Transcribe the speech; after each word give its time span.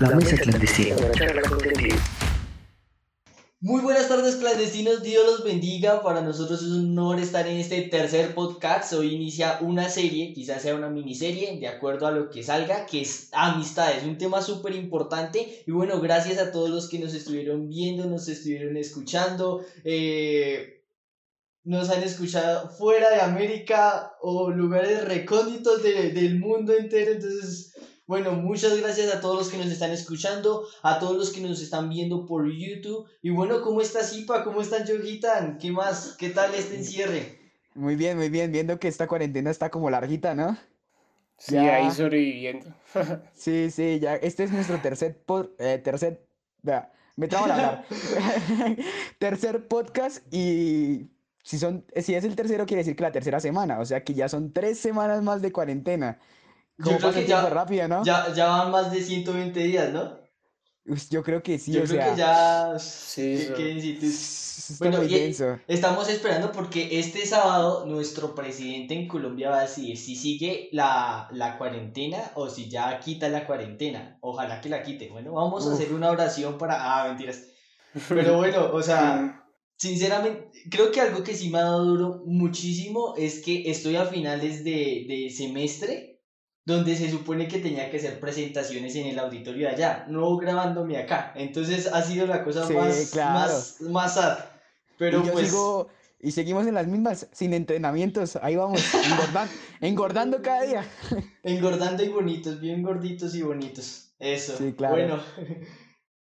La 0.00 0.10
mesa 0.10 0.36
clandestina. 0.36 0.96
Muy 3.60 3.80
buenas 3.80 4.06
tardes 4.06 4.36
clandestinos, 4.36 5.02
Dios 5.02 5.24
los 5.24 5.44
bendiga. 5.44 6.02
Para 6.02 6.20
nosotros 6.20 6.60
es 6.60 6.68
un 6.68 6.98
honor 6.98 7.18
estar 7.18 7.46
en 7.46 7.56
este 7.56 7.80
tercer 7.82 8.34
podcast. 8.34 8.92
Hoy 8.92 9.14
inicia 9.14 9.60
una 9.62 9.88
serie, 9.88 10.34
quizás 10.34 10.60
sea 10.60 10.74
una 10.74 10.90
miniserie, 10.90 11.58
de 11.58 11.68
acuerdo 11.68 12.06
a 12.06 12.10
lo 12.10 12.28
que 12.28 12.42
salga, 12.42 12.84
que 12.84 13.00
es 13.00 13.30
amistades, 13.32 14.04
un 14.04 14.18
tema 14.18 14.42
súper 14.42 14.74
importante. 14.74 15.62
Y 15.66 15.70
bueno, 15.70 16.02
gracias 16.02 16.36
a 16.38 16.52
todos 16.52 16.68
los 16.68 16.90
que 16.90 16.98
nos 16.98 17.14
estuvieron 17.14 17.70
viendo, 17.70 18.04
nos 18.04 18.28
estuvieron 18.28 18.76
escuchando. 18.76 19.64
Eh, 19.84 20.82
nos 21.64 21.88
han 21.88 22.02
escuchado 22.02 22.68
fuera 22.68 23.08
de 23.08 23.22
América 23.22 24.12
o 24.20 24.50
lugares 24.50 25.02
recónditos 25.02 25.82
de, 25.82 26.10
del 26.10 26.38
mundo 26.38 26.74
entero. 26.74 27.12
Entonces, 27.12 27.73
bueno, 28.06 28.32
muchas 28.32 28.78
gracias 28.78 29.14
a 29.14 29.20
todos 29.20 29.36
los 29.36 29.48
que 29.48 29.56
nos 29.56 29.68
están 29.68 29.90
escuchando, 29.90 30.66
a 30.82 30.98
todos 30.98 31.16
los 31.16 31.32
que 31.32 31.40
nos 31.40 31.62
están 31.62 31.88
viendo 31.88 32.26
por 32.26 32.50
YouTube. 32.50 33.08
Y 33.22 33.30
bueno, 33.30 33.62
¿cómo 33.62 33.80
está 33.80 34.02
Zipa? 34.02 34.44
¿Cómo 34.44 34.60
están 34.60 34.86
Yogitan? 34.86 35.58
¿Qué 35.58 35.70
más? 35.70 36.14
¿Qué 36.18 36.30
tal 36.30 36.54
este 36.54 36.76
encierre? 36.76 37.38
Muy 37.74 37.96
bien, 37.96 38.16
muy 38.18 38.28
bien, 38.28 38.52
viendo 38.52 38.78
que 38.78 38.88
esta 38.88 39.06
cuarentena 39.06 39.50
está 39.50 39.70
como 39.70 39.90
larguita, 39.90 40.34
¿no? 40.34 40.56
Sí, 41.38 41.56
ahí 41.56 41.90
sobreviviendo. 41.90 42.66
sí, 43.34 43.70
sí, 43.70 43.98
ya, 44.00 44.14
este 44.16 44.44
es 44.44 44.52
nuestro 44.52 44.80
tercer, 44.80 45.18
pod, 45.18 45.48
eh, 45.58 45.78
tercer, 45.78 46.24
vea, 46.62 46.92
me 47.16 47.26
trago 47.26 47.46
la 47.46 47.54
hablar. 47.54 47.86
tercer 49.18 49.66
podcast 49.66 50.22
y 50.32 51.08
si, 51.42 51.58
son, 51.58 51.84
si 51.96 52.14
es 52.14 52.24
el 52.24 52.36
tercero 52.36 52.66
quiere 52.66 52.82
decir 52.82 52.96
que 52.96 53.02
la 53.02 53.12
tercera 53.12 53.40
semana, 53.40 53.80
o 53.80 53.84
sea 53.84 54.04
que 54.04 54.14
ya 54.14 54.28
son 54.28 54.52
tres 54.52 54.78
semanas 54.78 55.22
más 55.22 55.42
de 55.42 55.52
cuarentena. 55.52 56.18
Yo 56.78 56.98
creo 56.98 57.12
que 57.12 57.26
ya, 57.26 57.48
rápido, 57.48 57.86
¿no? 57.88 58.04
ya, 58.04 58.32
ya 58.34 58.46
van 58.46 58.70
más 58.70 58.90
de 58.90 59.00
120 59.00 59.60
días, 59.60 59.92
¿no? 59.92 60.24
Yo 61.10 61.22
creo 61.22 61.42
que 61.42 61.58
sí, 61.58 61.72
Yo 61.72 61.82
o 61.82 61.84
creo 61.84 62.00
sea... 62.00 62.10
que 62.10 62.18
ya... 62.18 62.78
Sí, 62.78 63.48
bueno, 64.78 65.02
y 65.02 65.34
estamos 65.66 66.08
esperando 66.08 66.52
porque 66.52 66.98
este 66.98 67.26
sábado 67.26 67.86
nuestro 67.86 68.34
presidente 68.34 68.94
en 68.94 69.08
Colombia 69.08 69.50
va 69.50 69.58
a 69.60 69.62
decidir 69.62 69.96
si 69.96 70.14
sigue 70.14 70.68
la, 70.72 71.28
la 71.32 71.58
cuarentena 71.58 72.32
o 72.34 72.48
si 72.48 72.68
ya 72.68 72.98
quita 73.00 73.28
la 73.28 73.46
cuarentena. 73.46 74.18
Ojalá 74.20 74.60
que 74.60 74.68
la 74.68 74.82
quite. 74.82 75.08
Bueno, 75.08 75.32
vamos 75.32 75.66
a 75.66 75.72
hacer 75.72 75.92
una 75.92 76.10
oración 76.10 76.58
para... 76.58 76.76
Ah, 76.78 77.08
mentiras. 77.08 77.44
Pero 78.08 78.36
bueno, 78.36 78.70
o 78.72 78.82
sea, 78.82 79.44
sinceramente, 79.76 80.50
creo 80.70 80.92
que 80.92 81.00
algo 81.00 81.22
que 81.22 81.34
sí 81.34 81.48
me 81.50 81.58
ha 81.58 81.62
dado 81.62 81.84
duro 81.84 82.22
muchísimo 82.26 83.14
es 83.16 83.42
que 83.42 83.70
estoy 83.70 83.96
a 83.96 84.06
finales 84.06 84.64
de, 84.64 85.06
de 85.08 85.30
semestre 85.34 86.13
donde 86.66 86.96
se 86.96 87.10
supone 87.10 87.46
que 87.46 87.58
tenía 87.58 87.90
que 87.90 87.98
hacer 87.98 88.18
presentaciones 88.18 88.96
en 88.96 89.06
el 89.06 89.18
auditorio 89.18 89.68
de 89.68 89.74
allá, 89.74 90.06
no 90.08 90.36
grabándome 90.36 90.96
acá. 90.96 91.32
Entonces 91.36 91.86
ha 91.92 92.02
sido 92.02 92.26
la 92.26 92.42
cosa 92.42 92.68
más, 92.70 93.14
más, 93.14 93.80
más 93.82 94.14
sad. 94.14 94.38
Pero 94.96 95.24
y 95.26 95.28
pues... 95.28 95.54
y 96.20 96.30
seguimos 96.30 96.66
en 96.66 96.74
las 96.74 96.86
mismas, 96.86 97.28
sin 97.32 97.52
entrenamientos, 97.52 98.36
ahí 98.36 98.56
vamos, 98.56 98.80
engordando, 99.80 100.40
cada 100.40 100.62
día. 100.62 100.84
Engordando 101.42 102.02
y 102.02 102.08
bonitos, 102.08 102.60
bien 102.60 102.82
gorditos 102.82 103.34
y 103.34 103.42
bonitos. 103.42 104.14
Eso. 104.18 104.56
Sí, 104.56 104.72
claro. 104.72 104.94
Bueno, 104.94 105.22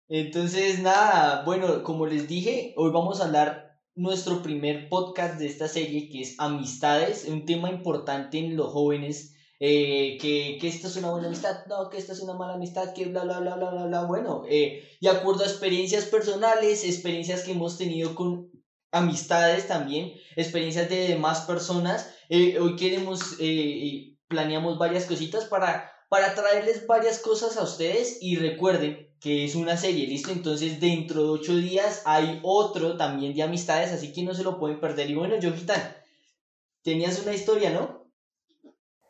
entonces 0.07 0.79
nada, 0.81 1.43
bueno, 1.45 1.83
como 1.83 2.05
les 2.05 2.27
dije, 2.27 2.73
hoy 2.77 2.91
vamos 2.91 3.21
a 3.21 3.25
hablar 3.25 3.79
nuestro 3.95 4.43
primer 4.43 4.87
podcast 4.87 5.39
de 5.39 5.47
esta 5.47 5.67
serie 5.67 6.09
que 6.09 6.21
es 6.21 6.35
Amistades, 6.37 7.25
un 7.27 7.45
tema 7.45 7.71
importante 7.71 8.37
en 8.37 8.55
los 8.55 8.71
jóvenes 8.71 9.33
eh, 9.59 10.17
que, 10.21 10.57
que 10.59 10.67
esto 10.67 10.87
es 10.87 10.95
una 10.97 11.11
buena 11.11 11.27
amistad, 11.27 11.65
no, 11.67 11.89
que 11.89 11.97
esto 11.97 12.13
es 12.13 12.19
una 12.19 12.33
mala 12.33 12.53
amistad, 12.53 12.93
que 12.93 13.05
bla, 13.05 13.23
bla, 13.23 13.39
bla, 13.39 13.55
bla, 13.55 13.71
bla, 13.71 13.85
bla. 13.85 14.03
Bueno, 14.03 14.43
eh, 14.47 14.87
de 15.01 15.09
acuerdo 15.09 15.43
a 15.43 15.47
experiencias 15.47 16.05
personales, 16.05 16.83
experiencias 16.83 17.43
que 17.43 17.51
hemos 17.51 17.77
tenido 17.77 18.13
con 18.15 18.51
amistades 18.91 19.67
también, 19.67 20.13
experiencias 20.35 20.89
de 20.89 21.07
demás 21.07 21.41
personas, 21.41 22.09
eh, 22.29 22.59
hoy 22.59 22.75
queremos, 22.75 23.35
eh, 23.39 24.15
planeamos 24.27 24.77
varias 24.77 25.05
cositas 25.05 25.45
para, 25.45 25.91
para 26.09 26.35
traerles 26.35 26.85
varias 26.87 27.19
cosas 27.19 27.57
a 27.57 27.63
ustedes 27.63 28.17
y 28.21 28.35
recuerden 28.35 29.07
que 29.19 29.45
es 29.45 29.55
una 29.55 29.77
serie, 29.77 30.07
¿listo? 30.07 30.31
Entonces 30.31 30.79
dentro 30.79 31.23
de 31.23 31.29
ocho 31.29 31.55
días 31.55 32.03
hay 32.05 32.39
otro 32.43 32.97
también 32.97 33.33
de 33.33 33.41
amistades, 33.43 33.91
así 33.91 34.13
que 34.13 34.23
no 34.23 34.33
se 34.33 34.43
lo 34.43 34.59
pueden 34.59 34.79
perder. 34.79 35.09
Y 35.09 35.15
bueno, 35.15 35.39
Yojitan, 35.39 35.95
tenías 36.83 37.19
una 37.21 37.33
historia, 37.33 37.71
¿no? 37.71 37.96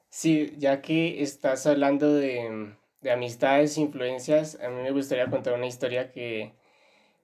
Sí, 0.09 0.53
ya 0.57 0.81
que 0.81 1.21
estás 1.21 1.67
hablando 1.67 2.13
de, 2.13 2.73
de 3.01 3.11
amistades, 3.11 3.77
influencias, 3.77 4.59
a 4.61 4.69
mí 4.69 4.81
me 4.81 4.91
gustaría 4.91 5.29
contar 5.29 5.53
una 5.53 5.67
historia 5.67 6.11
que, 6.11 6.53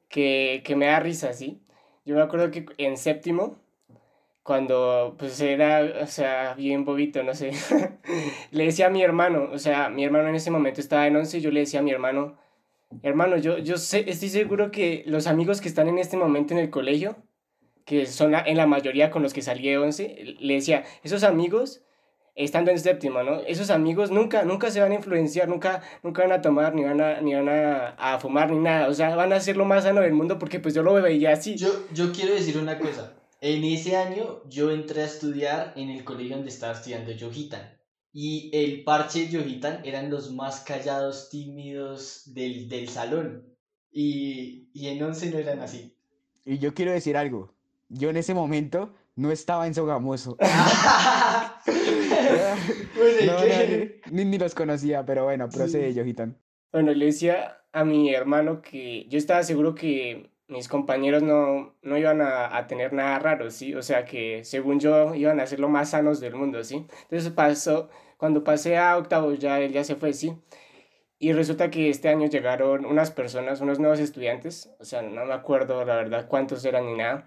que, 0.09 0.61
que 0.65 0.75
me 0.75 0.87
da 0.87 0.99
risa, 0.99 1.33
¿sí? 1.33 1.61
Yo 2.05 2.15
me 2.15 2.21
acuerdo 2.21 2.51
que 2.51 2.65
en 2.77 2.97
séptimo, 2.97 3.59
cuando 4.43 5.15
pues 5.17 5.39
era, 5.41 6.03
o 6.03 6.07
sea, 6.07 6.53
bien 6.55 6.85
bobito, 6.85 7.23
no 7.23 7.33
sé, 7.33 7.51
le 8.51 8.65
decía 8.65 8.87
a 8.87 8.89
mi 8.89 9.01
hermano, 9.03 9.49
o 9.51 9.59
sea, 9.59 9.89
mi 9.89 10.03
hermano 10.03 10.29
en 10.29 10.35
ese 10.35 10.51
momento 10.51 10.81
estaba 10.81 11.07
en 11.07 11.15
once, 11.15 11.41
yo 11.41 11.51
le 11.51 11.61
decía 11.61 11.79
a 11.79 11.83
mi 11.83 11.91
hermano, 11.91 12.37
hermano, 13.03 13.37
yo, 13.37 13.57
yo 13.59 13.77
sé, 13.77 14.05
estoy 14.09 14.29
seguro 14.29 14.71
que 14.71 15.03
los 15.07 15.27
amigos 15.27 15.61
que 15.61 15.69
están 15.69 15.87
en 15.87 15.99
este 15.99 16.17
momento 16.17 16.53
en 16.53 16.59
el 16.59 16.69
colegio, 16.69 17.17
que 17.85 18.05
son 18.05 18.35
en 18.35 18.57
la 18.57 18.67
mayoría 18.67 19.11
con 19.11 19.23
los 19.23 19.33
que 19.33 19.41
salí 19.41 19.69
de 19.69 19.77
once, 19.77 20.35
le 20.39 20.55
decía, 20.55 20.83
esos 21.03 21.23
amigos 21.23 21.83
estando 22.35 22.71
en 22.71 22.79
séptimo, 22.79 23.23
¿no? 23.23 23.39
Esos 23.41 23.69
amigos 23.69 24.11
nunca, 24.11 24.43
nunca 24.43 24.71
se 24.71 24.79
van 24.79 24.91
a 24.91 24.95
influenciar, 24.95 25.47
nunca, 25.47 25.81
nunca 26.01 26.23
van 26.23 26.31
a 26.31 26.41
tomar, 26.41 26.73
ni 26.73 26.83
van 26.83 26.99
a, 26.99 27.21
ni 27.21 27.33
van 27.35 27.49
a, 27.49 28.19
fumar, 28.19 28.51
ni 28.51 28.57
nada. 28.57 28.87
O 28.87 28.93
sea, 28.93 29.15
van 29.15 29.33
a 29.33 29.39
ser 29.39 29.57
lo 29.57 29.65
más 29.65 29.83
sano 29.83 30.01
del 30.01 30.13
mundo 30.13 30.39
porque 30.39 30.59
pues 30.59 30.73
yo 30.73 30.83
lo 30.83 30.93
veía 30.93 31.31
así. 31.33 31.55
Yo, 31.55 31.69
yo 31.93 32.11
quiero 32.11 32.33
decir 32.33 32.57
una 32.57 32.79
cosa. 32.79 33.13
En 33.41 33.63
ese 33.63 33.97
año 33.97 34.41
yo 34.49 34.71
entré 34.71 35.01
a 35.01 35.05
estudiar 35.05 35.73
en 35.75 35.89
el 35.89 36.03
colegio 36.03 36.37
donde 36.37 36.49
estaba 36.49 36.73
estudiando 36.73 37.11
Yojitan. 37.11 37.77
Y 38.13 38.49
el 38.53 38.83
parche 38.83 39.27
Yojitan 39.27 39.81
eran 39.83 40.09
los 40.09 40.31
más 40.31 40.61
callados, 40.61 41.29
tímidos 41.29 42.33
del, 42.33 42.69
del 42.69 42.87
salón. 42.89 43.47
Y, 43.91 44.69
y 44.73 44.87
en 44.87 45.03
once 45.03 45.29
no 45.29 45.37
eran 45.37 45.59
así. 45.59 45.95
Y 46.45 46.57
yo 46.59 46.73
quiero 46.73 46.91
decir 46.91 47.17
algo. 47.17 47.53
Yo 47.89 48.09
en 48.09 48.17
ese 48.17 48.33
momento 48.33 48.93
no 49.15 49.31
estaba 49.31 49.67
en 49.67 49.73
Sogamoso. 49.73 50.37
ni, 54.11 54.25
ni, 54.25 54.37
los 54.37 54.55
conocía, 54.55 55.05
pero 55.05 55.23
bueno, 55.25 55.49
procede, 55.49 55.93
sí. 55.93 56.15
Bueno, 56.71 56.93
le 56.93 57.05
decía 57.05 57.59
a 57.71 57.83
mi 57.85 58.13
hermano 58.13 58.61
que 58.61 59.05
yo 59.09 59.17
estaba 59.17 59.43
seguro 59.43 59.75
que 59.75 60.29
mis 60.47 60.67
compañeros 60.67 61.23
no, 61.23 61.75
no 61.81 61.97
iban 61.97 62.21
a, 62.21 62.55
a, 62.55 62.67
tener 62.67 62.93
nada 62.93 63.19
raro, 63.19 63.49
¿sí? 63.49 63.73
O 63.75 63.81
sea, 63.81 64.05
que 64.05 64.43
según 64.43 64.79
yo 64.79 65.15
iban 65.15 65.39
a 65.39 65.47
ser 65.47 65.59
lo 65.59 65.69
más 65.69 65.91
sanos 65.91 66.19
del 66.19 66.35
mundo, 66.35 66.63
¿sí? 66.63 66.85
Entonces 67.03 67.29
pasó, 67.31 67.89
cuando 68.17 68.43
pasé 68.43 68.77
a 68.77 68.97
octavo 68.97 69.33
ya 69.33 69.59
él 69.59 69.71
ya 69.71 69.83
se 69.83 69.95
fue, 69.95 70.13
¿sí? 70.13 70.33
Y 71.19 71.31
resulta 71.31 71.71
que 71.71 71.89
este 71.89 72.09
año 72.09 72.27
llegaron 72.27 72.85
unas 72.85 73.09
personas, 73.09 73.61
unos 73.61 73.79
nuevos 73.79 73.99
estudiantes, 73.99 74.69
o 74.79 74.85
sea, 74.85 75.01
no 75.01 75.25
me 75.25 75.33
acuerdo 75.33 75.85
la 75.85 75.95
verdad 75.95 76.27
cuántos 76.27 76.65
eran 76.65 76.85
ni 76.85 76.95
nada, 76.95 77.25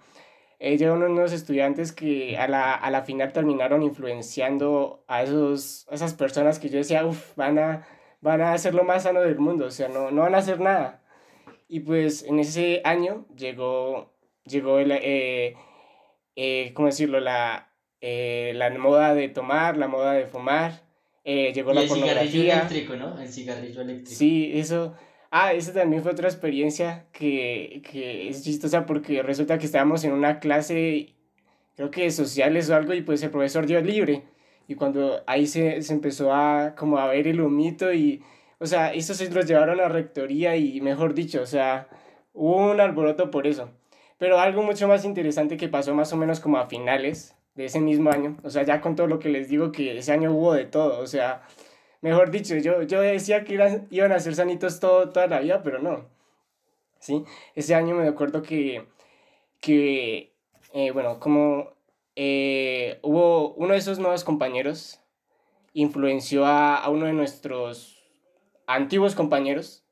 eh, 0.58 0.76
llegaron 0.78 1.02
unos 1.02 1.32
estudiantes 1.32 1.92
que 1.92 2.36
a 2.38 2.48
la, 2.48 2.74
a 2.74 2.90
la 2.90 3.02
final 3.02 3.32
terminaron 3.32 3.82
influenciando 3.82 5.04
a, 5.06 5.22
esos, 5.22 5.86
esas 5.90 6.14
personas 6.14 6.58
que 6.58 6.68
yo 6.68 6.78
decía, 6.78 7.04
uff, 7.04 7.34
van 7.36 7.58
a, 7.58 7.86
van 8.20 8.40
a 8.40 8.56
ser 8.58 8.74
lo 8.74 8.84
más 8.84 9.02
sano 9.02 9.20
del 9.20 9.38
mundo, 9.38 9.66
o 9.66 9.70
sea, 9.70 9.88
no, 9.88 10.10
no 10.10 10.22
van 10.22 10.34
a 10.34 10.38
hacer 10.38 10.60
nada. 10.60 11.02
Y 11.68 11.80
pues 11.80 12.22
en 12.22 12.38
ese 12.38 12.80
año 12.84 13.26
llegó, 13.36 14.14
llegó 14.44 14.78
el, 14.78 14.92
eh, 14.92 15.56
eh, 16.36 16.72
¿cómo 16.74 16.86
decirlo? 16.86 17.20
La, 17.20 17.72
eh, 18.00 18.52
la 18.54 18.70
moda 18.70 19.14
de 19.14 19.28
tomar, 19.28 19.76
la 19.76 19.88
moda 19.88 20.12
de 20.12 20.26
fumar, 20.26 20.82
eh, 21.24 21.52
llegó 21.52 21.72
y 21.72 21.74
la 21.74 21.80
el 21.82 21.88
pornografía. 21.88 22.30
cigarrillo 22.30 22.52
eléctrico, 22.52 22.96
¿no? 22.96 23.20
El 23.20 23.28
cigarrillo 23.28 23.80
eléctrico. 23.82 24.16
Sí, 24.16 24.52
eso 24.54 24.94
Ah, 25.30 25.52
esa 25.52 25.72
también 25.72 26.02
fue 26.02 26.12
otra 26.12 26.28
experiencia 26.28 27.06
que, 27.12 27.82
que 27.90 28.28
es 28.28 28.42
chistosa 28.44 28.86
porque 28.86 29.22
resulta 29.22 29.58
que 29.58 29.66
estábamos 29.66 30.04
en 30.04 30.12
una 30.12 30.38
clase, 30.40 31.14
creo 31.74 31.90
que 31.90 32.04
de 32.04 32.10
sociales 32.10 32.70
o 32.70 32.76
algo, 32.76 32.94
y 32.94 33.02
pues 33.02 33.22
el 33.22 33.30
profesor 33.30 33.66
dio 33.66 33.80
libre. 33.80 34.24
Y 34.68 34.74
cuando 34.74 35.22
ahí 35.26 35.46
se, 35.46 35.82
se 35.82 35.92
empezó 35.92 36.32
a 36.32 36.74
como 36.76 36.98
a 36.98 37.08
ver 37.08 37.28
el 37.28 37.40
humito 37.40 37.92
y, 37.92 38.22
o 38.58 38.66
sea, 38.66 38.92
estos 38.92 39.18
se 39.18 39.30
los 39.30 39.46
llevaron 39.46 39.80
a 39.80 39.88
rectoría 39.88 40.56
y 40.56 40.80
mejor 40.80 41.14
dicho, 41.14 41.42
o 41.42 41.46
sea, 41.46 41.88
hubo 42.32 42.70
un 42.70 42.80
alboroto 42.80 43.30
por 43.30 43.46
eso. 43.46 43.70
Pero 44.18 44.38
algo 44.38 44.62
mucho 44.62 44.88
más 44.88 45.04
interesante 45.04 45.56
que 45.56 45.68
pasó 45.68 45.94
más 45.94 46.12
o 46.12 46.16
menos 46.16 46.40
como 46.40 46.58
a 46.58 46.66
finales 46.66 47.36
de 47.54 47.66
ese 47.66 47.80
mismo 47.80 48.10
año, 48.10 48.36
o 48.42 48.50
sea, 48.50 48.62
ya 48.64 48.80
con 48.80 48.96
todo 48.96 49.06
lo 49.06 49.18
que 49.18 49.28
les 49.30 49.48
digo 49.48 49.72
que 49.72 49.96
ese 49.96 50.12
año 50.12 50.32
hubo 50.32 50.52
de 50.52 50.66
todo, 50.66 51.00
o 51.00 51.06
sea, 51.06 51.42
Mejor 52.06 52.30
dicho, 52.30 52.56
yo, 52.58 52.82
yo 52.82 53.00
decía 53.00 53.42
que 53.42 53.54
iban, 53.54 53.88
iban 53.90 54.12
a 54.12 54.20
ser 54.20 54.36
sanitos 54.36 54.78
todo, 54.78 55.10
toda 55.10 55.26
la 55.26 55.40
vida, 55.40 55.64
pero 55.64 55.80
no. 55.80 56.08
¿Sí? 57.00 57.24
Ese 57.56 57.74
año 57.74 57.96
me 57.96 58.06
acuerdo 58.06 58.42
que, 58.42 58.86
que 59.60 60.32
eh, 60.72 60.92
bueno, 60.92 61.18
como 61.18 61.72
eh, 62.14 63.00
hubo 63.02 63.54
uno 63.54 63.72
de 63.72 63.80
esos 63.80 63.98
nuevos 63.98 64.22
compañeros, 64.22 65.00
influenció 65.72 66.46
a, 66.46 66.76
a, 66.76 66.90
uno 66.90 67.06
de 67.06 67.12
nuestros, 67.12 68.00
antiguos 68.68 69.16
compañeros 69.16 69.84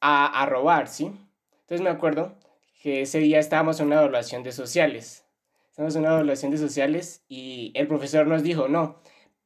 a, 0.00 0.42
a 0.42 0.46
robar, 0.46 0.88
¿sí? 0.88 1.12
Entonces 1.60 1.82
me 1.82 1.90
acuerdo 1.90 2.36
que 2.80 3.02
ese 3.02 3.18
día 3.18 3.38
estábamos 3.38 3.80
en 3.80 3.88
una 3.88 3.96
evaluación 3.96 4.42
de 4.42 4.52
sociales. 4.52 5.26
Estábamos 5.68 5.94
en 5.96 6.04
una 6.04 6.14
evaluación 6.14 6.52
de 6.52 6.56
sociales 6.56 7.22
y 7.28 7.70
el 7.74 7.86
profesor 7.86 8.26
nos 8.26 8.42
dijo, 8.42 8.66
no, 8.66 8.96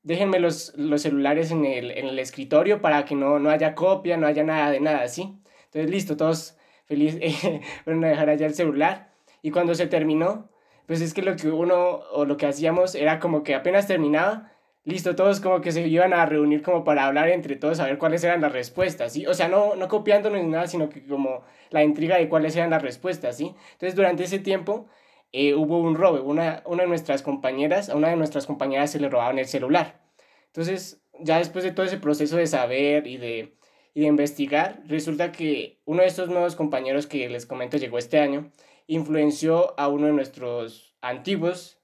déjenme 0.02 0.40
los, 0.40 0.72
los 0.76 1.02
celulares 1.02 1.50
en 1.50 1.64
el, 1.64 1.90
en 1.90 2.06
el 2.06 2.18
escritorio 2.18 2.80
para 2.80 3.04
que 3.04 3.14
no, 3.14 3.38
no 3.38 3.50
haya 3.50 3.74
copia, 3.74 4.16
no 4.16 4.26
haya 4.26 4.44
nada 4.44 4.70
de 4.70 4.80
nada, 4.80 5.08
¿sí? 5.08 5.34
Entonces, 5.66 5.90
listo, 5.90 6.16
todos 6.16 6.56
felices, 6.86 7.34
fueron 7.84 8.04
a 8.04 8.08
dejar 8.08 8.30
allá 8.30 8.46
el 8.46 8.54
celular. 8.54 9.12
Y 9.42 9.50
cuando 9.50 9.74
se 9.74 9.86
terminó, 9.86 10.50
pues 10.86 11.00
es 11.00 11.14
que 11.14 11.22
lo 11.22 11.36
que 11.36 11.48
uno 11.50 12.00
o 12.12 12.24
lo 12.24 12.36
que 12.36 12.46
hacíamos 12.46 12.94
era 12.94 13.20
como 13.20 13.42
que 13.42 13.54
apenas 13.54 13.86
terminaba, 13.86 14.52
listo, 14.84 15.14
todos 15.14 15.40
como 15.40 15.60
que 15.60 15.72
se 15.72 15.86
iban 15.86 16.12
a 16.12 16.26
reunir 16.26 16.62
como 16.62 16.84
para 16.84 17.06
hablar 17.06 17.28
entre 17.28 17.56
todos 17.56 17.80
a 17.80 17.86
ver 17.86 17.98
cuáles 17.98 18.24
eran 18.24 18.40
las 18.40 18.52
respuestas, 18.52 19.12
¿sí? 19.12 19.26
O 19.26 19.34
sea, 19.34 19.48
no, 19.48 19.76
no 19.76 19.88
copiándonos 19.88 20.42
ni 20.42 20.48
nada, 20.48 20.66
sino 20.66 20.88
que 20.88 21.04
como 21.06 21.42
la 21.70 21.84
intriga 21.84 22.16
de 22.16 22.28
cuáles 22.28 22.56
eran 22.56 22.70
las 22.70 22.82
respuestas, 22.82 23.36
¿sí? 23.36 23.54
Entonces, 23.72 23.94
durante 23.94 24.24
ese 24.24 24.38
tiempo 24.38 24.88
eh, 25.32 25.54
hubo 25.54 25.78
un 25.78 25.94
robo, 25.94 26.22
una, 26.22 26.62
una 26.66 26.82
de 26.82 26.88
nuestras 26.88 27.22
compañeras, 27.22 27.88
a 27.88 27.96
una 27.96 28.08
de 28.08 28.16
nuestras 28.16 28.46
compañeras 28.46 28.90
se 28.90 29.00
le 29.00 29.08
robaban 29.08 29.38
el 29.38 29.46
celular. 29.46 30.00
Entonces, 30.46 31.02
ya 31.20 31.38
después 31.38 31.64
de 31.64 31.72
todo 31.72 31.86
ese 31.86 31.98
proceso 31.98 32.36
de 32.36 32.46
saber 32.46 33.06
y 33.06 33.16
de, 33.16 33.56
y 33.94 34.00
de 34.00 34.06
investigar, 34.06 34.82
resulta 34.86 35.32
que 35.32 35.80
uno 35.84 36.02
de 36.02 36.08
estos 36.08 36.28
nuevos 36.28 36.56
compañeros 36.56 37.06
que 37.06 37.28
les 37.28 37.46
comento 37.46 37.76
llegó 37.76 37.98
este 37.98 38.18
año, 38.18 38.50
influenció 38.86 39.78
a 39.78 39.88
uno 39.88 40.06
de 40.06 40.12
nuestros 40.12 40.96
antiguos 41.00 41.80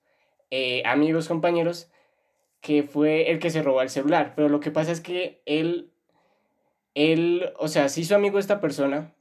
eh, 0.51 0.83
amigos, 0.85 1.29
compañeros, 1.29 1.91
que 2.61 2.83
fue 2.83 3.31
el 3.31 3.39
que 3.39 3.51
se 3.51 3.63
robó 3.63 3.83
el 3.83 3.91
celular. 3.91 4.33
Pero 4.37 4.49
lo 4.49 4.61
que 4.61 4.71
pasa 4.71 4.93
es 4.93 5.01
que 5.01 5.43
él, 5.47 5.93
él, 6.95 7.53
o 7.59 7.69
sea, 7.69 7.89
se 7.89 8.01
hizo 8.01 8.15
amigo 8.15 8.37
de 8.37 8.43
esta 8.43 8.61
persona, 8.61 9.15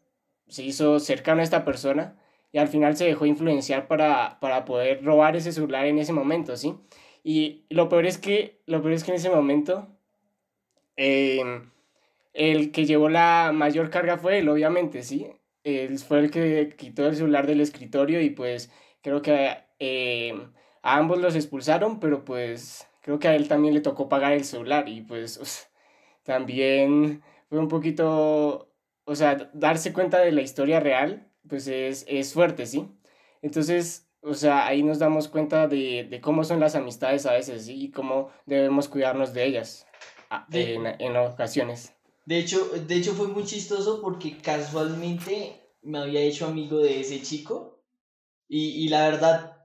se 0.47 0.63
hizo 0.63 0.99
cercano 0.99 1.41
a 1.41 1.43
esta 1.43 1.65
persona 1.65 2.19
y 2.55 2.57
al 2.57 2.69
final 2.69 2.95
se 2.95 3.03
dejó 3.03 3.25
influenciar 3.25 3.85
para, 3.85 4.39
para 4.39 4.63
poder 4.63 5.03
robar 5.03 5.35
ese 5.35 5.51
celular 5.51 5.87
en 5.87 5.99
ese 5.99 6.13
momento, 6.13 6.55
¿sí? 6.55 6.73
Y 7.21 7.65
lo 7.69 7.89
peor 7.89 8.05
es 8.05 8.17
que, 8.17 8.61
lo 8.65 8.81
peor 8.81 8.93
es 8.93 9.03
que 9.03 9.11
en 9.11 9.17
ese 9.17 9.29
momento, 9.29 9.89
em, 10.95 11.69
el 12.31 12.71
que 12.71 12.85
llevó 12.85 13.09
la 13.09 13.51
mayor 13.53 13.89
carga 13.89 14.17
fue 14.17 14.39
él, 14.39 14.47
obviamente, 14.47 15.03
¿sí? 15.03 15.33
Él 15.65 15.99
fue 15.99 16.19
el 16.19 16.31
que 16.31 16.73
quitó 16.77 17.05
el 17.07 17.17
celular 17.17 17.45
del 17.45 17.59
escritorio 17.59 18.21
y 18.21 18.29
pues 18.29 18.71
creo 19.01 19.21
que 19.21 19.57
em, 19.79 20.53
a 20.81 20.95
ambos 20.95 21.19
los 21.19 21.35
expulsaron, 21.35 21.99
pero 21.99 22.23
pues 22.23 22.87
creo 23.01 23.19
que 23.19 23.27
a 23.27 23.35
él 23.35 23.49
también 23.49 23.73
le 23.73 23.81
tocó 23.81 24.07
pagar 24.07 24.31
el 24.31 24.45
celular 24.45 24.87
y 24.87 25.01
pues 25.01 25.69
también 26.23 27.21
fue 27.49 27.59
un 27.59 27.67
poquito, 27.67 28.71
o 29.03 29.15
sea, 29.15 29.51
darse 29.53 29.91
cuenta 29.91 30.19
de 30.19 30.31
la 30.31 30.41
historia 30.41 30.79
real, 30.79 31.29
pues 31.47 31.67
es, 31.67 32.05
es 32.07 32.33
fuerte, 32.33 32.65
¿sí? 32.65 32.87
Entonces, 33.41 34.07
o 34.21 34.33
sea, 34.33 34.65
ahí 34.65 34.83
nos 34.83 34.99
damos 34.99 35.27
cuenta 35.27 35.67
de, 35.67 36.07
de 36.09 36.21
cómo 36.21 36.43
son 36.43 36.59
las 36.59 36.75
amistades 36.75 37.25
a 37.25 37.33
veces 37.33 37.69
y 37.69 37.91
cómo 37.91 38.31
debemos 38.45 38.87
cuidarnos 38.87 39.33
de 39.33 39.45
ellas 39.45 39.85
ah, 40.29 40.47
en, 40.51 40.85
en, 40.85 41.15
ocasiones. 41.17 41.93
De 42.25 42.39
hecho, 42.39 42.65
de 42.69 42.95
hecho 42.95 43.13
fue 43.13 43.27
muy 43.27 43.43
chistoso 43.43 44.01
porque 44.01 44.37
casualmente 44.37 45.61
me 45.83 45.99
había 45.99 46.21
hecho 46.21 46.47
amigo 46.47 46.79
de 46.79 47.01
ese 47.01 47.21
chico 47.21 47.83
y, 48.47 48.83
y 48.83 48.87
la 48.89 49.09
verdad 49.09 49.55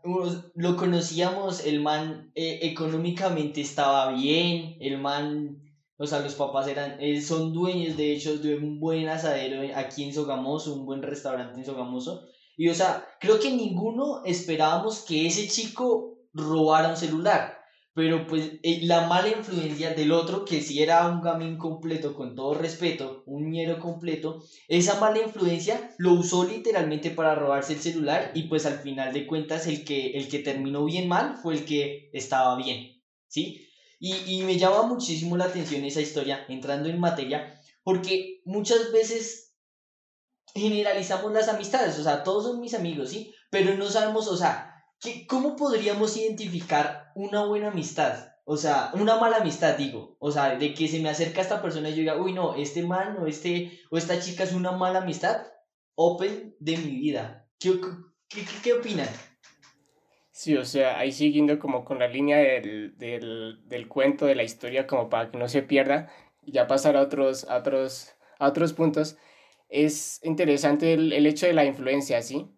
lo 0.55 0.77
conocíamos, 0.77 1.65
el 1.67 1.81
man 1.81 2.33
eh, 2.35 2.61
económicamente 2.63 3.61
estaba 3.61 4.13
bien, 4.13 4.77
el 4.81 4.99
man, 4.99 5.63
o 6.01 6.07
sea, 6.07 6.21
los 6.21 6.35
papás 6.35 6.67
eran, 6.67 6.97
eh, 7.01 7.21
son 7.21 7.53
dueños 7.53 7.97
de 7.97 8.13
hecho 8.13 8.39
de 8.39 8.57
un 8.57 8.81
buen 8.81 9.09
asadero 9.09 9.63
aquí 9.77 10.05
en 10.05 10.15
Sogamoso, 10.15 10.75
un 10.75 10.87
buen 10.87 11.03
restaurante 11.03 11.59
en 11.59 11.65
Sogamoso 11.67 12.27
y 12.57 12.69
o 12.69 12.75
sea, 12.75 13.07
creo 13.21 13.39
que 13.41 13.51
ninguno 13.51 14.23
esperábamos 14.25 15.03
que 15.05 15.27
ese 15.27 15.49
chico 15.49 16.19
robara 16.35 16.91
un 16.91 16.97
celular. 16.97 17.57
Pero 17.95 18.27
pues 18.27 18.53
eh, 18.63 18.81
la 18.83 19.09
mala 19.09 19.29
influencia 19.31 19.95
del 19.95 20.13
otro, 20.13 20.45
que 20.45 20.61
si 20.61 20.83
era 20.83 21.09
un 21.09 21.23
gamín 21.23 21.57
completo, 21.57 22.15
con 22.15 22.35
todo 22.35 22.53
respeto, 22.53 23.23
un 23.25 23.51
ñero 23.51 23.79
completo, 23.79 24.43
esa 24.69 25.01
mala 25.01 25.21
influencia 25.21 25.91
lo 25.97 26.13
usó 26.13 26.45
literalmente 26.45 27.11
para 27.11 27.35
robarse 27.35 27.73
el 27.73 27.81
celular 27.81 28.31
y 28.35 28.43
pues 28.45 28.67
al 28.67 28.81
final 28.81 29.15
de 29.15 29.27
cuentas 29.27 29.67
el 29.67 29.83
que, 29.83 30.11
el 30.11 30.29
que 30.29 30.39
terminó 30.41 30.85
bien 30.85 31.09
mal 31.09 31.37
fue 31.39 31.55
el 31.55 31.65
que 31.65 32.11
estaba 32.13 32.57
bien, 32.57 33.03
¿sí? 33.27 33.67
Y, 34.01 34.41
y 34.41 34.43
me 34.43 34.59
llama 34.59 34.83
muchísimo 34.83 35.37
la 35.37 35.45
atención 35.45 35.85
esa 35.85 36.01
historia, 36.01 36.45
entrando 36.49 36.89
en 36.89 36.99
materia, 36.99 37.61
porque 37.85 38.41
muchas 38.45 38.91
veces 38.91 39.55
generalizamos 40.55 41.33
las 41.33 41.49
amistades, 41.49 41.99
o 41.99 42.03
sea, 42.03 42.25
todos 42.25 42.45
son 42.45 42.61
mis 42.61 42.75
amigos, 42.75 43.11
¿sí? 43.11 43.35
Pero 43.51 43.77
no 43.77 43.89
sabemos, 43.89 44.27
o 44.29 44.37
sea, 44.37 44.85
¿qué, 45.01 45.27
¿cómo 45.27 45.55
podríamos 45.57 46.17
identificar 46.17 47.13
una 47.15 47.45
buena 47.45 47.69
amistad? 47.69 48.31
O 48.45 48.57
sea, 48.57 48.91
una 48.95 49.17
mala 49.17 49.37
amistad, 49.39 49.77
digo. 49.77 50.17
O 50.19 50.33
sea, 50.33 50.57
de 50.57 50.75
que 50.75 50.89
se 50.89 50.99
me 51.01 51.09
acerca 51.11 51.41
esta 51.41 51.63
persona 51.63 51.89
y 51.89 51.93
yo 51.93 51.99
diga, 51.99 52.17
uy, 52.21 52.33
no, 52.33 52.57
este 52.57 52.83
man 52.83 53.17
o, 53.21 53.27
este, 53.27 53.81
o 53.91 53.97
esta 53.97 54.19
chica 54.21 54.43
es 54.45 54.53
una 54.53 54.73
mala 54.73 55.01
amistad. 55.01 55.47
Open 55.95 56.57
de 56.59 56.77
mi 56.79 56.97
vida. 56.97 57.49
¿Qué, 57.59 57.81
qué, 58.29 58.45
qué 58.63 58.73
opinan? 58.73 59.09
Sí, 60.41 60.57
o 60.57 60.65
sea, 60.65 60.99
ahí 60.99 61.13
siguiendo 61.13 61.59
como 61.59 61.85
con 61.85 61.99
la 61.99 62.09
línea 62.09 62.39
del, 62.39 62.97
del, 62.97 63.61
del 63.69 63.89
cuento, 63.89 64.25
de 64.25 64.35
la 64.35 64.43
historia, 64.43 64.87
como 64.87 65.11
para 65.11 65.31
que 65.31 65.37
no 65.37 65.49
se 65.49 65.63
pierda, 65.63 66.11
y 66.43 66.53
ya 66.53 66.67
pasar 66.67 66.97
a 66.97 67.03
otros, 67.03 67.45
a 67.51 67.59
otros, 67.59 68.15
a 68.39 68.49
otros 68.49 68.73
puntos 68.73 69.19
es 69.69 70.19
interesante 70.25 70.95
el, 70.95 71.13
el, 71.13 71.27
hecho 71.27 71.47
de 71.47 71.53
la 71.53 71.67
influencia, 71.67 72.23
¿sí? 72.23 72.49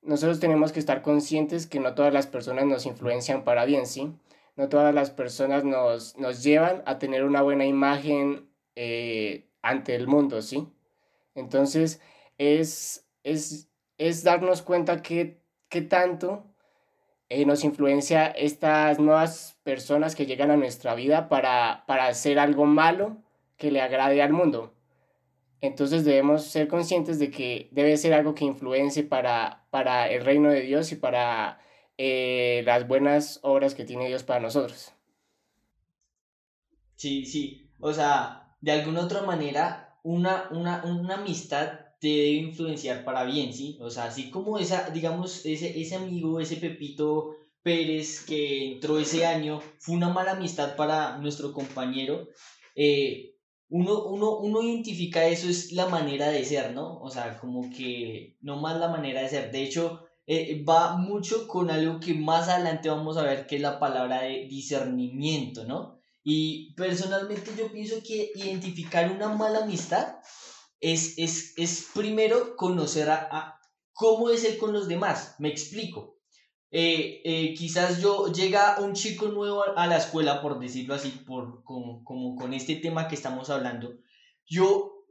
Nosotros 0.00 0.38
tenemos 0.38 0.70
que 0.70 0.78
estar 0.78 1.02
conscientes 1.02 1.66
que 1.66 1.80
no 1.80 1.96
todas 1.96 2.14
las 2.14 2.28
personas 2.28 2.66
nos 2.66 2.86
influencian 2.86 3.42
para 3.42 3.64
bien, 3.64 3.86
¿sí? 3.86 4.12
No 4.54 4.68
todas 4.68 4.94
las 4.94 5.10
personas 5.10 5.64
nos, 5.64 6.16
nos 6.16 6.44
llevan 6.44 6.84
a 6.86 7.00
tener 7.00 7.24
una 7.24 7.42
buena 7.42 7.66
imagen 7.66 8.48
eh, 8.76 9.48
ante 9.60 9.96
el 9.96 10.06
mundo, 10.06 10.40
¿sí? 10.40 10.68
Entonces, 11.34 12.00
es, 12.38 13.08
es, 13.24 13.68
es 13.98 14.22
darnos 14.22 14.62
cuenta 14.62 15.02
que, 15.02 15.40
que 15.68 15.82
tanto 15.82 16.53
eh, 17.28 17.46
nos 17.46 17.64
influencia 17.64 18.26
estas 18.26 18.98
nuevas 18.98 19.58
personas 19.62 20.14
que 20.14 20.26
llegan 20.26 20.50
a 20.50 20.56
nuestra 20.56 20.94
vida 20.94 21.28
para, 21.28 21.84
para 21.86 22.06
hacer 22.06 22.38
algo 22.38 22.66
malo 22.66 23.16
que 23.56 23.70
le 23.70 23.80
agrade 23.80 24.22
al 24.22 24.32
mundo. 24.32 24.74
Entonces 25.60 26.04
debemos 26.04 26.44
ser 26.44 26.68
conscientes 26.68 27.18
de 27.18 27.30
que 27.30 27.68
debe 27.72 27.96
ser 27.96 28.12
algo 28.12 28.34
que 28.34 28.44
influencie 28.44 29.02
para, 29.02 29.66
para 29.70 30.10
el 30.10 30.24
reino 30.24 30.50
de 30.50 30.60
Dios 30.60 30.92
y 30.92 30.96
para 30.96 31.58
eh, 31.96 32.62
las 32.66 32.86
buenas 32.86 33.40
obras 33.42 33.74
que 33.74 33.84
tiene 33.84 34.08
Dios 34.08 34.24
para 34.24 34.40
nosotros. 34.40 34.92
Sí, 36.96 37.24
sí. 37.24 37.70
O 37.80 37.92
sea, 37.92 38.56
de 38.60 38.72
alguna 38.72 39.00
otra 39.00 39.22
manera, 39.22 39.98
una, 40.02 40.48
una, 40.50 40.84
una 40.84 41.14
amistad 41.14 41.83
te 42.04 42.10
debe 42.10 42.32
influenciar 42.32 43.02
para 43.02 43.24
bien, 43.24 43.54
¿sí? 43.54 43.78
O 43.80 43.88
sea, 43.88 44.04
así 44.04 44.28
como 44.28 44.58
esa, 44.58 44.90
digamos, 44.90 45.46
ese, 45.46 45.80
ese 45.80 45.94
amigo, 45.94 46.38
ese 46.38 46.56
Pepito 46.56 47.36
Pérez 47.62 48.26
que 48.26 48.72
entró 48.72 48.98
ese 48.98 49.24
año, 49.24 49.62
fue 49.78 49.96
una 49.96 50.10
mala 50.10 50.32
amistad 50.32 50.76
para 50.76 51.16
nuestro 51.16 51.54
compañero. 51.54 52.28
Eh, 52.76 53.36
uno, 53.70 54.04
uno, 54.04 54.36
uno 54.36 54.60
identifica 54.60 55.24
eso 55.24 55.48
es 55.48 55.72
la 55.72 55.86
manera 55.86 56.28
de 56.28 56.44
ser, 56.44 56.74
¿no? 56.74 57.00
O 57.00 57.08
sea, 57.08 57.38
como 57.38 57.70
que 57.70 58.36
no 58.42 58.60
más 58.60 58.78
la 58.78 58.88
manera 58.88 59.22
de 59.22 59.30
ser. 59.30 59.50
De 59.50 59.62
hecho, 59.62 60.02
eh, 60.26 60.62
va 60.62 60.98
mucho 60.98 61.48
con 61.48 61.70
algo 61.70 62.00
que 62.00 62.12
más 62.12 62.50
adelante 62.50 62.90
vamos 62.90 63.16
a 63.16 63.22
ver, 63.22 63.46
que 63.46 63.56
es 63.56 63.62
la 63.62 63.78
palabra 63.78 64.24
de 64.24 64.46
discernimiento, 64.46 65.64
¿no? 65.64 65.98
Y 66.22 66.74
personalmente 66.74 67.52
yo 67.56 67.72
pienso 67.72 67.96
que 68.06 68.30
identificar 68.34 69.10
una 69.10 69.30
mala 69.30 69.60
amistad 69.60 70.16
es, 70.92 71.14
es, 71.16 71.54
es 71.56 71.88
primero 71.94 72.56
conocer 72.56 73.08
a, 73.08 73.28
a 73.30 73.60
cómo 73.94 74.28
es 74.28 74.44
él 74.44 74.58
con 74.58 74.72
los 74.72 74.86
demás. 74.86 75.34
Me 75.38 75.48
explico. 75.48 76.18
Eh, 76.70 77.22
eh, 77.24 77.54
quizás 77.54 78.02
yo 78.02 78.32
llega 78.32 78.80
un 78.80 78.94
chico 78.94 79.28
nuevo 79.28 79.64
a 79.76 79.86
la 79.86 79.96
escuela, 79.96 80.42
por 80.42 80.58
decirlo 80.58 80.94
así, 80.94 81.10
por, 81.10 81.62
como, 81.62 82.04
como 82.04 82.34
con 82.36 82.52
este 82.52 82.76
tema 82.76 83.08
que 83.08 83.14
estamos 83.14 83.48
hablando, 83.48 83.94
yo, 84.44 85.06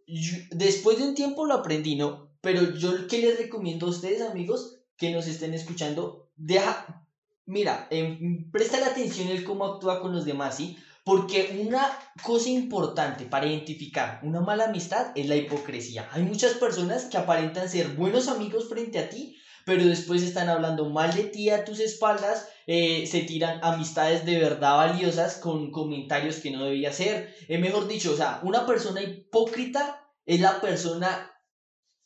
después 0.52 1.00
de 1.00 1.06
un 1.08 1.16
tiempo 1.16 1.46
lo 1.46 1.56
aprendí, 1.56 1.96
¿no? 1.96 2.30
Pero 2.42 2.74
yo 2.76 3.08
que 3.08 3.20
les 3.20 3.38
recomiendo 3.38 3.88
a 3.88 3.92
ustedes, 3.92 4.22
amigos, 4.22 4.82
que 4.98 5.12
nos 5.12 5.26
estén 5.26 5.54
escuchando, 5.54 6.30
deja, 6.36 7.08
mira, 7.46 7.88
eh, 7.90 8.20
presta 8.52 8.80
la 8.80 8.88
atención 8.88 9.30
en 9.30 9.44
cómo 9.46 9.66
actúa 9.66 10.02
con 10.02 10.12
los 10.12 10.26
demás, 10.26 10.58
¿sí? 10.58 10.78
Porque 11.04 11.60
una 11.62 12.00
cosa 12.22 12.50
importante 12.50 13.26
para 13.26 13.48
identificar 13.48 14.22
una 14.24 14.40
mala 14.40 14.66
amistad 14.66 15.12
es 15.16 15.28
la 15.28 15.36
hipocresía. 15.36 16.08
Hay 16.12 16.24
muchas 16.24 16.54
personas 16.54 17.06
que 17.06 17.18
aparentan 17.18 17.68
ser 17.68 17.90
buenos 17.90 18.28
amigos 18.30 18.70
frente 18.70 19.00
a 19.00 19.10
ti, 19.10 19.36
pero 19.66 19.86
después 19.86 20.24
están 20.24 20.50
hablando 20.50 20.90
mal 20.90 21.14
de 21.14 21.24
ti 21.24 21.50
a 21.50 21.66
tus 21.66 21.80
espaldas 21.80 22.48
eh, 22.66 23.06
se 23.08 23.22
tiran 23.22 23.60
amistades 23.62 24.26
de 24.26 24.38
verdad 24.40 24.78
valiosas 24.78 25.38
con 25.38 25.70
comentarios 25.72 26.38
que 26.38 26.52
no 26.52 26.64
debía 26.64 26.94
ser. 26.94 27.34
Eh, 27.48 27.58
mejor 27.58 27.88
dicho, 27.88 28.14
o 28.14 28.16
sea, 28.16 28.40
una 28.44 28.66
persona 28.66 29.02
hipócrita 29.02 30.02
es 30.26 30.40
la 30.40 30.62
persona 30.62 31.30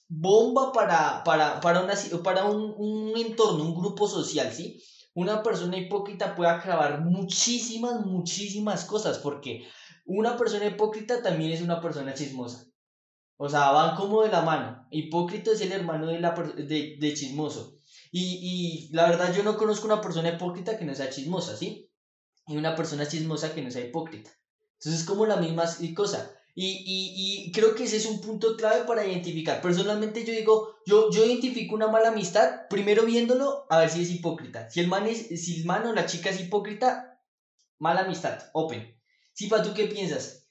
bomba 0.09 0.71
para, 0.71 1.23
para, 1.23 1.59
para, 1.59 1.81
una, 1.81 1.93
para 2.23 2.45
un, 2.45 2.73
un 2.77 3.17
entorno, 3.17 3.65
un 3.65 3.75
grupo 3.75 4.07
social, 4.07 4.51
¿sí? 4.51 4.81
Una 5.17 5.41
persona 5.41 5.77
hipócrita 5.77 6.35
puede 6.35 6.51
acabar 6.51 7.03
muchísimas, 7.03 8.05
muchísimas 8.05 8.85
cosas, 8.85 9.17
porque 9.17 9.67
una 10.05 10.37
persona 10.37 10.67
hipócrita 10.67 11.23
también 11.23 11.51
es 11.51 11.63
una 11.63 11.81
persona 11.81 12.13
chismosa. 12.13 12.67
O 13.35 13.49
sea, 13.49 13.71
van 13.71 13.95
como 13.95 14.21
de 14.21 14.29
la 14.29 14.43
mano. 14.43 14.85
Hipócrita 14.91 15.53
es 15.53 15.61
el 15.61 15.71
hermano 15.71 16.05
de, 16.05 16.19
la, 16.19 16.33
de, 16.33 17.13
chismoso. 17.15 17.79
Y, 18.11 18.89
y, 18.91 18.93
la 18.93 19.09
verdad 19.09 19.33
yo 19.35 19.41
no 19.41 19.57
conozco 19.57 19.87
una 19.87 20.01
persona 20.01 20.29
hipócrita 20.29 20.77
que 20.77 20.85
no 20.85 20.93
sea 20.93 21.09
chismosa, 21.09 21.57
¿sí? 21.57 21.89
Y 22.45 22.55
una 22.55 22.75
persona 22.75 23.07
chismosa 23.07 23.55
que 23.55 23.63
no 23.63 23.71
sea 23.71 23.85
hipócrita. 23.85 24.29
Entonces 24.73 25.01
es 25.01 25.07
como 25.07 25.25
la 25.25 25.37
misma 25.37 25.63
cosa. 25.95 26.31
Y, 26.59 26.65
y, 26.87 27.45
y, 27.45 27.51
creo 27.51 27.75
que 27.75 27.83
ese 27.83 27.97
es 27.97 28.07
un 28.07 28.19
punto 28.19 28.57
clave 28.57 28.85
para 28.85 29.05
identificar. 29.05 29.61
Personalmente 29.61 30.25
yo 30.25 30.33
digo, 30.33 30.77
yo, 30.87 31.11
yo 31.11 31.23
identifico 31.23 31.75
una 31.75 31.87
mala 31.87 32.07
amistad 32.07 32.67
primero 32.67 33.05
viéndolo 33.05 33.67
a 33.69 33.77
ver 33.77 33.91
si 33.91 34.01
es 34.01 34.09
hipócrita. 34.09 34.67
Si 34.67 34.79
el 34.79 34.87
man, 34.87 35.05
es, 35.05 35.27
si 35.39 35.59
el 35.59 35.65
man 35.67 35.85
o 35.85 35.93
la 35.93 36.07
chica 36.07 36.31
es 36.31 36.41
hipócrita, 36.41 37.21
mala 37.77 38.01
amistad, 38.01 38.39
open. 38.53 38.99
Sipa, 39.33 39.61
¿tú 39.61 39.75
qué 39.75 39.85
piensas? 39.85 40.47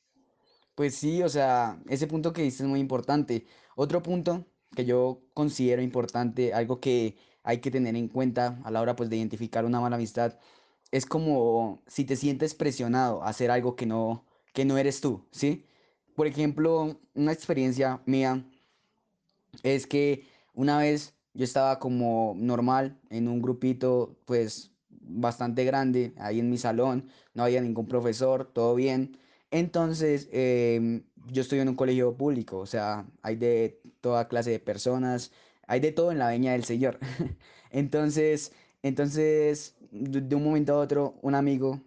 Pues 0.76 0.94
sí, 0.94 1.24
o 1.24 1.28
sea, 1.28 1.82
ese 1.88 2.06
punto 2.06 2.32
que 2.32 2.42
dices 2.42 2.60
es 2.60 2.68
muy 2.68 2.78
importante. 2.78 3.44
Otro 3.74 4.00
punto 4.00 4.46
que 4.76 4.84
yo 4.84 5.24
considero 5.34 5.82
importante, 5.82 6.54
algo 6.54 6.78
que 6.78 7.16
hay 7.42 7.58
que 7.58 7.72
tener 7.72 7.96
en 7.96 8.06
cuenta 8.06 8.60
a 8.62 8.70
la 8.70 8.80
hora 8.80 8.94
pues 8.94 9.10
de 9.10 9.16
identificar 9.16 9.64
una 9.64 9.80
mala 9.80 9.96
amistad, 9.96 10.38
es 10.92 11.04
como 11.04 11.82
si 11.88 12.04
te 12.04 12.14
sientes 12.14 12.54
presionado 12.54 13.24
a 13.24 13.30
hacer 13.30 13.50
algo 13.50 13.74
que 13.74 13.86
no, 13.86 14.24
que 14.52 14.64
no 14.64 14.78
eres 14.78 15.00
tú, 15.00 15.26
¿sí? 15.32 15.66
Por 16.16 16.26
ejemplo, 16.26 16.98
una 17.14 17.32
experiencia 17.32 18.00
mía 18.06 18.42
es 19.62 19.86
que 19.86 20.26
una 20.54 20.78
vez 20.78 21.14
yo 21.34 21.44
estaba 21.44 21.78
como 21.78 22.34
normal 22.36 22.98
en 23.10 23.28
un 23.28 23.42
grupito 23.42 24.16
pues 24.24 24.72
bastante 24.88 25.64
grande 25.64 26.14
ahí 26.18 26.40
en 26.40 26.50
mi 26.50 26.56
salón, 26.56 27.10
no 27.34 27.44
había 27.44 27.60
ningún 27.60 27.86
profesor, 27.86 28.46
todo 28.52 28.74
bien. 28.74 29.18
Entonces, 29.50 30.28
em, 30.32 31.04
yo 31.30 31.42
estoy 31.42 31.60
en 31.60 31.68
un 31.68 31.76
colegio 31.76 32.16
público, 32.16 32.58
o 32.58 32.66
sea, 32.66 33.06
hay 33.22 33.36
de 33.36 33.80
toda 34.00 34.26
clase 34.28 34.50
de 34.50 34.58
personas, 34.58 35.32
hay 35.66 35.80
de 35.80 35.92
todo 35.92 36.12
en 36.12 36.18
la 36.18 36.28
veña 36.28 36.52
del 36.52 36.64
Señor. 36.64 36.98
entonces, 37.70 38.52
entonces, 38.82 39.76
de 39.90 40.34
un 40.34 40.44
momento 40.44 40.74
a 40.74 40.78
otro, 40.78 41.18
un 41.22 41.34
amigo, 41.34 41.80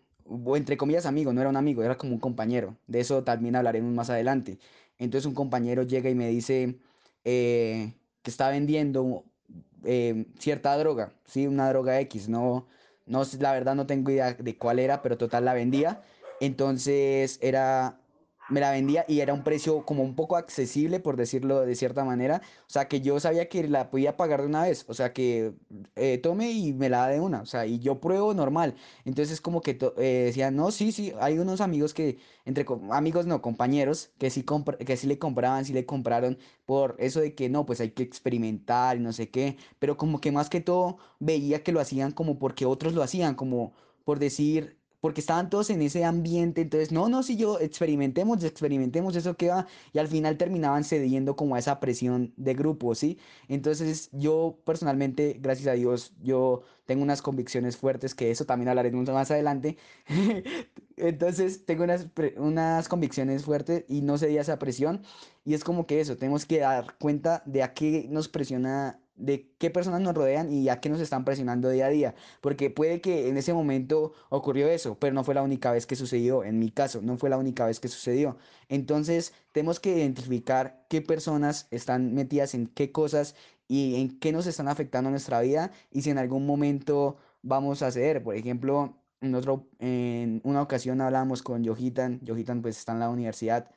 entre 0.56 0.78
comillas 0.78 1.06
amigo, 1.06 1.34
no 1.34 1.42
era 1.42 1.50
un 1.50 1.58
amigo, 1.58 1.84
era 1.84 1.98
como 1.98 2.14
un 2.14 2.20
compañero, 2.20 2.76
de 2.88 3.00
eso 3.00 3.24
también 3.24 3.56
hablaremos 3.56 3.94
más 3.94 4.10
adelante. 4.10 4.60
Entonces 4.98 5.26
un 5.26 5.34
compañero 5.34 5.84
llega 5.84 6.10
y 6.10 6.16
me 6.16 6.28
dice 6.30 6.78
eh, 7.24 7.94
que 8.22 8.32
está 8.32 8.50
vendiendo 8.50 9.24
eh, 9.84 10.26
cierta 10.40 10.78
droga, 10.78 11.14
¿sí? 11.26 11.48
Una 11.48 11.70
droga 11.70 12.00
X, 12.02 12.30
no, 12.30 12.68
no, 13.06 13.24
la 13.40 13.54
verdad 13.54 13.76
no 13.76 13.88
tengo 13.88 14.12
idea 14.12 14.34
de 14.34 14.58
cuál 14.58 14.80
era, 14.80 15.02
pero 15.02 15.18
total 15.18 15.46
la 15.46 15.54
vendía. 15.54 16.02
Entonces 16.40 17.40
era 17.42 18.00
me 18.50 18.60
la 18.60 18.72
vendía 18.72 19.06
y 19.08 19.20
era 19.22 19.34
un 19.34 19.44
precio 19.44 19.86
como 19.86 20.04
un 20.04 20.16
poco 20.16 20.36
accesible, 20.36 21.00
por 21.00 21.18
decirlo 21.18 21.66
de 21.66 21.76
cierta 21.76 22.04
manera. 22.04 22.42
O 22.68 22.70
sea, 22.70 22.88
que 22.88 23.02
yo 23.02 23.20
sabía 23.20 23.50
que 23.50 23.68
la 23.68 23.90
podía 23.90 24.18
pagar 24.18 24.42
de 24.42 24.48
una 24.48 24.64
vez. 24.64 24.86
O 24.88 24.94
sea, 24.94 25.14
que 25.14 25.54
eh, 25.96 26.18
tome 26.18 26.52
y 26.52 26.74
me 26.74 26.90
la 26.90 27.00
da 27.00 27.08
de 27.10 27.20
una. 27.20 27.42
O 27.42 27.46
sea, 27.46 27.66
y 27.66 27.80
yo 27.80 28.00
pruebo 28.00 28.34
normal. 28.34 28.76
Entonces, 29.06 29.42
como 29.42 29.62
que 29.62 29.78
eh, 29.98 30.24
decían, 30.26 30.56
no, 30.56 30.72
sí, 30.72 30.92
sí, 30.92 31.14
hay 31.20 31.38
unos 31.40 31.62
amigos 31.62 31.94
que, 31.94 32.18
entre 32.46 32.66
amigos 32.92 33.26
no, 33.26 33.42
compañeros, 33.42 34.12
que 34.18 34.30
sí, 34.30 34.46
que 34.86 34.98
sí 34.98 35.08
le 35.08 35.20
compraban, 35.20 35.66
sí 35.66 35.74
le 35.74 35.86
compraron 35.86 36.38
por 36.66 36.96
eso 37.00 37.20
de 37.22 37.36
que 37.36 37.50
no, 37.50 37.66
pues 37.66 37.82
hay 37.82 37.92
que 37.92 38.04
experimentar 38.04 38.98
y 38.98 39.00
no 39.00 39.14
sé 39.14 39.30
qué. 39.30 39.58
Pero 39.80 39.98
como 39.98 40.22
que 40.22 40.32
más 40.32 40.50
que 40.50 40.62
todo 40.62 40.98
veía 41.20 41.64
que 41.64 41.72
lo 41.72 41.80
hacían 41.80 42.12
como 42.12 42.40
porque 42.40 42.66
otros 42.66 42.94
lo 42.94 43.04
hacían, 43.04 43.36
como 43.36 43.74
por 44.04 44.20
decir, 44.20 44.79
porque 45.02 45.22
estaban 45.22 45.50
todos 45.50 45.70
en 45.70 45.82
ese 45.82 46.04
ambiente, 46.06 46.62
entonces, 46.62 46.92
no, 46.92 47.10
no, 47.10 47.24
si 47.24 47.38
yo 47.38 47.60
experimentemos, 47.60 48.44
experimentemos 48.44 49.16
eso 49.16 49.36
que 49.38 49.50
va, 49.50 49.68
y 49.94 50.00
al 50.00 50.08
final 50.08 50.38
terminaban 50.38 50.84
cediendo 50.84 51.36
como 51.36 51.56
a 51.56 51.60
esa 51.60 51.80
presión 51.80 52.34
de 52.38 52.54
grupo, 52.54 52.96
¿sí? 52.96 53.18
Entonces, 53.48 54.10
yo 54.12 54.60
personalmente, 54.66 55.38
gracias 55.40 55.68
a 55.68 55.74
Dios, 55.74 56.14
yo 56.22 56.64
tengo 56.86 57.04
unas 57.04 57.22
convicciones 57.22 57.78
fuertes, 57.78 58.16
que 58.16 58.32
eso 58.32 58.46
también 58.46 58.70
hablaré 58.70 58.92
más 58.92 59.32
adelante, 59.32 59.78
entonces 60.98 61.66
tengo 61.66 61.84
unas, 61.84 62.08
unas 62.38 62.90
convicciones 62.90 63.46
fuertes 63.46 63.86
y 63.88 64.02
no 64.02 64.18
cedí 64.18 64.38
a 64.38 64.42
esa 64.42 64.60
presión, 64.60 65.04
y 65.46 65.54
es 65.54 65.64
como 65.64 65.86
que 65.88 66.02
eso, 66.02 66.18
tenemos 66.18 66.46
que 66.46 66.60
dar 66.60 66.98
cuenta 66.98 67.44
de 67.46 67.64
a 67.64 67.74
qué 67.74 68.08
nos 68.10 68.28
presiona 68.28 69.00
de 69.20 69.52
qué 69.58 69.70
personas 69.70 70.02
nos 70.02 70.16
rodean 70.16 70.52
y 70.52 70.70
a 70.70 70.80
qué 70.80 70.90
nos 70.90 71.02
están 71.02 71.26
presionando 71.26 71.70
día 71.70 71.88
a 71.88 71.90
día. 71.90 72.16
Porque 72.42 72.70
puede 72.70 73.02
que 73.02 73.28
en 73.30 73.38
ese 73.38 73.54
momento 73.54 74.14
ocurrió 74.30 74.68
eso, 74.70 74.98
pero 75.00 75.14
no 75.14 75.24
fue 75.24 75.36
la 75.36 75.44
única 75.44 75.72
vez 75.72 75.86
que 75.86 75.96
sucedió. 75.96 76.44
En 76.44 76.60
mi 76.60 76.72
caso, 76.72 77.02
no 77.02 77.18
fue 77.18 77.30
la 77.30 77.38
única 77.38 77.66
vez 77.66 77.80
que 77.80 77.88
sucedió. 77.88 78.38
Entonces, 78.70 79.34
tenemos 79.52 79.80
que 79.80 79.98
identificar 79.98 80.86
qué 80.90 81.02
personas 81.02 81.68
están 81.72 82.14
metidas 82.14 82.54
en 82.54 82.68
qué 82.68 82.92
cosas 82.92 83.36
y 83.68 84.02
en 84.02 84.20
qué 84.20 84.32
nos 84.32 84.48
están 84.48 84.68
afectando 84.68 85.10
nuestra 85.12 85.42
vida 85.42 85.72
y 85.92 86.02
si 86.02 86.10
en 86.10 86.18
algún 86.18 86.46
momento 86.46 87.18
vamos 87.42 87.82
a 87.82 87.88
hacer. 87.88 88.24
Por 88.24 88.36
ejemplo, 88.36 88.98
en, 89.22 89.36
en 89.80 90.42
una 90.44 90.62
ocasión 90.62 91.02
hablamos 91.02 91.44
con 91.44 91.64
Yohitan. 91.64 92.20
Yohitan 92.24 92.62
pues 92.62 92.78
está 92.78 92.94
en 92.94 93.00
la 93.00 93.10
universidad. 93.10 93.70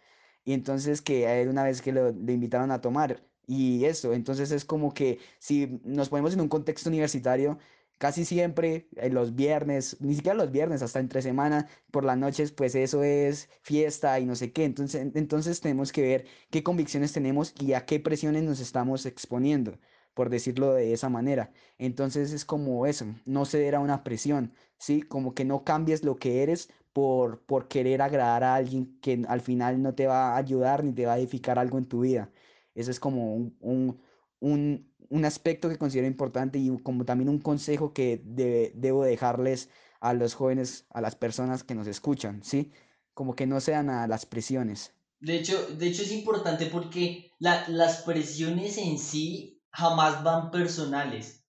Y 0.45 0.53
entonces 0.55 1.03
que 1.03 1.27
a 1.27 1.37
él 1.39 1.49
una 1.49 1.65
vez 1.65 1.83
que 1.83 1.93
lo, 1.93 2.11
le 2.13 2.33
invitaron 2.33 2.71
a 2.71 2.81
tomar, 2.81 3.23
y 3.47 3.85
eso, 3.85 4.13
entonces 4.13 4.51
es 4.53 4.65
como 4.65 4.95
que 4.95 5.19
si 5.39 5.81
nos 5.85 6.09
ponemos 6.09 6.33
en 6.35 6.41
un 6.41 6.49
contexto 6.49 6.89
universitario, 6.89 7.59
casi 8.03 8.25
siempre 8.25 8.89
en 8.97 9.13
eh, 9.13 9.15
los 9.15 9.37
viernes, 9.37 9.97
ni 10.01 10.15
siquiera 10.17 10.37
los 10.37 10.51
viernes, 10.51 10.83
hasta 10.83 10.99
entre 10.99 11.23
semana, 11.23 11.69
por 11.93 12.05
las 12.05 12.19
noches, 12.19 12.51
pues 12.53 12.75
eso 12.75 13.05
es 13.05 13.49
fiesta 13.63 14.19
y 14.19 14.27
no 14.27 14.35
sé 14.35 14.53
qué. 14.53 14.65
Entonces, 14.65 15.13
entonces 15.15 15.61
tenemos 15.61 15.93
que 15.93 16.03
ver 16.03 16.27
qué 16.51 16.65
convicciones 16.65 17.13
tenemos 17.13 17.55
y 17.61 17.75
a 17.75 17.87
qué 17.87 18.01
presiones 18.01 18.43
nos 18.43 18.59
estamos 18.61 19.07
exponiendo, 19.07 19.79
por 20.15 20.31
decirlo 20.31 20.75
de 20.75 20.93
esa 20.93 21.09
manera. 21.11 21.53
Entonces 21.79 22.33
es 22.33 22.45
como 22.45 22.87
eso, 22.87 23.07
no 23.25 23.45
ceder 23.45 23.77
a 23.77 23.81
una 23.81 24.03
presión, 24.03 24.53
¿sí? 24.79 25.03
Como 25.03 25.35
que 25.35 25.45
no 25.45 25.63
cambies 25.65 26.03
lo 26.05 26.17
que 26.17 26.43
eres 26.43 26.71
por, 26.93 27.43
por 27.45 27.69
querer 27.69 28.03
agradar 28.03 28.43
a 28.45 28.55
alguien 28.57 28.99
que 29.01 29.25
al 29.29 29.41
final 29.41 29.81
no 29.81 29.95
te 29.95 30.07
va 30.09 30.33
a 30.35 30.37
ayudar 30.39 30.83
ni 30.85 30.93
te 30.93 31.07
va 31.07 31.13
a 31.15 31.19
edificar 31.19 31.59
algo 31.59 31.79
en 31.79 31.85
tu 31.87 32.01
vida. 32.01 32.31
Eso 32.75 32.91
es 32.91 33.01
como 33.01 33.35
un, 33.61 34.01
un, 34.41 35.25
aspecto 35.25 35.69
que 35.69 35.79
considero 35.79 36.07
importante 36.07 36.59
y 36.59 36.77
como 36.83 37.05
también 37.05 37.29
un 37.29 37.39
consejo 37.39 37.93
que 37.93 38.21
debo 38.25 39.05
dejarles 39.05 39.69
a 40.01 40.15
los 40.15 40.35
jóvenes, 40.35 40.87
a 40.91 41.01
las 41.01 41.15
personas 41.15 41.65
que 41.65 41.75
nos 41.75 41.87
escuchan, 41.87 42.43
¿sí? 42.43 42.73
Como 43.15 43.37
que 43.37 43.47
no 43.47 43.61
sean 43.61 43.91
a 43.91 44.07
las 44.09 44.27
presiones. 44.27 44.95
De 45.21 45.37
hecho, 45.37 45.67
de 45.77 45.87
hecho 45.87 46.03
es 46.03 46.13
importante 46.13 46.67
porque 46.67 47.31
la, 47.39 47.69
las 47.69 48.03
presiones 48.03 48.79
en 48.79 48.99
sí 48.99 49.63
jamás 49.71 50.25
van 50.25 50.51
personales. 50.51 51.45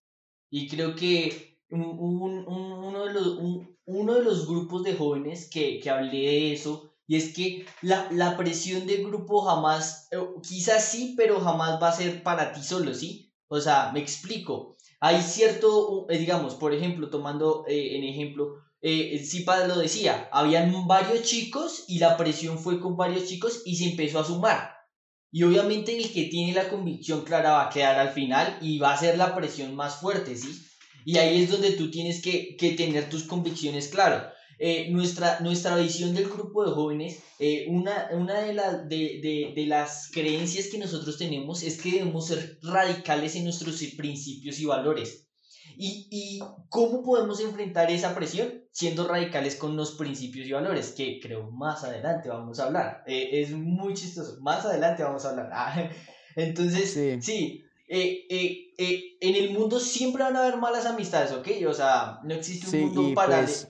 Y 0.50 0.68
creo 0.68 0.94
que 0.94 1.58
uno, 1.70 3.06
de 3.06 3.12
los, 3.12 3.38
uno 3.86 4.14
de 4.14 4.22
los 4.22 4.46
grupos 4.46 4.84
de 4.84 4.94
jóvenes 4.94 5.50
que, 5.50 5.80
que 5.80 5.90
hablé 5.90 6.18
de 6.18 6.52
eso 6.52 6.93
y 7.06 7.16
es 7.16 7.34
que 7.34 7.66
la, 7.82 8.08
la 8.10 8.36
presión 8.36 8.86
de 8.86 9.04
grupo 9.04 9.42
jamás, 9.42 10.08
eh, 10.10 10.18
quizás 10.42 10.84
sí, 10.84 11.14
pero 11.16 11.40
jamás 11.40 11.80
va 11.82 11.88
a 11.88 11.96
ser 11.96 12.22
para 12.22 12.52
ti 12.52 12.62
solo, 12.62 12.94
¿sí? 12.94 13.32
O 13.48 13.60
sea, 13.60 13.90
me 13.92 14.00
explico. 14.00 14.76
Hay 15.00 15.20
cierto, 15.20 16.06
eh, 16.08 16.18
digamos, 16.18 16.54
por 16.54 16.72
ejemplo, 16.72 17.10
tomando 17.10 17.64
eh, 17.68 17.96
en 17.96 18.04
ejemplo, 18.04 18.54
eh, 18.80 19.22
Zipa 19.24 19.66
lo 19.66 19.78
decía, 19.78 20.28
habían 20.32 20.86
varios 20.86 21.22
chicos 21.22 21.84
y 21.88 21.98
la 21.98 22.16
presión 22.16 22.58
fue 22.58 22.80
con 22.80 22.96
varios 22.96 23.26
chicos 23.26 23.62
y 23.64 23.76
se 23.76 23.90
empezó 23.90 24.20
a 24.20 24.24
sumar. 24.24 24.74
Y 25.30 25.42
obviamente 25.42 25.96
el 25.96 26.12
que 26.12 26.24
tiene 26.24 26.52
la 26.54 26.68
convicción 26.68 27.24
clara 27.24 27.52
va 27.52 27.66
a 27.66 27.70
quedar 27.70 27.98
al 27.98 28.10
final 28.10 28.58
y 28.60 28.78
va 28.78 28.92
a 28.92 28.96
ser 28.96 29.18
la 29.18 29.34
presión 29.34 29.74
más 29.74 29.96
fuerte, 29.96 30.36
¿sí? 30.36 30.64
Y 31.04 31.18
ahí 31.18 31.42
es 31.42 31.50
donde 31.50 31.72
tú 31.72 31.90
tienes 31.90 32.22
que, 32.22 32.56
que 32.56 32.72
tener 32.72 33.08
tus 33.10 33.24
convicciones 33.24 33.88
claras. 33.88 34.33
Eh, 34.58 34.88
nuestra, 34.90 35.40
nuestra 35.40 35.76
visión 35.76 36.14
del 36.14 36.28
grupo 36.28 36.64
de 36.64 36.70
jóvenes, 36.72 37.22
eh, 37.38 37.66
una, 37.68 38.08
una 38.12 38.40
de, 38.40 38.54
de, 38.54 39.20
de, 39.20 39.52
de, 39.54 39.66
las 39.66 40.10
creencias 40.12 40.68
que 40.68 40.78
nosotros 40.78 41.18
tenemos 41.18 41.62
es 41.62 41.80
que 41.80 41.90
debemos 41.92 42.28
ser 42.28 42.58
radicales 42.62 43.34
en 43.36 43.44
nuestros 43.44 43.82
principios 43.96 44.58
y 44.60 44.64
valores. 44.66 45.28
¿Y, 45.76 46.06
y 46.10 46.38
cómo 46.68 47.02
podemos 47.02 47.40
enfrentar 47.40 47.90
esa 47.90 48.14
presión? 48.14 48.62
Siendo 48.70 49.08
radicales 49.08 49.56
con 49.56 49.76
los 49.76 49.92
principios 49.92 50.46
y 50.46 50.52
valores, 50.52 50.92
que 50.92 51.18
creo 51.20 51.50
más 51.50 51.82
adelante 51.84 52.28
vamos 52.28 52.58
a 52.60 52.66
hablar. 52.66 53.02
Eh, 53.06 53.40
es 53.42 53.50
muy 53.50 53.94
chistoso, 53.94 54.36
más 54.40 54.64
adelante 54.64 55.02
vamos 55.02 55.24
a 55.24 55.30
hablar. 55.30 55.90
entonces, 56.36 56.92
sí. 57.20 57.64
eh, 57.88 58.26
eh, 58.30 58.72
eh, 58.78 59.02
en 59.20 59.34
el 59.36 59.50
mundo 59.50 59.80
siempre 59.80 60.22
van 60.22 60.36
a 60.36 60.42
haber 60.46 60.58
malas 60.58 60.86
amistades, 60.86 61.32
¿ok? 61.32 61.48
O 61.68 61.74
sea, 61.74 62.18
no 62.24 62.34
existe 62.34 62.66
un 62.66 62.70
Sí, 62.72 62.78
mundo 62.78 63.14
paralelo. 63.14 63.46
pues, 63.46 63.68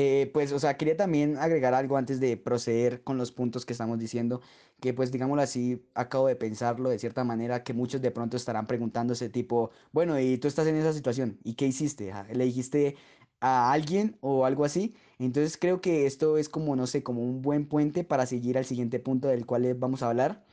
eh, 0.00 0.30
pues, 0.32 0.52
o 0.52 0.60
sea, 0.60 0.76
quería 0.76 0.96
también 0.96 1.36
agregar 1.38 1.74
algo 1.74 1.96
antes 1.96 2.20
de 2.20 2.36
proceder 2.36 3.02
con 3.02 3.18
los 3.18 3.32
puntos 3.32 3.66
que 3.66 3.72
estamos 3.72 3.98
diciendo, 3.98 4.40
que 4.80 4.94
pues, 4.94 5.10
digámoslo 5.10 5.42
así, 5.42 5.84
acabo 5.94 6.28
de 6.28 6.36
pensarlo 6.36 6.88
de 6.88 7.00
cierta 7.00 7.24
manera, 7.24 7.64
que 7.64 7.72
muchos 7.74 8.00
de 8.00 8.12
pronto 8.12 8.36
estarán 8.36 8.68
preguntándose 8.68 9.28
tipo, 9.28 9.70
bueno, 9.92 10.18
y 10.20 10.38
tú 10.38 10.46
estás 10.46 10.68
en 10.68 10.76
esa 10.76 10.92
situación, 10.92 11.38
¿y 11.42 11.54
qué 11.54 11.66
hiciste? 11.66 12.12
Ah, 12.12 12.26
¿Le 12.32 12.44
dijiste 12.44 12.94
a 13.40 13.72
alguien 13.72 14.16
o 14.20 14.44
algo 14.46 14.64
así? 14.64 14.94
Entonces 15.18 15.56
creo 15.58 15.80
que 15.80 16.06
esto 16.06 16.38
es 16.38 16.48
como, 16.48 16.76
no 16.76 16.86
sé, 16.86 17.02
como 17.02 17.22
un 17.22 17.42
buen 17.42 17.66
puente 17.66 18.04
para 18.04 18.24
seguir 18.26 18.56
al 18.56 18.64
siguiente 18.66 19.00
punto 19.00 19.26
del 19.28 19.46
cual 19.46 19.74
vamos 19.74 20.02
a 20.02 20.10
hablar 20.10 20.44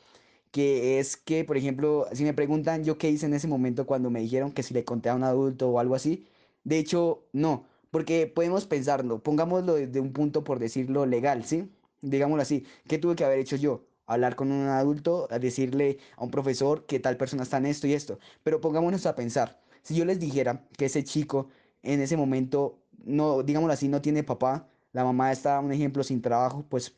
que 0.52 1.00
es 1.00 1.18
que, 1.18 1.44
por 1.44 1.58
ejemplo, 1.58 2.08
si 2.14 2.24
me 2.24 2.34
preguntan 2.34 2.84
yo 2.84 2.98
qué 2.98 3.10
hice 3.10 3.26
en 3.26 3.34
ese 3.34 3.48
momento 3.48 3.86
cuando 3.86 4.10
me 4.10 4.22
dijeron 4.22 4.52
que 4.54 4.64
si 4.64 4.74
le 4.74 4.86
conté 4.86 5.10
a 5.10 5.16
un 5.16 5.24
adulto 5.24 5.70
o 5.70 5.80
algo 5.80 5.96
así, 5.96 6.28
de 6.64 6.80
hecho, 6.80 7.26
no, 7.34 7.68
porque 7.96 8.28
podemos 8.28 8.66
pensarlo, 8.66 9.24
pongámoslo 9.24 9.76
desde 9.76 10.02
un 10.02 10.12
punto, 10.12 10.44
por 10.44 10.60
decirlo, 10.60 11.06
legal, 11.06 11.46
¿sí? 11.46 11.72
Digámoslo 12.02 12.42
así, 12.42 12.66
¿qué 12.90 12.98
tuve 12.98 13.16
que 13.16 13.24
haber 13.24 13.40
hecho 13.40 13.56
yo? 13.56 13.86
Hablar 14.06 14.36
con 14.36 14.52
un 14.52 14.68
adulto, 14.68 15.30
a 15.32 15.40
decirle 15.40 16.00
a 16.18 16.26
un 16.26 16.30
profesor 16.30 16.86
que 16.88 17.00
tal 17.00 17.16
persona 17.16 17.44
está 17.44 17.56
en 17.58 17.68
esto 17.68 17.88
y 17.88 17.94
esto, 17.94 18.20
pero 18.44 18.60
pongámonos 18.60 19.06
a 19.06 19.16
pensar, 19.16 19.62
si 19.82 19.96
yo 19.96 20.04
les 20.04 20.20
dijera 20.20 20.68
que 20.78 20.88
ese 20.88 21.06
chico 21.06 21.48
en 21.84 22.02
ese 22.02 22.18
momento, 22.18 22.80
no, 23.06 23.44
digámoslo 23.44 23.72
así, 23.72 23.88
no 23.88 24.02
tiene 24.02 24.24
papá, 24.24 24.68
la 24.92 25.06
mamá 25.06 25.32
está, 25.32 25.62
un 25.62 25.72
ejemplo, 25.72 26.04
sin 26.04 26.22
trabajo, 26.22 26.66
pues 26.68 26.94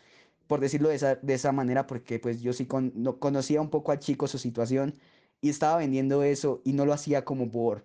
por 0.48 0.60
decirlo 0.62 0.89
de 0.89 0.96
esa, 0.96 1.13
de 1.13 1.34
esa 1.36 1.51
manera, 1.51 1.86
porque 1.86 2.18
pues 2.18 2.42
yo 2.42 2.54
sí 2.54 2.66
con- 2.66 2.92
no, 2.96 3.20
conocía 3.20 3.62
un 3.62 3.70
poco 3.70 3.92
al 3.92 4.00
chico, 4.00 4.27
su 4.27 4.39
situación, 4.39 4.96
y 5.42 5.50
estaba 5.50 5.77
vendiendo 5.77 6.24
eso 6.24 6.60
y 6.66 6.74
no 6.74 6.88
lo 6.88 6.94
hacía 6.94 7.24
como 7.24 7.51
por, 7.51 7.84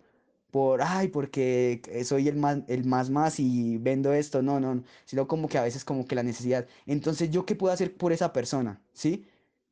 por, 0.53 0.83
ay, 0.83 1.09
porque 1.09 1.81
soy 2.05 2.29
el 2.29 2.37
más, 2.37 2.59
el 2.69 2.85
más 2.85 3.09
más 3.11 3.41
y 3.41 3.79
vendo 3.79 4.13
esto, 4.13 4.43
no, 4.43 4.61
no, 4.61 4.75
no, 4.77 4.85
sino 5.07 5.27
como 5.27 5.49
que 5.49 5.57
a 5.59 5.63
veces 5.63 5.83
como 5.85 6.07
que 6.07 6.15
la 6.15 6.23
necesidad. 6.23 6.67
Entonces, 6.87 7.31
¿yo 7.31 7.45
qué 7.47 7.57
puedo 7.57 7.73
hacer 7.73 7.97
por 7.97 8.13
esa 8.13 8.33
persona? 8.35 8.79
¿Sí? 8.93 9.27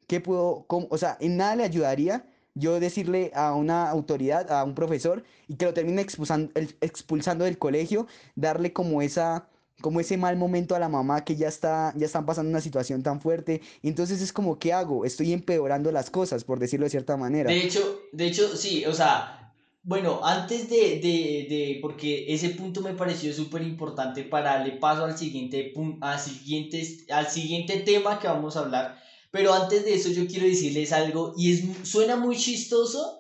¿Qué 0.08 0.20
puedo, 0.20 0.64
cómo- 0.66 0.88
o 0.90 0.96
sea, 0.99 1.16
en 1.20 1.37
nada 1.37 1.54
le 1.54 1.64
ayudaría 1.64 2.25
yo 2.54 2.80
decirle 2.80 3.30
a 3.34 3.54
una 3.54 3.88
autoridad, 3.90 4.50
a 4.50 4.64
un 4.64 4.75
profesor, 4.75 5.22
y 5.46 5.54
que 5.56 5.66
lo 5.66 5.75
termine 5.75 6.00
expulsando, 6.02 6.50
expulsando 6.80 7.44
del 7.44 7.58
colegio, 7.58 8.06
darle 8.34 8.72
como 8.72 9.02
esa 9.02 9.46
como 9.82 9.99
ese 9.99 10.18
mal 10.18 10.37
momento 10.37 10.75
a 10.75 10.78
la 10.78 10.90
mamá 10.90 11.25
que 11.25 11.37
ya 11.37 11.49
está, 11.49 11.94
ya 11.96 12.04
están 12.04 12.26
pasando 12.26 12.50
una 12.50 12.60
situación 12.60 13.02
tan 13.02 13.18
fuerte. 13.18 13.62
Entonces 13.82 14.20
es 14.20 14.30
como, 14.30 14.58
¿qué 14.58 14.75
hago? 14.75 15.06
Estoy 15.06 15.32
empeorando 15.32 15.90
las 15.90 16.10
cosas, 16.10 16.44
por 16.44 16.58
decirlo 16.58 16.84
de 16.84 16.90
cierta 16.90 17.16
manera. 17.16 17.50
De 17.50 17.62
hecho, 17.62 17.99
de 18.12 18.26
hecho, 18.26 18.54
sí, 18.58 18.84
o 18.84 18.92
sea, 18.92 19.39
bueno, 19.82 20.20
antes 20.25 20.68
de, 20.68 20.76
de, 21.00 21.46
de 21.49 21.78
porque 21.80 22.26
ese 22.28 22.50
punto 22.50 22.82
me 22.82 22.94
pareció 22.94 23.32
súper 23.32 23.62
importante 23.62 24.25
para 24.25 24.50
darle 24.56 24.72
paso 24.72 25.04
al 25.04 25.16
siguiente, 25.16 25.72
pun- 25.75 25.99
a 26.02 26.18
siguientes, 26.18 27.06
al 27.10 27.28
siguiente 27.30 27.78
tema 27.80 28.18
que 28.18 28.28
vamos 28.28 28.56
a 28.56 28.60
hablar, 28.60 28.96
pero 29.30 29.54
antes 29.54 29.84
de 29.84 29.94
eso 29.94 30.10
yo 30.10 30.26
quiero 30.26 30.46
decirles 30.46 30.92
algo 30.92 31.32
y 31.37 31.52
es, 31.52 31.88
suena 31.88 32.16
muy 32.16 32.37
chistoso 32.37 33.19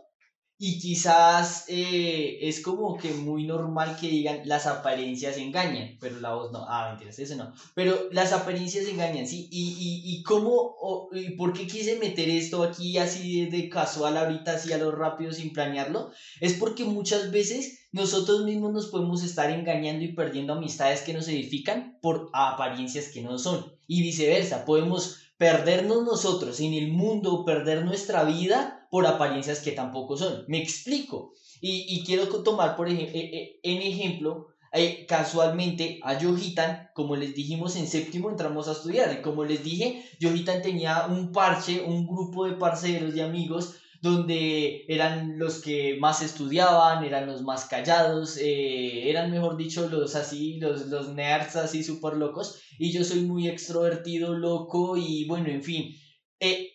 y 0.62 0.78
quizás 0.78 1.64
eh, 1.68 2.36
es 2.42 2.60
como 2.62 2.98
que 2.98 3.12
muy 3.14 3.46
normal 3.46 3.96
que 3.98 4.08
digan 4.08 4.42
las 4.44 4.66
apariencias 4.66 5.38
engañan, 5.38 5.96
pero 5.98 6.20
la 6.20 6.32
voz 6.34 6.52
no, 6.52 6.66
ah, 6.68 6.90
mentiras, 6.90 7.18
eso 7.18 7.34
no, 7.36 7.50
pero 7.74 8.08
las 8.10 8.32
apariencias 8.32 8.86
engañan, 8.86 9.26
¿sí? 9.26 9.48
Y, 9.50 9.70
y, 9.78 10.12
y 10.18 10.22
cómo, 10.22 10.50
o- 10.78 11.08
y 11.12 11.30
por 11.30 11.54
qué 11.54 11.66
quise 11.66 11.96
meter 11.96 12.28
esto 12.28 12.62
aquí 12.62 12.98
así 12.98 13.46
de, 13.46 13.70
casual 13.70 14.18
ahorita, 14.18 14.52
así 14.52 14.70
a 14.72 14.78
lo 14.78 14.90
rápido 14.92 15.32
sin 15.32 15.52
planearlo, 15.54 16.10
es 16.40 16.54
porque 16.54 16.84
muchas 16.84 17.30
veces 17.30 17.78
nosotros 17.92 18.42
mismos 18.44 18.72
nos 18.72 18.88
podemos 18.88 19.22
estar 19.22 19.50
engañando 19.50 20.04
y 20.04 20.12
perdiendo 20.14 20.52
amistades 20.52 21.00
que 21.02 21.14
nos 21.14 21.26
edifican 21.28 21.96
por 22.02 22.28
apariencias 22.34 23.08
que 23.08 23.22
no 23.22 23.38
son, 23.38 23.72
y 23.86 24.02
viceversa, 24.02 24.64
podemos 24.66 25.16
perdernos 25.40 26.04
nosotros 26.04 26.60
en 26.60 26.74
el 26.74 26.92
mundo, 26.92 27.46
perder 27.46 27.82
nuestra 27.82 28.24
vida 28.24 28.86
por 28.90 29.06
apariencias 29.06 29.60
que 29.60 29.72
tampoco 29.72 30.18
son. 30.18 30.44
Me 30.48 30.60
explico. 30.60 31.32
Y, 31.62 31.86
y 31.88 32.04
quiero 32.04 32.28
tomar 32.42 32.76
por 32.76 32.90
ejemplo, 32.90 33.18
en 33.62 33.80
ejemplo, 33.80 34.48
eh, 34.74 35.06
casualmente 35.08 35.98
a 36.02 36.18
Yohitan, 36.18 36.90
como 36.92 37.16
les 37.16 37.34
dijimos 37.34 37.74
en 37.76 37.86
séptimo 37.86 38.28
entramos 38.28 38.68
a 38.68 38.72
estudiar, 38.72 39.16
y 39.18 39.22
como 39.22 39.42
les 39.44 39.64
dije, 39.64 40.04
Yohitan 40.20 40.60
tenía 40.60 41.06
un 41.06 41.32
parche, 41.32 41.82
un 41.86 42.06
grupo 42.06 42.44
de 42.44 42.52
parceros 42.52 43.16
y 43.16 43.20
amigos 43.20 43.76
donde 44.00 44.84
eran 44.88 45.38
los 45.38 45.60
que 45.60 45.96
más 46.00 46.22
estudiaban, 46.22 47.04
eran 47.04 47.26
los 47.26 47.42
más 47.42 47.66
callados, 47.66 48.38
eh, 48.38 49.10
eran 49.10 49.30
mejor 49.30 49.56
dicho 49.56 49.88
los 49.88 50.16
así, 50.16 50.58
los, 50.58 50.86
los 50.86 51.08
nerds 51.14 51.56
así 51.56 51.84
súper 51.84 52.14
locos, 52.14 52.62
y 52.78 52.92
yo 52.92 53.04
soy 53.04 53.20
muy 53.20 53.46
extrovertido, 53.48 54.34
loco, 54.34 54.96
y 54.96 55.26
bueno, 55.28 55.48
en 55.48 55.62
fin. 55.62 55.94
Eh, 56.40 56.70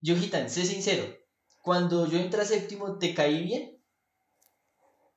Yohitan, 0.00 0.50
sé 0.50 0.64
sincero, 0.64 1.04
cuando 1.62 2.08
yo 2.10 2.18
entré 2.18 2.40
a 2.42 2.44
séptimo, 2.44 2.98
¿te 2.98 3.14
caí 3.14 3.44
bien? 3.44 3.78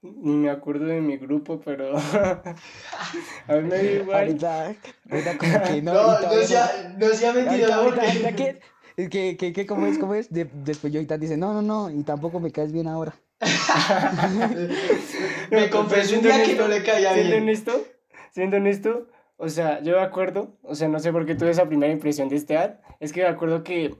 Ni 0.02 0.36
me 0.36 0.52
acuerdo 0.52 0.86
de 0.86 1.02
mi 1.02 1.18
grupo, 1.18 1.60
pero 1.66 1.98
a 1.98 3.54
mí 3.56 3.62
me 3.64 3.70
da 3.70 3.82
igual. 4.04 4.28
Ahorita, 4.28 4.76
ahorita 5.10 5.38
como 5.40 5.64
que 5.64 5.82
no, 5.82 5.94
No, 6.22 6.22
no 6.22 6.32
sea, 6.44 6.96
no 7.00 7.08
sea 7.10 7.30
ahorita, 7.32 7.50
mentiroso. 7.52 7.74
ahorita, 7.74 7.96
porque- 7.96 8.12
ahorita, 8.12 8.36
¿qué? 8.36 8.62
Es 8.97 9.10
que, 9.10 9.36
que, 9.38 9.51
que, 9.53 9.65
¿cómo 9.65 9.86
es? 9.88 9.97
¿Cómo 9.97 10.13
es? 10.15 10.31
De- 10.31 10.49
después 10.63 10.91
yo 10.93 10.99
ahorita 10.99 11.17
dice, 11.17 11.36
no, 11.38 11.53
no, 11.53 11.62
no, 11.62 11.89
y 11.91 12.03
tampoco 12.03 12.39
me 12.39 12.51
caes 12.51 12.71
bien 12.71 12.88
ahora. 12.88 13.13
Me 15.51 15.69
confesó 15.69 16.15
un 16.15 16.21
día 16.23 16.43
que 16.43 16.55
no 16.55 16.67
le 16.67 16.84
caía 16.84 17.13
Siendo 17.13 17.31
bien. 17.31 17.43
honesto, 17.43 17.84
siendo 18.31 18.58
honesto, 18.58 19.08
o 19.38 19.49
sea, 19.49 19.81
yo 19.81 19.97
me 19.97 20.01
acuerdo, 20.03 20.58
o 20.63 20.75
sea, 20.75 20.88
no 20.88 20.99
sé 20.99 21.12
por 21.12 21.25
qué 21.25 21.36
tuve 21.36 21.49
esa 21.51 21.67
primera 21.67 21.91
impresión 21.91 22.29
de 22.29 22.38
Esteban, 22.38 22.79
es 22.99 23.12
que 23.13 23.21
me 23.21 23.27
acuerdo 23.27 23.63
que 23.63 23.95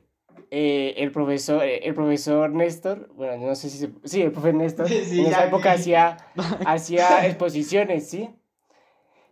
eh, 0.52 0.94
el 0.98 1.12
profesor, 1.12 1.64
eh, 1.64 1.80
el 1.88 1.94
profesor 1.94 2.52
Néstor, 2.52 3.10
bueno, 3.16 3.42
yo 3.42 3.48
no 3.48 3.56
sé 3.56 3.70
si 3.70 3.78
se, 3.78 3.90
sí, 4.06 4.22
el 4.22 4.32
profesor 4.32 4.56
Néstor, 4.56 4.88
Sí, 4.90 5.20
en 5.20 5.26
esa 5.28 5.46
época 5.46 5.74
vi. 5.74 5.80
hacía, 5.82 6.18
hacía 6.66 7.26
exposiciones, 7.28 8.08
¿sí? 8.10 8.30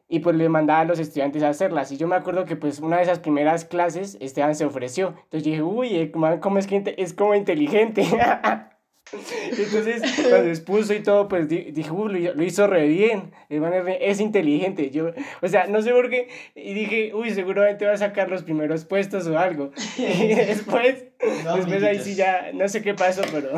Y 0.08 0.20
pues 0.20 0.36
le 0.36 0.50
mandaba 0.50 0.82
a 0.82 0.86
los 0.86 1.00
estudiantes 1.00 1.44
a 1.44 1.50
hacerlas. 1.50 1.92
Y 1.92 1.98
yo 1.98 2.08
me 2.08 2.16
acuerdo 2.16 2.46
que 2.46 2.56
pues 2.56 2.80
una 2.80 2.98
de 2.98 3.04
esas 3.04 3.20
primeras 3.20 3.66
clases 3.66 4.18
Esteban 4.20 4.56
se 4.56 4.66
ofreció. 4.66 5.10
Entonces 5.24 5.44
yo 5.44 5.52
dije, 5.52 5.64
uy, 5.64 5.96
eh, 5.96 6.12
man, 6.16 6.40
¿cómo 6.40 6.58
es 6.58 6.68
que 6.68 6.96
es 6.98 7.14
como 7.14 7.36
inteligente? 7.36 8.06
Entonces, 9.58 10.02
cuando 10.30 10.50
expuso 10.50 10.94
y 10.94 11.02
todo, 11.04 11.28
pues 11.28 11.48
di- 11.48 11.72
dije, 11.72 11.92
uy, 11.92 12.20
lo, 12.22 12.34
lo 12.34 12.44
hizo 12.44 12.68
re 12.68 12.88
bien. 12.88 13.32
El 13.50 13.62
man 13.62 13.74
es, 14.00 14.20
inteligente. 14.20 14.90
Yo, 14.90 15.12
o 15.42 15.48
sea, 15.48 15.68
no 15.68 15.82
sé 15.82 15.92
por 15.92 16.10
qué. 16.10 16.28
Y 16.56 16.74
dije, 16.74 17.12
uy, 17.14 17.32
seguramente 17.32 17.86
va 17.86 17.94
a 17.94 17.98
sacar 17.98 18.30
los 18.30 18.44
primeros 18.44 18.86
puestos 18.86 19.28
o 19.28 19.38
algo. 19.38 19.72
Y 19.98 20.34
después, 20.36 21.06
No, 21.46 21.56
después 21.58 21.84
ahí 21.84 21.90
amiguitos. 21.98 22.04
sí 22.06 22.16
ya, 22.16 22.52
no 22.54 22.68
sé 22.68 22.82
qué 22.82 22.94
pasó, 22.94 23.22
pero. 23.32 23.50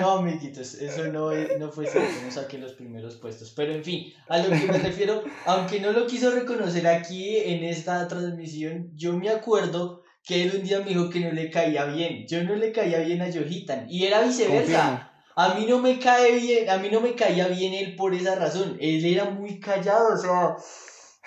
No, 0.00 0.18
amiguitos, 0.18 0.74
eso 0.74 1.04
no, 1.12 1.30
no 1.58 1.70
fue 1.72 1.86
cierto, 1.86 2.10
no 2.24 2.30
saqué 2.30 2.58
los 2.58 2.72
primeros 2.74 3.16
puestos. 3.16 3.52
Pero 3.56 3.72
en 3.72 3.84
fin, 3.84 4.12
a 4.28 4.38
lo 4.38 4.50
que 4.50 4.66
me 4.70 4.78
refiero, 4.78 5.22
aunque 5.46 5.80
no 5.80 5.92
lo 5.92 6.06
quiso 6.06 6.30
reconocer 6.30 6.86
aquí 6.86 7.36
en 7.38 7.64
esta 7.64 8.06
transmisión, 8.08 8.90
yo 8.94 9.14
me 9.14 9.30
acuerdo 9.30 10.02
que 10.28 10.42
él 10.42 10.52
un 10.56 10.62
día 10.62 10.80
me 10.80 10.90
dijo 10.90 11.08
que 11.08 11.20
no 11.20 11.32
le 11.32 11.50
caía 11.50 11.86
bien. 11.86 12.26
Yo 12.28 12.44
no 12.44 12.54
le 12.54 12.70
caía 12.70 12.98
bien 12.98 13.22
a 13.22 13.30
Yohitan. 13.30 13.86
Y 13.88 14.04
era 14.04 14.20
viceversa. 14.20 15.10
A 15.34 15.54
mí 15.54 15.64
no 15.66 15.78
me 15.78 15.98
cae 15.98 16.38
bien, 16.38 16.68
a 16.68 16.76
mí 16.76 16.90
no 16.90 17.00
me 17.00 17.14
caía 17.14 17.48
bien 17.48 17.72
él 17.72 17.96
por 17.96 18.14
esa 18.14 18.34
razón. 18.34 18.76
Él 18.78 19.02
era 19.06 19.30
muy 19.30 19.58
callado, 19.58 20.12
o 20.12 20.16
sea, 20.18 20.56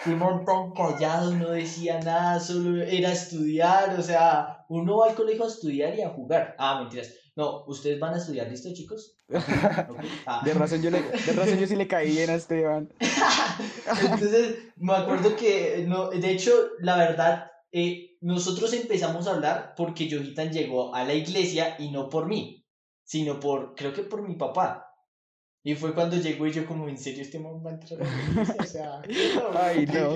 tan 0.04 0.72
callado, 0.74 1.34
no 1.34 1.50
decía 1.50 2.00
nada, 2.00 2.40
solo 2.40 2.84
era 2.84 3.12
estudiar, 3.12 3.98
o 3.98 4.04
sea, 4.04 4.66
uno 4.70 4.98
va 4.98 5.10
al 5.10 5.16
colegio 5.16 5.46
a 5.46 5.48
estudiar 5.48 5.96
y 5.96 6.02
a 6.02 6.10
jugar. 6.10 6.56
Ah, 6.60 6.82
mentiras. 6.82 7.10
No, 7.36 7.64
ustedes 7.66 8.00
van 8.00 8.14
a 8.14 8.18
estudiar, 8.18 8.50
¿listo, 8.50 8.70
chicos? 8.74 9.16
Ah. 10.28 10.42
De 10.46 10.54
razón 10.54 10.82
yo, 10.82 10.92
le, 10.92 11.02
de 11.02 11.34
razón 11.34 11.58
yo 11.58 11.66
sí 11.66 11.76
le 11.76 11.88
caí 11.88 12.12
bien 12.12 12.30
a 12.30 12.36
Esteban. 12.36 12.94
Entonces, 14.04 14.58
me 14.76 14.94
acuerdo 14.94 15.36
que, 15.36 15.86
no, 15.88 16.10
de 16.10 16.32
hecho, 16.32 16.52
la 16.80 16.98
verdad, 16.98 17.52
eh, 17.72 18.11
nosotros 18.22 18.72
empezamos 18.74 19.28
a 19.28 19.32
hablar 19.32 19.74
porque 19.76 20.08
Yohitan 20.08 20.52
llegó 20.52 20.94
a 20.96 21.04
la 21.04 21.14
iglesia 21.14 21.76
y 21.80 21.90
no 21.90 22.10
por 22.10 22.28
mí, 22.28 22.66
sino 23.04 23.40
por, 23.40 23.76
creo 23.76 23.94
que 23.94 24.04
por 24.04 24.28
mi 24.28 24.36
papá. 24.36 24.88
Y 25.64 25.76
fue 25.76 25.94
cuando 25.94 26.18
llegó 26.18 26.48
y 26.48 26.54
yo 26.54 26.66
como, 26.66 26.88
¿en 26.88 26.98
serio 26.98 27.22
este 27.22 27.40
man 27.40 27.64
va 27.66 27.72
a 27.72 27.74
entrar 27.74 28.02
a 28.02 28.06
la 28.06 28.18
iglesia? 28.18 28.56
O 28.60 28.66
sea, 28.66 29.02
no, 29.36 29.52
Ay, 29.60 29.86
no. 29.86 30.16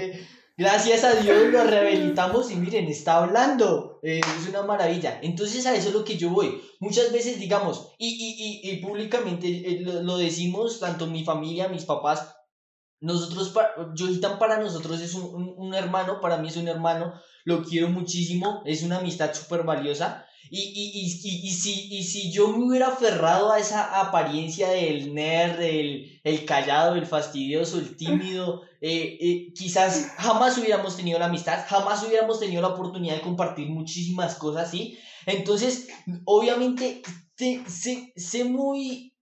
Gracias 0.58 1.04
a 1.04 1.15
Dios 1.15 1.52
lo 1.52 1.63
rehabilitamos 1.65 2.50
y 2.50 2.56
miren, 2.56 2.88
está 2.88 3.18
hablando. 3.18 4.00
Eh, 4.04 4.22
es 4.39 4.48
una 4.48 4.63
maravilla. 4.63 5.20
Entonces 5.22 5.65
a 5.65 5.76
eso 5.76 5.89
es 5.89 5.94
lo 5.94 6.06
que 6.06 6.18
yo 6.18 6.30
voy. 6.30 6.62
Muchas 6.80 7.12
veces, 7.12 7.39
digamos, 7.39 7.94
y, 7.98 8.08
y, 8.08 8.70
y, 8.70 8.72
y 8.72 8.82
públicamente 8.82 9.48
eh, 9.48 9.80
lo, 9.82 10.02
lo 10.04 10.18
decimos, 10.18 10.80
tanto 10.80 11.08
mi 11.08 11.26
familia, 11.26 11.68
mis 11.68 11.86
papás, 11.86 12.36
nosotros, 13.02 13.54
Yohitan 13.96 14.39
para 14.39 14.60
nosotros 14.60 15.02
es 15.02 15.13
un, 15.15 15.36
un, 15.36 15.54
un 15.58 15.74
hermano, 15.74 16.22
para 16.22 16.38
mí 16.38 16.48
es 16.48 16.58
un 16.58 16.68
hermano. 16.68 17.13
Lo 17.46 17.64
quiero 17.64 17.88
muchísimo, 17.90 18.62
es 18.66 18.84
una 18.84 18.98
amistad 18.98 19.34
súper 19.34 19.64
valiosa. 19.64 20.26
Y, 20.52 20.60
y, 20.60 21.00
y, 21.00 21.48
y, 21.48 21.52
si, 21.52 21.88
y 21.92 22.04
si 22.04 22.32
yo 22.32 22.50
me 22.50 22.66
hubiera 22.66 22.90
aferrado 22.90 23.52
a 23.52 23.58
esa 23.58 24.00
apariencia 24.00 24.70
del 24.70 25.14
nerd, 25.16 25.60
el, 25.60 26.20
el 26.24 26.46
callado, 26.46 26.96
el 26.96 27.08
fastidioso, 27.08 27.80
el 27.80 27.98
tímido, 27.98 28.62
eh, 28.80 29.18
eh, 29.20 29.54
quizás 29.56 30.12
jamás 30.18 30.58
hubiéramos 30.60 30.96
tenido 30.98 31.18
la 31.18 31.26
amistad, 31.26 31.66
jamás 31.68 32.04
hubiéramos 32.04 32.40
tenido 32.40 32.62
la 32.62 32.68
oportunidad 32.70 33.16
de 33.16 33.22
compartir 33.22 33.70
muchísimas 33.70 34.36
cosas, 34.36 34.70
¿sí? 34.70 35.00
Entonces, 35.26 35.88
obviamente, 36.26 37.02
sé, 37.36 38.44
muy 38.44 39.14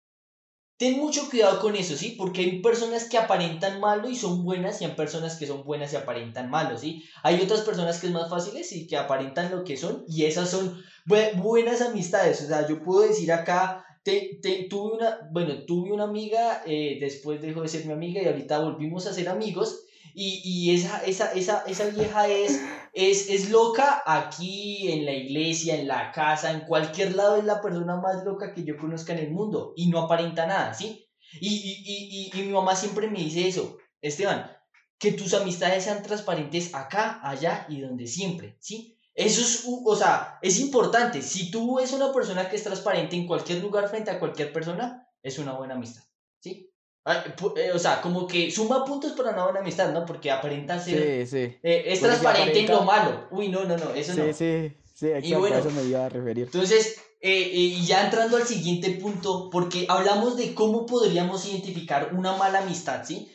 ten 0.78 0.98
mucho 0.98 1.30
cuidado 1.30 1.60
con 1.60 1.76
eso, 1.76 1.96
¿sí? 1.96 2.16
Porque 2.18 2.42
hay 2.42 2.62
personas 2.62 3.08
que 3.08 3.18
aparentan 3.18 3.80
malo 3.80 4.10
y 4.10 4.16
son 4.16 4.44
buenas 4.44 4.82
y 4.82 4.86
hay 4.86 4.92
personas 4.92 5.36
que 5.38 5.48
son 5.48 5.64
buenas 5.64 5.94
y 5.94 5.96
aparentan 5.96 6.50
malo, 6.50 6.78
¿sí? 6.78 7.04
Hay 7.24 7.42
otras 7.42 7.62
personas 7.62 8.00
que 8.00 8.08
es 8.08 8.14
más 8.14 8.30
fáciles 8.30 8.72
y 8.72 8.88
que 8.88 8.98
aparentan 8.98 9.52
lo 9.52 9.64
que 9.64 9.78
son 9.78 10.04
y 10.08 10.26
esas 10.26 10.50
son 10.50 10.82
buenas 11.06 11.82
amistades. 11.82 12.42
O 12.42 12.48
sea, 12.48 12.68
yo 12.68 12.82
puedo 12.82 13.02
decir 13.02 13.32
acá, 13.32 13.86
te, 14.04 14.40
te, 14.42 14.68
tuve 14.70 14.98
una, 14.98 15.20
bueno, 15.32 15.64
tuve 15.66 15.92
una 15.92 16.04
amiga, 16.04 16.64
eh, 16.66 16.98
después 17.00 17.42
dejó 17.42 17.62
de 17.62 17.70
ser 17.70 17.86
mi 17.86 17.94
amiga 17.94 18.22
y 18.22 18.26
ahorita 18.26 18.60
volvimos 18.60 19.08
a 19.08 19.14
ser 19.14 19.30
amigos 19.30 19.86
y, 20.14 20.42
y 20.44 20.76
esa, 20.76 21.04
esa, 21.04 21.32
esa, 21.34 21.64
esa 21.68 21.86
vieja 21.88 22.28
es, 22.28 22.62
es, 22.94 23.30
es 23.30 23.50
loca 23.50 24.04
aquí 24.06 24.92
en 24.92 25.06
la 25.06 25.14
iglesia, 25.14 25.76
en 25.76 25.88
la 25.88 26.12
casa, 26.12 26.52
en 26.52 26.62
cualquier 26.62 27.16
lado 27.16 27.38
es 27.38 27.46
la 27.46 27.62
persona 27.62 27.98
más 27.98 28.24
loca 28.24 28.54
que 28.54 28.64
yo 28.64 28.78
conozca 28.78 29.14
en 29.14 29.20
el 29.20 29.32
mundo 29.32 29.74
y 29.76 29.88
no 29.88 30.00
aparenta 30.00 30.46
nada, 30.46 30.74
¿sí? 30.74 31.08
Y, 31.42 31.50
y, 31.50 32.32
y, 32.36 32.40
y 32.40 32.44
mi 32.44 32.54
mamá 32.54 32.76
siempre 32.76 33.10
me 33.10 33.20
dice 33.20 33.48
eso, 33.48 33.78
Esteban, 34.02 34.52
que 35.00 35.12
tus 35.12 35.34
amistades 35.34 35.84
sean 35.84 36.04
transparentes 36.04 36.74
acá, 36.76 37.20
allá 37.24 37.66
y 37.70 37.82
donde 37.82 38.08
siempre, 38.08 38.58
¿sí? 38.60 38.98
Eso 39.16 39.42
es, 39.42 39.64
o 39.68 39.96
sea, 39.96 40.40
es 40.42 40.60
importante. 40.60 41.22
Si 41.22 41.52
tú 41.52 41.80
eres 41.80 41.94
una 41.94 42.12
persona 42.12 42.50
que 42.50 42.56
es 42.56 42.64
transparente 42.64 43.16
en 43.16 43.28
cualquier 43.28 43.62
lugar 43.62 43.88
frente 43.90 44.10
a 44.10 44.20
cualquier 44.20 44.52
persona, 44.52 45.08
es 45.22 45.38
una 45.40 45.54
buena 45.54 45.76
amistad, 45.76 46.04
¿sí? 46.40 46.73
Eh, 47.06 47.72
o 47.74 47.80
sea, 47.80 48.02
como 48.02 48.26
que 48.28 48.50
suma 48.50 48.86
puntos 48.86 49.12
para 49.12 49.32
una 49.32 49.44
buena 49.44 49.60
amistad, 49.60 49.92
¿no? 49.92 50.06
Porque 50.06 50.32
aparenta 50.32 50.80
ser. 50.80 51.28
Sí, 51.28 51.38
sí. 51.38 51.58
Eh, 51.62 51.84
es 51.88 52.00
transparente 52.00 52.62
en 52.62 52.72
lo 52.72 52.84
malo. 52.84 53.28
Uy, 53.32 53.50
no, 53.50 53.66
no, 53.66 53.78
no, 53.78 53.94
eso 53.94 54.14
no. 54.14 54.26
Sí, 54.28 54.34
sí, 54.34 54.72
sí, 54.94 55.08
exacto, 55.08 55.46
a 55.46 55.60
eso 55.60 55.72
me 55.72 55.84
iba 55.84 56.06
a 56.06 56.10
referir. 56.10 56.46
Entonces, 56.46 57.02
eh, 57.20 57.50
y 57.52 57.86
ya 57.86 58.06
entrando 58.06 58.38
al 58.38 58.48
siguiente 58.48 58.92
punto, 58.92 59.50
porque 59.52 59.86
hablamos 59.90 60.38
de 60.38 60.54
cómo 60.54 60.86
podríamos 60.86 61.46
identificar 61.46 62.14
una 62.14 62.38
mala 62.38 62.60
amistad, 62.60 63.04
¿sí? 63.06 63.30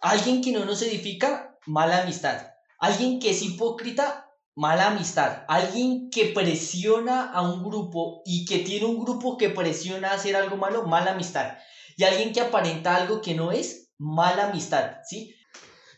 alguien 0.00 0.40
que 0.40 0.52
no 0.52 0.64
nos 0.64 0.80
edifica, 0.82 1.58
mala 1.66 2.02
amistad. 2.02 2.52
Alguien 2.78 3.18
que 3.18 3.30
es 3.30 3.42
hipócrita, 3.42 4.30
mala 4.54 4.88
amistad. 4.88 5.44
Alguien 5.48 6.08
que 6.10 6.26
presiona 6.26 7.32
a 7.32 7.42
un 7.42 7.64
grupo 7.64 8.22
y 8.24 8.44
que 8.44 8.60
tiene 8.60 8.86
un 8.86 9.04
grupo 9.04 9.36
que 9.36 9.50
presiona 9.50 10.10
a 10.10 10.14
hacer 10.14 10.36
algo 10.36 10.56
malo, 10.56 10.84
mala 10.84 11.12
amistad. 11.12 11.58
Y 11.96 12.04
alguien 12.04 12.32
que 12.32 12.40
aparenta 12.40 12.96
algo 12.96 13.20
que 13.20 13.34
no 13.34 13.52
es, 13.52 13.90
mala 13.98 14.48
amistad, 14.48 14.98
¿sí? 15.08 15.34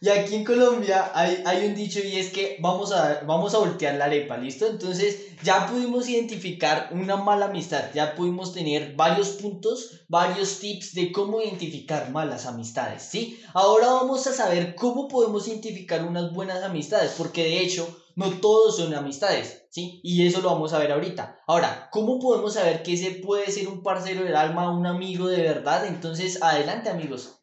Y 0.01 0.09
aquí 0.09 0.37
en 0.37 0.45
Colombia 0.45 1.11
hay, 1.13 1.43
hay 1.45 1.67
un 1.67 1.75
dicho 1.75 1.99
y 1.99 2.19
es 2.19 2.31
que 2.33 2.59
vamos 2.61 2.93
a, 2.93 3.23
vamos 3.27 3.53
a 3.55 3.59
voltear 3.59 3.97
la 3.97 4.05
arepa, 4.05 4.37
¿listo? 4.37 4.69
Entonces 4.69 5.43
ya 5.43 5.67
pudimos 5.67 6.09
identificar 6.09 6.91
una 6.93 7.17
mala 7.17 7.47
amistad, 7.47 7.91
ya 7.93 8.15
pudimos 8.15 8.55
tener 8.55 8.95
varios 8.95 9.31
puntos, 9.31 10.05
varios 10.09 10.61
tips 10.61 10.95
de 10.95 11.11
cómo 11.11 11.43
identificar 11.43 12.11
malas 12.11 12.47
amistades, 12.47 13.03
¿sí? 13.03 13.41
Ahora 13.55 13.89
vamos 13.89 14.25
a 14.29 14.33
saber 14.33 14.77
cómo 14.77 15.09
podemos 15.09 15.49
identificar 15.49 16.05
unas 16.05 16.33
buenas 16.33 16.63
amistades, 16.63 17.15
porque 17.19 17.43
de 17.43 17.61
hecho 17.61 17.99
no 18.19 18.41
todos 18.41 18.77
son 18.77 18.93
amistades, 18.95 19.67
¿sí? 19.71 20.01
Y 20.03 20.27
eso 20.27 20.41
lo 20.41 20.51
vamos 20.51 20.73
a 20.73 20.81
ver 20.81 20.91
ahorita. 20.91 21.39
Ahora, 21.47 21.89
¿cómo 21.93 22.19
podemos 22.19 22.55
saber 22.55 22.83
que 22.83 22.95
ese 22.95 23.13
puede 23.13 23.49
ser 23.53 23.69
un 23.69 23.85
parcero 23.85 24.25
del 24.25 24.35
alma, 24.35 24.77
un 24.77 24.87
amigo 24.87 25.29
de 25.29 25.41
verdad? 25.41 25.87
Entonces, 25.87 26.43
adelante 26.43 26.91
amigos. 26.91 27.39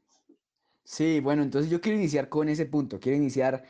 Sí, 0.84 1.22
bueno, 1.22 1.44
entonces 1.44 1.72
yo 1.72 1.80
quiero 1.80 1.98
iniciar 1.98 2.28
con 2.28 2.50
ese 2.50 2.66
punto. 2.66 3.00
Quiero 3.00 3.16
iniciar 3.18 3.64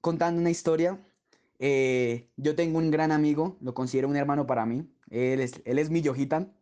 contando 0.00 0.40
una 0.40 0.50
historia. 0.50 1.00
Eh, 1.60 2.28
yo 2.36 2.56
tengo 2.56 2.78
un 2.78 2.90
gran 2.90 3.12
amigo, 3.12 3.56
lo 3.60 3.72
considero 3.72 4.08
un 4.08 4.16
hermano 4.16 4.44
para 4.44 4.66
mí. 4.66 4.84
Él 5.10 5.40
es, 5.40 5.62
él 5.64 5.78
es 5.78 5.90
mi 5.90 6.02
Yojitan. 6.02 6.56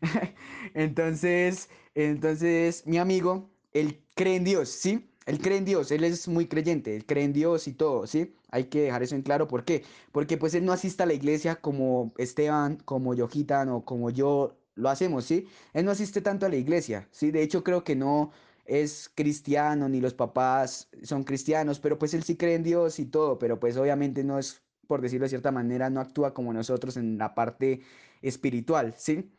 entonces, 0.74 1.68
entonces, 1.94 2.84
mi 2.88 2.98
amigo, 2.98 3.52
él 3.70 4.04
cree 4.16 4.34
en 4.34 4.42
Dios, 4.42 4.68
¿sí? 4.68 5.11
Él 5.26 5.38
cree 5.40 5.58
en 5.58 5.64
Dios, 5.64 5.90
él 5.92 6.04
es 6.04 6.28
muy 6.28 6.46
creyente, 6.48 6.96
él 6.96 7.06
cree 7.06 7.24
en 7.24 7.32
Dios 7.32 7.68
y 7.68 7.72
todo, 7.72 8.06
¿sí? 8.06 8.34
Hay 8.50 8.64
que 8.64 8.82
dejar 8.82 9.02
eso 9.02 9.14
en 9.14 9.22
claro. 9.22 9.46
¿Por 9.48 9.64
qué? 9.64 9.84
Porque 10.12 10.36
pues 10.36 10.54
él 10.54 10.64
no 10.64 10.72
asiste 10.72 11.02
a 11.02 11.06
la 11.06 11.14
iglesia 11.14 11.56
como 11.60 12.12
Esteban, 12.18 12.76
como 12.84 13.14
Yojitan 13.14 13.68
o 13.68 13.84
como 13.84 14.10
yo 14.10 14.56
lo 14.74 14.88
hacemos, 14.88 15.24
¿sí? 15.24 15.46
Él 15.74 15.84
no 15.84 15.90
asiste 15.92 16.20
tanto 16.20 16.46
a 16.46 16.48
la 16.48 16.56
iglesia, 16.56 17.08
¿sí? 17.12 17.30
De 17.30 17.42
hecho 17.42 17.62
creo 17.62 17.84
que 17.84 17.94
no 17.96 18.32
es 18.64 19.10
cristiano 19.14 19.88
ni 19.88 20.00
los 20.00 20.14
papás 20.14 20.88
son 21.02 21.24
cristianos, 21.24 21.80
pero 21.80 21.98
pues 21.98 22.14
él 22.14 22.22
sí 22.22 22.36
cree 22.36 22.54
en 22.54 22.62
Dios 22.62 22.98
y 22.98 23.06
todo, 23.06 23.38
pero 23.38 23.58
pues 23.60 23.76
obviamente 23.76 24.24
no 24.24 24.38
es, 24.38 24.62
por 24.86 25.00
decirlo 25.00 25.24
de 25.24 25.30
cierta 25.30 25.52
manera, 25.52 25.90
no 25.90 26.00
actúa 26.00 26.34
como 26.34 26.52
nosotros 26.52 26.96
en 26.96 27.18
la 27.18 27.34
parte 27.34 27.82
espiritual, 28.22 28.94
¿sí? 28.96 29.30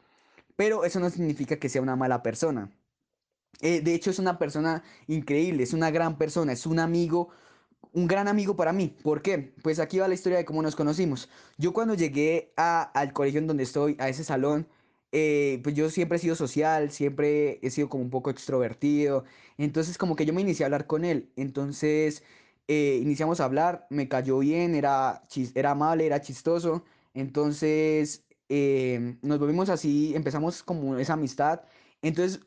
Pero 0.56 0.86
eso 0.86 1.00
no 1.00 1.10
significa 1.10 1.58
que 1.58 1.70
sea 1.70 1.82
una 1.82 1.96
mala 1.96 2.24
persona. 2.24 2.72
Eh, 3.62 3.82
de 3.82 3.94
hecho, 3.94 4.10
es 4.10 4.20
una 4.20 4.38
persona 4.40 4.84
increíble, 5.08 5.64
es 5.64 5.74
una 5.74 5.92
gran 5.92 6.18
persona, 6.18 6.52
es 6.54 6.66
un 6.66 6.80
amigo, 6.80 7.30
un 7.94 8.08
gran 8.08 8.28
amigo 8.28 8.56
para 8.56 8.74
mí. 8.74 8.98
¿Por 9.04 9.22
qué? 9.22 9.38
Pues 9.64 9.80
aquí 9.80 10.00
va 10.00 10.08
la 10.08 10.14
historia 10.16 10.38
de 10.40 10.46
cómo 10.46 10.62
nos 10.62 10.76
conocimos. 10.76 11.30
Yo 11.58 11.74
cuando 11.74 11.94
llegué 11.96 12.54
a, 12.58 12.84
al 12.84 13.14
colegio 13.14 13.40
en 13.40 13.48
donde 13.48 13.64
estoy, 13.64 13.96
a 14.00 14.10
ese 14.10 14.24
salón, 14.24 14.68
eh, 15.12 15.60
pues 15.64 15.76
yo 15.76 15.90
siempre 15.90 16.18
he 16.18 16.20
sido 16.20 16.36
social, 16.36 16.92
siempre 16.92 17.60
he 17.62 17.70
sido 17.70 17.90
como 17.90 18.04
un 18.04 18.10
poco 18.10 18.30
extrovertido. 18.30 19.26
Entonces 19.58 19.98
como 19.98 20.16
que 20.16 20.26
yo 20.26 20.34
me 20.34 20.42
inicié 20.42 20.66
a 20.66 20.68
hablar 20.68 20.88
con 20.88 21.06
él. 21.06 21.32
Entonces 21.36 22.24
eh, 22.68 23.00
iniciamos 23.02 23.40
a 23.40 23.46
hablar, 23.46 23.88
me 23.90 24.08
cayó 24.10 24.40
bien, 24.40 24.76
era, 24.76 25.24
era 25.56 25.72
amable, 25.72 26.06
era 26.06 26.22
chistoso. 26.22 26.84
Entonces 27.14 28.26
nos 29.22 29.40
volvimos 29.40 29.70
así, 29.70 30.14
empezamos 30.16 30.64
como 30.64 30.98
esa 30.98 31.14
amistad. 31.14 31.62
Entonces 32.02 32.42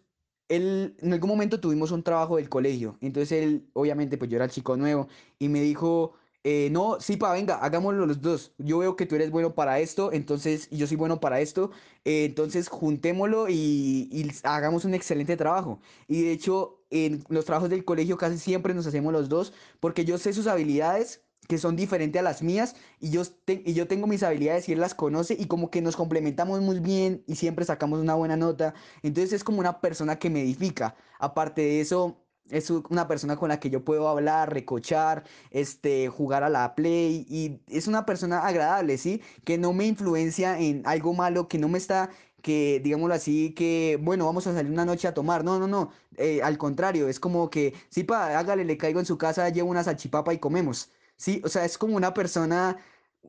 él, 0.49 0.97
en 1.01 1.13
algún 1.13 1.31
momento 1.31 1.61
tuvimos 1.61 1.91
un 1.91 2.03
trabajo 2.03 2.37
del 2.37 2.49
colegio, 2.49 2.99
entonces 3.01 3.43
él, 3.43 3.69
obviamente, 3.73 4.19
pues 4.19 4.31
yo 4.31 4.37
era 4.37 4.47
el 4.47 4.51
chico 4.51 4.77
nuevo, 4.77 5.09
y 5.39 5.49
me 5.49 5.61
dijo, 5.61 6.15
eh, 6.49 6.69
no, 6.71 6.99
sí, 7.01 7.17
pa, 7.17 7.33
venga, 7.33 7.57
hagámoslo 7.57 8.07
los 8.07 8.23
dos. 8.23 8.55
Yo 8.59 8.79
veo 8.79 8.95
que 8.95 9.05
tú 9.05 9.17
eres 9.17 9.33
bueno 9.33 9.57
para 9.57 9.81
esto, 9.81 10.13
entonces 10.13 10.71
yo 10.71 10.87
soy 10.87 10.97
bueno 10.97 11.19
para 11.19 11.41
esto, 11.41 11.73
eh, 12.05 12.25
entonces 12.25 12.69
juntémoslo 12.69 13.49
y, 13.49 14.09
y, 14.13 14.31
hagamos 14.45 14.85
un 14.85 14.95
excelente 14.95 15.37
trabajo. 15.37 15.81
Y 16.07 16.23
de 16.23 16.31
hecho, 16.31 16.85
en 16.91 17.25
los 17.31 17.47
trabajos 17.47 17.69
del 17.69 17.85
colegio 17.85 18.17
casi 18.17 18.39
siempre 18.39 18.75
nos 18.75 18.87
hacemos 18.87 19.13
los 19.13 19.29
dos, 19.29 19.53
porque 19.81 20.05
yo 20.05 20.19
sé 20.19 20.33
sus 20.33 20.47
habilidades 20.47 21.26
que 21.49 21.59
son 21.59 21.77
diferentes 21.77 22.19
a 22.21 22.23
las 22.23 22.43
mías 22.43 22.75
y 23.01 23.11
yo, 23.11 23.23
y 23.47 23.73
yo 23.75 23.87
tengo 23.87 24.07
mis 24.07 24.23
habilidades 24.23 24.69
y 24.69 24.73
él 24.73 24.81
las 24.81 24.95
conoce 24.95 25.35
y 25.39 25.47
como 25.47 25.71
que 25.71 25.81
nos 25.81 25.97
complementamos 25.97 26.61
muy 26.61 26.81
bien 26.81 27.23
y 27.27 27.37
siempre 27.37 27.65
sacamos 27.65 28.01
una 28.01 28.15
buena 28.15 28.37
nota. 28.37 28.75
Entonces 29.03 29.33
es 29.33 29.45
como 29.45 29.61
una 29.61 29.81
persona 29.81 30.19
que 30.19 30.31
me 30.31 30.43
edifica. 30.43 30.97
Aparte 31.19 31.63
de 31.63 31.81
eso, 31.81 32.19
es 32.51 32.71
una 32.71 33.09
persona 33.09 33.37
con 33.37 33.49
la 33.49 33.61
que 33.61 33.71
yo 33.71 33.85
puedo 33.85 34.09
hablar, 34.09 34.53
recochar, 34.53 35.25
este, 35.51 36.09
jugar 36.09 36.43
a 36.45 36.49
la 36.49 36.75
play 36.75 37.27
y 37.29 37.61
es 37.69 37.87
una 37.89 38.07
persona 38.07 38.47
agradable, 38.47 38.99
¿sí? 38.99 39.23
Que 39.45 39.59
no 39.59 39.73
me 39.73 39.87
influencia 39.87 40.59
en 40.59 40.83
algo 40.87 41.15
malo, 41.15 41.49
que 41.49 41.59
no 41.59 41.69
me 41.69 41.79
está 41.79 42.11
que, 42.43 42.81
digámoslo 42.83 43.15
así, 43.15 43.55
que, 43.55 43.99
bueno, 44.01 44.25
vamos 44.27 44.47
a 44.47 44.55
salir 44.55 44.71
una 44.71 44.85
noche 44.85 45.09
a 45.09 45.15
tomar. 45.15 45.43
No, 45.45 45.59
no, 45.59 45.67
no. 45.67 45.91
Eh, 46.17 46.41
al 46.43 46.59
contrario, 46.59 47.09
es 47.09 47.19
como 47.19 47.51
que, 47.51 47.75
sí, 47.89 48.05
pa, 48.05 48.39
hágale, 48.39 48.65
le 48.65 48.79
caigo 48.79 49.01
en 49.01 49.07
su 49.07 49.19
casa, 49.19 49.49
llevo 49.49 49.69
una 49.71 49.83
salchipapa 49.83 50.33
y 50.33 50.39
comemos. 50.39 50.91
¿Sí? 51.17 51.41
O 51.45 51.49
sea, 51.49 51.65
es 51.65 51.79
como 51.79 51.97
una 51.97 52.15
persona, 52.15 52.79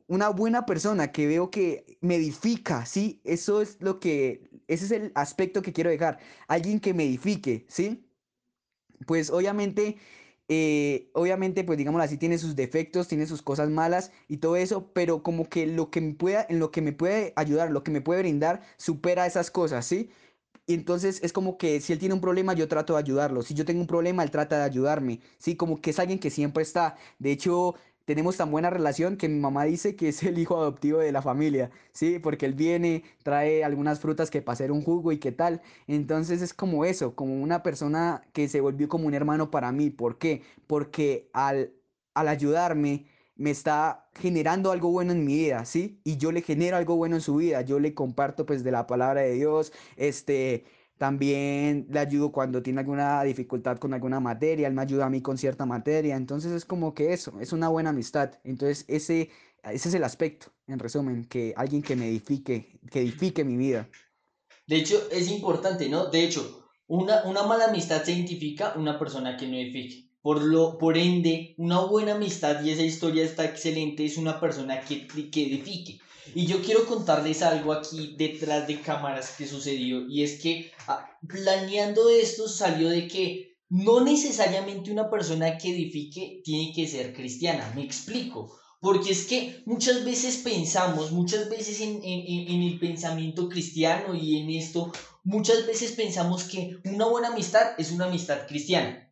una 0.06 0.28
buena 0.30 0.66
persona 0.66 1.12
que 1.12 1.26
veo 1.26 1.50
que 1.50 1.98
me 2.00 2.16
edifica, 2.16 2.86
¿sí? 2.86 3.20
Eso 3.24 3.62
es 3.62 3.78
lo 3.80 4.00
que, 4.00 4.50
ese 4.68 4.84
es 4.86 4.90
el 4.92 5.12
aspecto 5.14 5.62
que 5.62 5.72
quiero 5.72 5.90
dejar. 5.90 6.18
Alguien 6.48 6.80
que 6.80 6.94
me 6.94 7.04
edifique, 7.04 7.66
¿sí? 7.68 8.04
Pues 9.06 9.30
obviamente, 9.30 9.96
eh, 10.48 11.10
obviamente, 11.14 11.62
pues 11.64 11.78
digámoslo 11.78 12.04
así, 12.04 12.16
tiene 12.18 12.38
sus 12.38 12.56
defectos, 12.56 13.08
tiene 13.08 13.26
sus 13.26 13.42
cosas 13.42 13.70
malas 13.70 14.12
y 14.28 14.38
todo 14.38 14.56
eso, 14.56 14.92
pero 14.92 15.22
como 15.22 15.48
que 15.48 15.66
lo 15.66 15.90
que 15.90 16.00
me 16.00 16.14
pueda, 16.14 16.46
en 16.48 16.58
lo 16.58 16.70
que 16.70 16.82
me 16.82 16.92
puede 16.92 17.32
ayudar, 17.36 17.70
lo 17.70 17.84
que 17.84 17.90
me 17.90 18.00
puede 18.00 18.20
brindar, 18.22 18.62
supera 18.76 19.26
esas 19.26 19.50
cosas, 19.50 19.86
¿sí? 19.86 20.10
Y 20.68 20.74
entonces 20.74 21.20
es 21.22 21.32
como 21.32 21.56
que 21.56 21.80
si 21.80 21.94
él 21.94 21.98
tiene 21.98 22.14
un 22.14 22.20
problema, 22.20 22.52
yo 22.52 22.68
trato 22.68 22.92
de 22.92 22.98
ayudarlo. 23.00 23.40
Si 23.42 23.54
yo 23.54 23.64
tengo 23.64 23.80
un 23.80 23.86
problema, 23.86 24.22
él 24.22 24.30
trata 24.30 24.58
de 24.58 24.64
ayudarme. 24.64 25.20
Sí, 25.38 25.56
como 25.56 25.80
que 25.80 25.90
es 25.90 25.98
alguien 25.98 26.18
que 26.18 26.28
siempre 26.30 26.62
está. 26.62 26.96
De 27.18 27.32
hecho, 27.32 27.74
tenemos 28.04 28.36
tan 28.36 28.50
buena 28.50 28.68
relación 28.68 29.16
que 29.16 29.28
mi 29.30 29.40
mamá 29.40 29.64
dice 29.64 29.96
que 29.96 30.08
es 30.10 30.22
el 30.22 30.38
hijo 30.38 30.58
adoptivo 30.58 30.98
de 30.98 31.10
la 31.10 31.22
familia, 31.22 31.70
¿sí? 31.92 32.18
Porque 32.18 32.44
él 32.46 32.52
viene, 32.54 33.02
trae 33.22 33.64
algunas 33.64 34.00
frutas 34.00 34.30
que 34.30 34.42
para 34.42 34.54
hacer 34.54 34.70
un 34.70 34.82
jugo 34.82 35.10
y 35.12 35.18
qué 35.18 35.32
tal. 35.32 35.62
Entonces 35.86 36.42
es 36.42 36.52
como 36.52 36.84
eso, 36.84 37.14
como 37.16 37.42
una 37.42 37.62
persona 37.62 38.22
que 38.34 38.46
se 38.48 38.60
volvió 38.60 38.88
como 38.88 39.06
un 39.06 39.14
hermano 39.14 39.50
para 39.50 39.72
mí. 39.72 39.88
¿Por 39.90 40.18
qué? 40.18 40.42
Porque 40.66 41.30
al, 41.32 41.72
al 42.14 42.28
ayudarme 42.28 43.06
me 43.38 43.50
está 43.50 44.10
generando 44.14 44.72
algo 44.72 44.90
bueno 44.90 45.12
en 45.12 45.24
mi 45.24 45.36
vida, 45.36 45.64
¿sí? 45.64 46.00
Y 46.04 46.16
yo 46.18 46.32
le 46.32 46.42
genero 46.42 46.76
algo 46.76 46.96
bueno 46.96 47.16
en 47.16 47.22
su 47.22 47.36
vida, 47.36 47.62
yo 47.62 47.78
le 47.78 47.94
comparto 47.94 48.44
pues 48.44 48.64
de 48.64 48.72
la 48.72 48.86
palabra 48.86 49.22
de 49.22 49.32
Dios, 49.34 49.72
este, 49.96 50.64
también 50.98 51.86
le 51.88 52.00
ayudo 52.00 52.32
cuando 52.32 52.62
tiene 52.62 52.80
alguna 52.80 53.22
dificultad 53.22 53.78
con 53.78 53.94
alguna 53.94 54.18
materia, 54.18 54.66
él 54.66 54.74
me 54.74 54.82
ayuda 54.82 55.06
a 55.06 55.10
mí 55.10 55.22
con 55.22 55.38
cierta 55.38 55.64
materia, 55.66 56.16
entonces 56.16 56.50
es 56.50 56.64
como 56.64 56.94
que 56.94 57.12
eso, 57.12 57.38
es 57.40 57.52
una 57.52 57.68
buena 57.68 57.90
amistad, 57.90 58.32
entonces 58.42 58.84
ese, 58.88 59.30
ese 59.62 59.88
es 59.88 59.94
el 59.94 60.02
aspecto, 60.02 60.48
en 60.66 60.80
resumen, 60.80 61.24
que 61.24 61.54
alguien 61.56 61.82
que 61.82 61.94
me 61.94 62.08
edifique, 62.08 62.80
que 62.90 63.00
edifique 63.00 63.44
mi 63.44 63.56
vida. 63.56 63.88
De 64.66 64.76
hecho, 64.76 65.08
es 65.12 65.30
importante, 65.30 65.88
¿no? 65.88 66.10
De 66.10 66.24
hecho, 66.24 66.68
una, 66.88 67.22
una 67.22 67.44
mala 67.44 67.66
amistad 67.66 68.02
se 68.02 68.12
identifica 68.12 68.74
una 68.76 68.98
persona 68.98 69.36
que 69.36 69.46
no 69.46 69.56
edifique. 69.56 70.07
Por, 70.28 70.42
lo, 70.42 70.76
por 70.76 70.98
ende, 70.98 71.54
una 71.56 71.80
buena 71.80 72.16
amistad, 72.16 72.62
y 72.62 72.70
esa 72.70 72.82
historia 72.82 73.24
está 73.24 73.46
excelente, 73.46 74.04
es 74.04 74.18
una 74.18 74.38
persona 74.38 74.82
que, 74.82 75.06
que 75.06 75.46
edifique. 75.46 76.00
Y 76.34 76.44
yo 76.44 76.60
quiero 76.60 76.84
contarles 76.84 77.40
algo 77.40 77.72
aquí 77.72 78.14
detrás 78.18 78.66
de 78.66 78.78
cámaras 78.82 79.30
que 79.38 79.46
sucedió, 79.46 80.06
y 80.06 80.22
es 80.22 80.38
que 80.38 80.70
ah, 80.86 81.08
planeando 81.26 82.10
esto 82.10 82.46
salió 82.46 82.90
de 82.90 83.08
que 83.08 83.56
no 83.70 84.04
necesariamente 84.04 84.92
una 84.92 85.08
persona 85.08 85.56
que 85.56 85.70
edifique 85.70 86.42
tiene 86.44 86.74
que 86.74 86.86
ser 86.86 87.14
cristiana, 87.14 87.72
me 87.74 87.82
explico. 87.82 88.54
Porque 88.82 89.12
es 89.12 89.26
que 89.26 89.62
muchas 89.64 90.04
veces 90.04 90.36
pensamos, 90.36 91.10
muchas 91.10 91.48
veces 91.48 91.80
en, 91.80 92.02
en, 92.04 92.50
en, 92.52 92.62
el 92.64 92.78
pensamiento 92.78 93.48
cristiano 93.48 94.14
y 94.14 94.40
en 94.40 94.50
esto, 94.50 94.92
muchas 95.24 95.66
veces 95.66 95.92
pensamos 95.92 96.44
que 96.44 96.76
una 96.84 97.06
buena 97.06 97.28
amistad 97.28 97.68
es 97.78 97.92
una 97.92 98.04
amistad 98.04 98.46
cristiana 98.46 99.07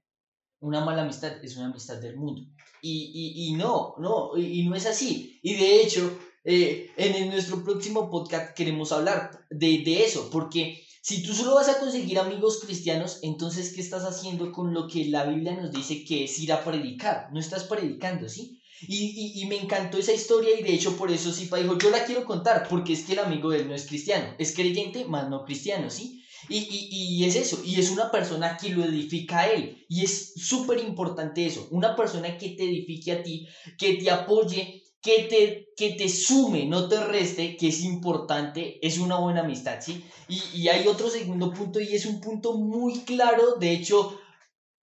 una 0.66 0.84
mala 0.84 1.02
amistad 1.02 1.32
es 1.42 1.56
una 1.56 1.66
amistad 1.66 1.96
del 1.96 2.16
mundo. 2.16 2.42
Y, 2.82 3.10
y, 3.14 3.48
y 3.48 3.52
no, 3.52 3.94
no, 3.98 4.36
y, 4.36 4.64
no 4.68 4.74
es 4.74 4.86
así. 4.86 5.38
Y 5.42 5.54
de 5.54 5.82
hecho, 5.82 6.18
eh, 6.44 6.90
en 6.96 7.28
nuestro 7.30 7.64
próximo 7.64 8.10
podcast 8.10 8.54
queremos 8.54 8.92
hablar 8.92 9.46
de, 9.50 9.82
de 9.84 10.04
eso, 10.04 10.28
porque 10.30 10.82
si 11.00 11.22
tú 11.22 11.32
solo 11.34 11.54
vas 11.54 11.68
a 11.68 11.78
conseguir 11.78 12.18
amigos 12.18 12.60
cristianos, 12.64 13.20
entonces, 13.22 13.72
¿qué 13.72 13.80
estás 13.80 14.04
haciendo 14.04 14.52
con 14.52 14.74
lo 14.74 14.88
que 14.88 15.04
la 15.04 15.24
Biblia 15.24 15.54
nos 15.54 15.70
dice 15.70 16.04
que 16.04 16.24
es 16.24 16.38
ir 16.40 16.52
a 16.52 16.64
predicar? 16.64 17.28
No 17.32 17.38
estás 17.38 17.64
predicando, 17.64 18.28
¿sí? 18.28 18.60
Y, 18.80 18.96
y, 18.96 19.42
y, 19.42 19.46
me 19.46 19.56
encantó 19.56 19.96
esa 19.96 20.12
historia 20.12 20.58
y 20.58 20.62
de 20.62 20.74
hecho 20.74 20.98
por 20.98 21.10
eso 21.10 21.32
Sipa 21.32 21.56
dijo, 21.56 21.78
yo 21.78 21.90
la 21.90 22.04
quiero 22.04 22.26
contar, 22.26 22.66
porque 22.68 22.92
es 22.92 23.04
que 23.04 23.14
el 23.14 23.20
amigo 23.20 23.50
de 23.50 23.60
él 23.60 23.68
no 23.68 23.74
es 23.74 23.86
cristiano, 23.86 24.34
es 24.38 24.54
creyente, 24.54 25.06
más 25.06 25.30
no 25.30 25.44
cristiano, 25.44 25.88
¿sí? 25.88 26.22
Y, 26.48 26.58
y, 26.58 26.88
y, 26.90 27.24
es 27.24 27.36
eso, 27.36 27.60
y 27.64 27.80
es 27.80 27.90
una 27.90 28.10
persona 28.10 28.56
que 28.56 28.70
lo 28.70 28.84
edifica 28.84 29.40
a 29.40 29.46
él. 29.46 29.84
Y 29.88 30.04
es 30.04 30.34
súper 30.36 30.78
importante 30.80 31.46
eso, 31.46 31.66
una 31.70 31.96
persona 31.96 32.36
que 32.38 32.50
te 32.50 32.64
edifique 32.64 33.12
a 33.12 33.22
ti, 33.22 33.46
que 33.78 33.94
te 33.94 34.10
apoye, 34.10 34.82
que 35.02 35.24
te, 35.24 35.68
que 35.76 35.96
te 35.96 36.08
sume, 36.08 36.66
no 36.66 36.88
te 36.88 37.04
reste, 37.04 37.56
que 37.56 37.68
es 37.68 37.82
importante, 37.82 38.78
es 38.86 38.98
una 38.98 39.18
buena 39.18 39.42
amistad, 39.42 39.78
¿sí? 39.80 40.04
Y, 40.28 40.42
y 40.54 40.68
hay 40.68 40.86
otro 40.88 41.08
segundo 41.08 41.52
punto 41.52 41.80
y 41.80 41.94
es 41.94 42.06
un 42.06 42.20
punto 42.20 42.54
muy 42.58 43.00
claro, 43.00 43.56
de 43.60 43.72
hecho, 43.72 44.18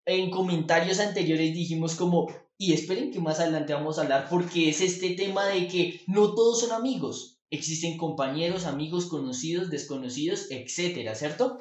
en 0.04 0.30
comentarios 0.30 1.00
anteriores 1.00 1.54
dijimos 1.54 1.94
como, 1.94 2.28
y 2.58 2.72
esperen 2.72 3.10
que 3.10 3.20
más 3.20 3.40
adelante 3.40 3.74
vamos 3.74 3.98
a 3.98 4.02
hablar, 4.02 4.28
porque 4.30 4.68
es 4.68 4.80
este 4.80 5.10
tema 5.10 5.46
de 5.46 5.66
que 5.66 6.00
no 6.06 6.34
todos 6.34 6.60
son 6.60 6.72
amigos, 6.72 7.31
existen 7.52 7.98
compañeros, 7.98 8.66
amigos, 8.66 9.06
conocidos, 9.06 9.70
desconocidos, 9.70 10.50
etcétera, 10.50 11.14
¿cierto? 11.14 11.58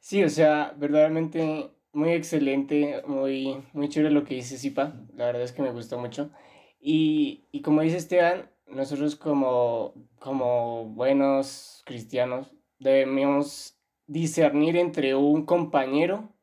Sí, 0.00 0.24
o 0.24 0.28
sea, 0.28 0.74
verdaderamente 0.76 1.70
muy 1.92 2.12
excelente, 2.12 3.02
muy, 3.06 3.62
muy 3.74 3.88
chévere 3.88 4.12
lo 4.12 4.24
que 4.24 4.34
dice 4.34 4.56
Zipa, 4.56 4.94
la 5.14 5.26
verdad 5.26 5.42
es 5.42 5.52
que 5.52 5.62
me 5.62 5.70
gustó 5.70 5.98
mucho. 5.98 6.30
Y, 6.80 7.44
y 7.52 7.60
como 7.60 7.82
dice 7.82 7.98
Esteban, 7.98 8.50
nosotros 8.66 9.16
como, 9.16 9.94
como 10.18 10.86
buenos 10.86 11.82
cristianos 11.84 12.50
debemos 12.78 13.78
discernir 14.06 14.76
entre 14.76 15.14
un 15.14 15.44
compañero 15.44 16.34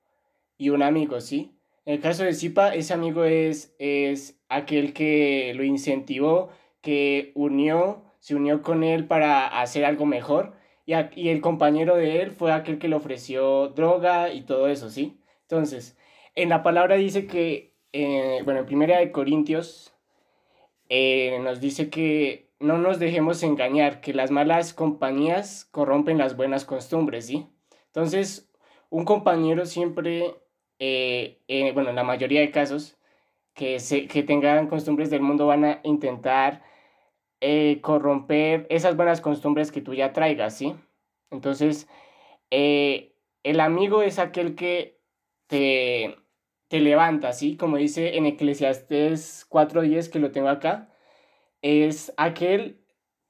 y 0.58 0.70
un 0.70 0.84
amigo, 0.84 1.20
¿sí? 1.20 1.60
En 1.86 1.96
el 1.96 2.02
caso 2.02 2.24
de 2.24 2.36
Zipa, 2.36 2.76
ese 2.76 2.94
amigo 2.94 3.24
es, 3.24 3.76
es 3.80 4.40
aquel 4.48 4.94
que 4.94 5.54
lo 5.56 5.64
incentivó, 5.64 6.50
que 6.82 7.32
unió, 7.36 8.04
se 8.20 8.36
unió 8.36 8.62
con 8.62 8.84
él 8.84 9.08
para 9.08 9.48
hacer 9.62 9.86
algo 9.86 10.06
mejor 10.06 10.54
y, 10.86 10.94
y 11.16 11.30
el 11.30 11.42
compañero 11.42 11.96
de 11.96 12.22
él 12.22 12.32
fue 12.32 12.52
aquel 12.52 12.80
que 12.80 12.88
le 12.88 12.96
ofreció 12.96 13.70
droga 13.70 14.34
y 14.34 14.42
todo 14.42 14.68
eso, 14.68 14.90
¿sí? 14.90 15.20
Entonces, 15.42 15.98
en 16.36 16.50
la 16.50 16.64
palabra 16.64 16.96
dice 16.96 17.28
que, 17.28 17.74
eh, 17.92 18.42
bueno, 18.46 18.62
en 18.62 18.66
Primera 18.66 19.00
de 19.00 19.12
Corintios 19.12 19.94
eh, 20.90 21.40
nos 21.44 21.60
dice 21.60 21.90
que 21.90 22.52
no 22.60 22.78
nos 22.78 23.00
dejemos 23.00 23.42
engañar, 23.44 24.02
que 24.02 24.14
las 24.14 24.32
malas 24.32 24.74
compañías 24.74 25.66
corrompen 25.72 26.18
las 26.18 26.36
buenas 26.38 26.66
costumbres, 26.66 27.26
¿sí? 27.26 27.48
Entonces, 27.88 28.52
un 28.90 29.06
compañero 29.06 29.66
siempre, 29.66 30.36
eh, 30.80 31.72
bueno, 31.74 31.90
en 31.90 31.96
la 31.96 32.04
mayoría 32.04 32.42
de 32.42 32.52
casos, 32.52 32.99
que, 33.54 33.80
se, 33.80 34.08
que 34.08 34.24
tengan 34.24 34.68
costumbres 34.68 35.10
del 35.10 35.22
mundo 35.22 35.48
van 35.48 35.66
a 35.66 35.80
intentar 35.84 36.64
eh, 37.42 37.80
corromper 37.82 38.68
esas 38.70 38.96
buenas 38.96 39.22
costumbres 39.22 39.72
que 39.72 39.82
tú 39.82 39.94
ya 39.94 40.14
traigas, 40.14 40.58
¿sí? 40.58 40.76
Entonces, 41.32 41.88
eh, 42.52 43.16
el 43.44 43.60
amigo 43.60 44.02
es 44.02 44.20
aquel 44.20 44.56
que 44.56 45.00
te, 45.48 46.18
te 46.68 46.80
levanta, 46.80 47.34
¿sí? 47.34 47.58
Como 47.58 47.78
dice 47.78 48.18
en 48.18 48.26
Eclesiastes 48.26 49.48
4.10, 49.50 50.10
que 50.12 50.20
lo 50.20 50.32
tengo 50.32 50.50
acá, 50.50 50.90
es 51.62 52.14
aquel 52.18 52.79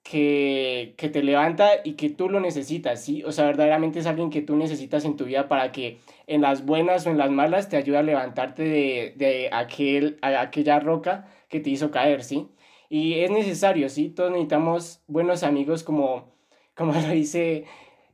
que, 0.09 0.95
que 0.97 1.09
te 1.09 1.21
levanta 1.21 1.69
y 1.83 1.93
que 1.93 2.09
tú 2.09 2.29
lo 2.29 2.39
necesitas, 2.39 3.03
¿sí? 3.03 3.23
O 3.25 3.31
sea, 3.31 3.45
verdaderamente 3.45 3.99
es 3.99 4.07
alguien 4.07 4.31
que 4.31 4.41
tú 4.41 4.55
necesitas 4.55 5.05
en 5.05 5.15
tu 5.15 5.25
vida 5.25 5.47
para 5.47 5.71
que 5.71 5.99
en 6.25 6.41
las 6.41 6.65
buenas 6.65 7.05
o 7.05 7.11
en 7.11 7.19
las 7.19 7.29
malas 7.29 7.69
te 7.69 7.77
ayude 7.77 7.97
a 7.97 8.01
levantarte 8.03 8.63
de, 8.63 9.13
de 9.17 9.49
aquel, 9.51 10.17
a 10.23 10.41
aquella 10.41 10.79
roca 10.79 11.27
que 11.47 11.59
te 11.59 11.69
hizo 11.69 11.91
caer, 11.91 12.23
¿sí? 12.23 12.47
Y 12.89 13.19
es 13.19 13.29
necesario, 13.29 13.87
¿sí? 13.87 14.09
Todos 14.09 14.31
necesitamos 14.31 15.03
buenos 15.05 15.43
amigos 15.43 15.83
como, 15.83 16.33
como 16.75 16.93
lo 16.93 17.09
dice, 17.09 17.65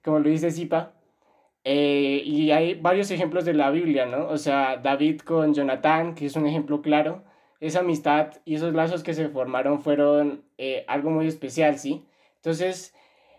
como 0.03 0.19
lo 0.19 0.29
dice 0.29 0.51
Zipa. 0.51 0.93
Eh, 1.63 2.21
y 2.25 2.51
hay 2.51 2.75
varios 2.75 3.09
ejemplos 3.09 3.45
de 3.45 3.53
la 3.53 3.71
Biblia, 3.71 4.05
¿no? 4.05 4.27
O 4.27 4.37
sea, 4.37 4.77
David 4.77 5.21
con 5.21 5.53
Jonathan, 5.53 6.13
que 6.13 6.25
es 6.25 6.35
un 6.35 6.45
ejemplo 6.45 6.81
claro. 6.81 7.23
Esa 7.65 7.79
amistad 7.79 8.33
y 8.45 8.55
esos 8.55 8.73
lazos 8.73 9.03
que 9.03 9.13
se 9.13 9.29
formaron 9.29 9.81
fueron 9.81 10.43
eh, 10.57 10.85
algo 10.87 11.09
muy 11.09 11.27
especial, 11.27 11.79
¿sí? 11.79 12.05
Entonces, 12.37 12.93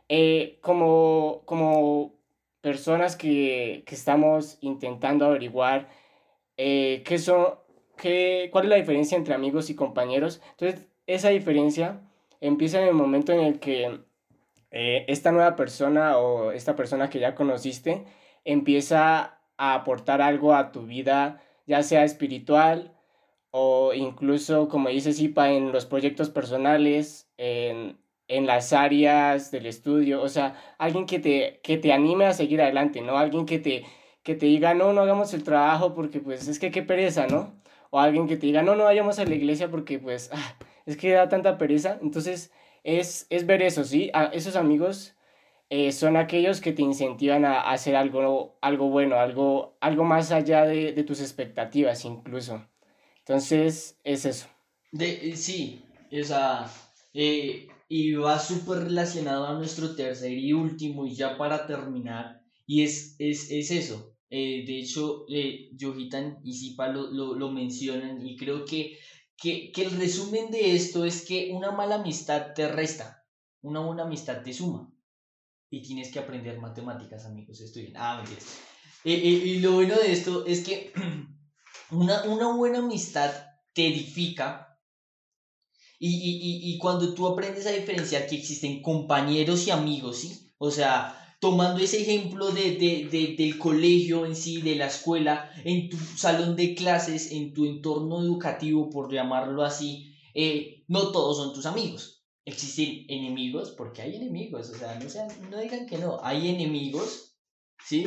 eh, 0.09 0.59
como, 0.62 1.43
como 1.45 2.15
personas 2.61 3.17
que, 3.17 3.85
que 3.87 3.95
estamos 3.95 4.59
intentando 4.61 5.27
averiguar 5.27 5.89
qué 6.57 7.19
son, 7.19 7.55
qué, 7.97 8.49
cuál 8.51 8.65
es 8.65 8.71
la 8.71 8.77
diferencia 8.77 9.17
entre 9.17 9.35
amigos 9.35 9.71
y 9.71 9.75
compañeros, 9.75 10.41
entonces 10.53 10.87
esa 11.07 11.29
diferencia 11.29 12.01
empieza 12.41 12.81
en 12.81 12.89
el 12.89 12.95
momento 12.95 13.33
en 13.33 13.41
el 13.41 13.61
que 13.61 14.01
eh, 14.71 15.05
esta 15.09 15.33
nueva 15.33 15.57
persona 15.57 16.19
o 16.19 16.53
esta 16.53 16.77
persona 16.77 17.09
que 17.09 17.21
ya 17.21 17.35
conociste 17.35 18.05
empieza 18.45 19.39
a 19.57 19.75
aportar 19.75 20.21
algo 20.21 20.55
a 20.55 20.73
tu 20.73 20.83
vida, 20.83 21.41
ya 21.67 21.83
sea 21.83 22.05
espiritual 22.05 22.93
o 23.59 23.95
incluso, 23.95 24.69
como 24.69 24.90
dice 24.90 25.14
Zipa, 25.14 25.51
en 25.51 25.73
los 25.73 25.87
proyectos 25.87 26.29
personales, 26.29 27.31
en, 27.38 27.99
en 28.29 28.47
las 28.47 28.75
áreas 28.75 29.51
del 29.51 29.64
estudio, 29.64 30.23
o 30.23 30.29
sea, 30.29 30.55
alguien 30.79 31.07
que 31.07 31.19
te, 31.19 31.61
que 31.62 31.79
te 31.79 31.92
anime 31.95 32.27
a 32.27 32.35
seguir 32.35 32.61
adelante, 32.61 33.01
¿no? 33.01 33.16
Alguien 33.16 33.47
que 33.47 33.59
te, 33.59 33.85
que 34.23 34.35
te 34.35 34.45
diga, 34.47 34.75
no, 34.75 34.92
no 34.92 35.01
hagamos 35.01 35.33
el 35.35 35.42
trabajo 35.42 35.95
porque 35.95 36.21
pues 36.21 36.49
es 36.49 36.59
que 36.59 36.71
qué 36.71 36.83
pereza, 36.83 37.27
¿no? 37.29 37.55
O 37.90 37.99
alguien 37.99 38.29
que 38.29 38.37
te 38.37 38.47
diga, 38.47 38.62
no, 38.62 38.77
no 38.77 38.85
vayamos 38.85 39.19
a 39.19 39.25
la 39.25 39.35
iglesia 39.35 39.71
porque 39.71 39.99
pues... 39.99 40.31
Ah, 40.35 40.57
es 40.87 40.97
que 40.97 41.12
da 41.12 41.29
tanta 41.29 41.59
pereza. 41.59 41.99
Entonces, 42.03 42.53
es, 42.85 43.27
es 43.31 43.47
ver 43.47 43.62
eso, 43.62 43.85
¿sí? 43.85 44.11
A 44.14 44.27
esos 44.27 44.57
amigos 44.57 45.16
eh, 45.71 45.92
son 45.92 46.16
aquellos 46.16 46.61
que 46.61 46.73
te 46.73 46.83
incentivan 46.83 47.45
a, 47.45 47.61
hacer 47.62 47.97
algo, 47.97 48.59
algo 48.61 48.88
bueno, 48.90 49.16
algo, 49.16 49.77
algo 49.81 50.05
más 50.05 50.31
allá 50.33 50.64
de, 50.64 50.92
de 50.92 51.05
tus 51.05 51.21
expectativas 51.21 52.05
incluso. 52.05 52.62
Entonces, 53.27 53.99
es 54.05 54.25
eso. 54.25 54.47
De, 54.93 55.31
eh, 55.31 55.37
sí, 55.37 55.85
esa, 56.12 56.73
eh, 57.12 57.67
y 57.89 58.12
va 58.12 58.39
súper 58.39 58.85
relacionado 58.85 59.49
a 59.49 59.55
nuestro 59.55 59.97
tercer 59.97 60.33
y 60.33 60.53
último, 60.53 61.05
y 61.05 61.17
ya 61.17 61.37
para 61.37 61.67
terminar, 61.67 62.41
y 62.67 62.85
es, 62.85 63.17
es, 63.19 63.51
es 63.51 63.73
eso. 63.73 64.17
de 64.31 64.79
hecho, 64.79 65.25
eh, 65.29 65.71
Yohitan 65.73 66.39
y 66.45 66.55
Zipa 66.55 66.89
lo, 66.89 67.11
lo, 67.11 67.35
lo 67.35 67.51
mencionan, 67.51 68.25
y 68.25 68.37
creo 68.37 68.65
que 68.65 68.97
que, 69.37 69.71
que, 69.73 69.83
el 69.83 69.91
resumen 69.91 70.51
de 70.51 70.75
esto 70.75 71.05
es 71.05 71.25
que 71.27 71.51
una 71.53 71.71
mala 71.71 71.97
amistad 71.97 72.55
te 72.55 72.69
resta, 72.69 73.27
una 73.61 73.81
buena 73.81 74.05
amistad 74.05 74.43
te 74.43 74.53
suma. 74.53 74.91
Y 75.69 75.83
tienes 75.83 76.11
que 76.11 76.21
aprender 76.21 76.59
matemáticas, 76.59 77.27
amigos. 77.27 77.61
Estoy 77.61 77.83
bien. 77.83 77.97
Ah, 77.97 78.17
mentiras. 78.19 78.61
Eh, 79.05 79.12
eh, 79.12 79.47
y 79.47 79.59
lo 79.61 79.73
bueno 79.73 79.95
de 79.97 80.12
esto 80.12 80.47
es 80.47 80.65
que 80.65 80.93
una, 81.90 82.22
una 82.25 82.53
buena 82.53 82.79
amistad 82.79 83.31
te 83.72 83.87
edifica. 83.87 84.79
Y, 85.99 86.09
y, 86.09 86.75
y, 86.75 86.79
cuando 86.79 87.14
tú 87.14 87.27
aprendes 87.27 87.66
a 87.66 87.70
diferenciar 87.70 88.27
que 88.27 88.37
existen 88.37 88.83
compañeros 88.83 89.66
y 89.66 89.70
amigos, 89.70 90.18
¿sí? 90.18 90.53
O 90.59 90.70
sea, 90.70 91.27
tomando 91.40 91.81
ese 91.81 92.03
ejemplo 92.03 92.51
de, 92.51 92.77
de, 92.77 93.09
de, 93.11 93.35
del 93.37 93.59
colegio 93.59 94.27
en 94.27 94.37
sí, 94.37 94.61
de 94.61 94.77
la 94.77 94.87
escuela, 94.87 95.51
en 95.64 95.88
tu 95.88 95.96
salón 95.96 96.55
de 96.55 96.75
clases, 96.75 97.33
en 97.33 97.55
tu 97.55 97.64
entorno 97.64 98.20
educativo, 98.20 98.90
por 98.90 99.11
llamarlo 99.11 99.62
así, 99.62 100.14
eh, 100.35 100.85
no 100.88 101.12
todos 101.12 101.38
son 101.38 101.55
tus 101.55 101.64
amigos. 101.64 102.25
Existen 102.44 103.07
enemigos, 103.09 103.70
porque 103.70 104.03
hay 104.03 104.16
enemigos, 104.16 104.68
o 104.70 104.75
sea, 104.75 104.99
no, 104.99 105.09
sean, 105.09 105.29
no 105.51 105.59
digan 105.59 105.87
que 105.87 105.99
no, 105.99 106.18
hay 106.22 106.51
enemigos, 106.51 107.35
¿sí? 107.85 108.07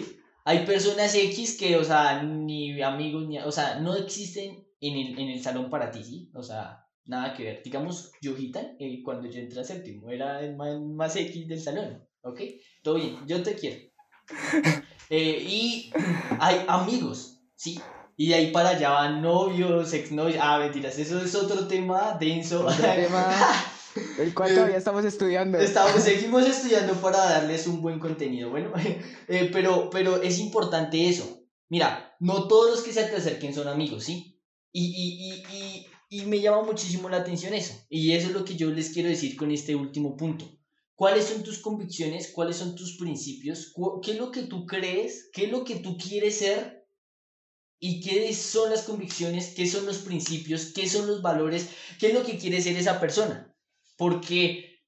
Hay 0.50 0.66
personas 0.66 1.14
X 1.14 1.58
que, 1.60 1.78
o 1.78 1.84
sea, 1.84 2.24
ni 2.24 2.82
amigos, 2.82 3.28
ni, 3.28 3.38
o 3.38 3.52
sea, 3.52 3.80
no 3.82 3.96
existen 3.96 4.66
en 4.82 4.98
el, 4.98 5.20
en 5.20 5.30
el 5.30 5.44
salón 5.44 5.70
para 5.70 5.92
ti, 5.92 6.04
¿sí? 6.04 6.32
O 6.34 6.42
sea, 6.42 6.88
nada 7.06 7.36
que 7.36 7.44
ver. 7.44 7.62
Digamos, 7.64 8.12
Yojitan, 8.20 8.76
eh, 8.80 9.04
cuando 9.04 9.30
yo 9.30 9.42
entré 9.42 9.62
a 9.62 9.64
séptimo, 9.64 10.10
era 10.10 10.42
el 10.42 10.56
más, 10.56 10.82
más 10.82 11.16
X 11.16 11.48
del 11.48 11.62
salón, 11.62 12.04
¿ok? 12.24 12.42
Todo 12.82 12.96
bien, 12.96 13.20
yo 13.28 13.44
te 13.44 13.54
quiero. 13.54 13.92
eh, 15.12 15.46
y 15.48 15.92
hay 16.40 16.66
amigos, 16.68 17.44
¿sí? 17.54 17.80
Y 18.18 18.30
de 18.30 18.34
ahí 18.34 18.52
para 18.52 18.70
allá 18.70 18.90
van 18.90 19.22
novios, 19.22 19.94
exnovios. 19.94 20.40
Ah, 20.42 20.58
mentiras, 20.58 20.98
eso 20.98 21.22
es 21.22 21.36
otro 21.36 21.68
tema 21.68 22.18
denso. 22.20 22.66
Otro 22.66 22.92
tema 22.92 23.38
el 24.20 24.34
cual 24.34 24.54
todavía 24.54 24.78
estamos 24.78 25.06
estudiando. 25.06 25.58
Estamos, 25.58 25.92
seguimos 26.04 26.46
estudiando 26.46 26.94
para 26.96 27.18
darles 27.18 27.68
un 27.68 27.82
buen 27.82 28.00
contenido. 28.00 28.50
Bueno, 28.50 28.72
eh, 29.28 29.50
pero, 29.52 29.90
pero 29.90 30.22
es 30.22 30.40
importante 30.40 31.08
eso. 31.08 31.44
Mira, 31.70 32.16
no 32.20 32.48
todos 32.48 32.72
los 32.72 32.82
que 32.82 32.94
se 32.94 33.04
te 33.04 33.16
acerquen 33.16 33.54
son 33.54 33.68
amigos, 33.68 34.04
¿sí? 34.06 34.42
Y, 34.72 34.86
y, 34.86 35.56
y, 35.56 35.88
y, 36.10 36.22
y 36.22 36.26
me 36.26 36.40
llama 36.40 36.64
muchísimo 36.64 37.10
la 37.10 37.18
atención 37.18 37.54
eso. 37.54 37.74
Y 37.90 38.14
eso 38.14 38.28
es 38.28 38.34
lo 38.34 38.44
que 38.44 38.56
yo 38.56 38.72
les 38.72 38.90
quiero 38.90 39.10
decir 39.10 39.36
con 39.36 39.52
este 39.52 39.76
último 39.76 40.18
punto. 40.18 40.46
¿Cuáles 40.96 41.26
son 41.26 41.44
tus 41.44 41.60
convicciones? 41.60 42.32
¿Cuáles 42.34 42.58
son 42.58 42.76
tus 42.76 42.98
principios? 42.98 43.74
¿Qué 44.04 44.12
es 44.12 44.18
lo 44.18 44.32
que 44.32 44.44
tú 44.44 44.66
crees? 44.66 45.30
¿Qué 45.32 45.46
es 45.46 45.52
lo 45.52 45.64
que 45.64 45.78
tú 45.78 45.98
quieres 45.98 46.40
ser? 46.40 46.86
¿Y 47.80 48.02
qué 48.02 48.34
son 48.34 48.70
las 48.70 48.84
convicciones? 48.84 49.54
¿Qué 49.56 49.66
son 49.66 49.86
los 49.86 50.00
principios? 50.00 50.74
¿Qué 50.76 50.90
son 50.90 51.08
los 51.08 51.22
valores? 51.22 51.70
¿Qué 52.00 52.08
es 52.08 52.14
lo 52.14 52.26
que 52.26 52.38
quiere 52.38 52.62
ser 52.62 52.76
esa 52.76 53.00
persona? 53.00 53.49
Porque 54.00 54.80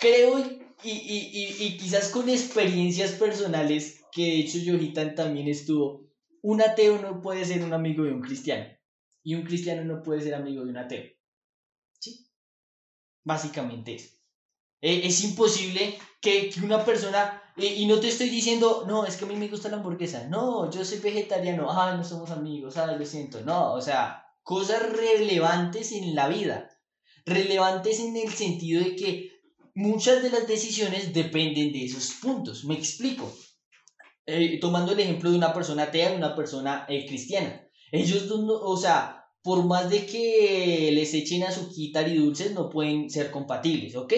creo 0.00 0.38
y, 0.38 0.90
y, 0.90 1.30
y, 1.32 1.64
y 1.66 1.76
quizás 1.76 2.08
con 2.08 2.28
experiencias 2.28 3.12
personales, 3.12 4.00
que 4.10 4.22
de 4.22 4.38
hecho 4.40 4.58
Yojitan 4.58 5.14
también 5.14 5.48
estuvo, 5.48 6.08
un 6.42 6.62
ateo 6.62 6.98
no 6.98 7.20
puede 7.20 7.44
ser 7.44 7.62
un 7.62 7.74
amigo 7.74 8.04
de 8.04 8.12
un 8.12 8.22
cristiano. 8.22 8.66
Y 9.22 9.34
un 9.34 9.42
cristiano 9.42 9.84
no 9.84 10.02
puede 10.02 10.22
ser 10.22 10.34
amigo 10.34 10.64
de 10.64 10.70
un 10.70 10.76
ateo. 10.78 11.04
¿Sí? 11.98 12.26
Básicamente 13.22 13.94
eso. 13.94 14.16
Eh, 14.80 15.02
es 15.04 15.24
imposible 15.24 15.98
que, 16.20 16.50
que 16.50 16.60
una 16.60 16.84
persona, 16.84 17.42
eh, 17.56 17.66
y 17.66 17.86
no 17.86 18.00
te 18.00 18.08
estoy 18.08 18.28
diciendo, 18.28 18.84
no, 18.86 19.06
es 19.06 19.16
que 19.16 19.24
a 19.24 19.28
mí 19.28 19.36
me 19.36 19.48
gusta 19.48 19.68
la 19.68 19.76
hamburguesa, 19.76 20.26
no, 20.28 20.70
yo 20.70 20.84
soy 20.84 20.98
vegetariano, 20.98 21.70
ah, 21.70 21.96
no 21.96 22.04
somos 22.04 22.30
amigos, 22.30 22.76
ah, 22.76 22.94
lo 22.94 23.06
siento, 23.06 23.40
no, 23.42 23.72
o 23.72 23.80
sea, 23.80 24.26
cosas 24.42 24.82
relevantes 24.90 25.92
en 25.92 26.14
la 26.14 26.28
vida, 26.28 26.70
relevantes 27.26 28.00
en 28.00 28.16
el 28.16 28.32
sentido 28.32 28.82
de 28.82 28.96
que 28.96 29.30
muchas 29.74 30.22
de 30.22 30.30
las 30.30 30.46
decisiones 30.46 31.12
dependen 31.12 31.72
de 31.72 31.84
esos 31.84 32.14
puntos, 32.20 32.64
me 32.64 32.74
explico. 32.74 33.32
Eh, 34.26 34.58
tomando 34.58 34.92
el 34.92 35.00
ejemplo 35.00 35.30
de 35.30 35.36
una 35.36 35.52
persona 35.52 35.84
atea 35.84 36.14
y 36.14 36.16
una 36.16 36.34
persona 36.34 36.86
eh, 36.88 37.04
cristiana. 37.06 37.66
Ellos, 37.92 38.26
no, 38.26 38.54
o 38.54 38.76
sea, 38.76 39.26
por 39.42 39.66
más 39.66 39.90
de 39.90 40.06
que 40.06 40.90
les 40.92 41.12
echen 41.12 41.42
azuquitar 41.42 42.08
y 42.08 42.16
dulces, 42.16 42.52
no 42.52 42.70
pueden 42.70 43.10
ser 43.10 43.30
compatibles, 43.30 43.94
¿ok? 43.96 44.14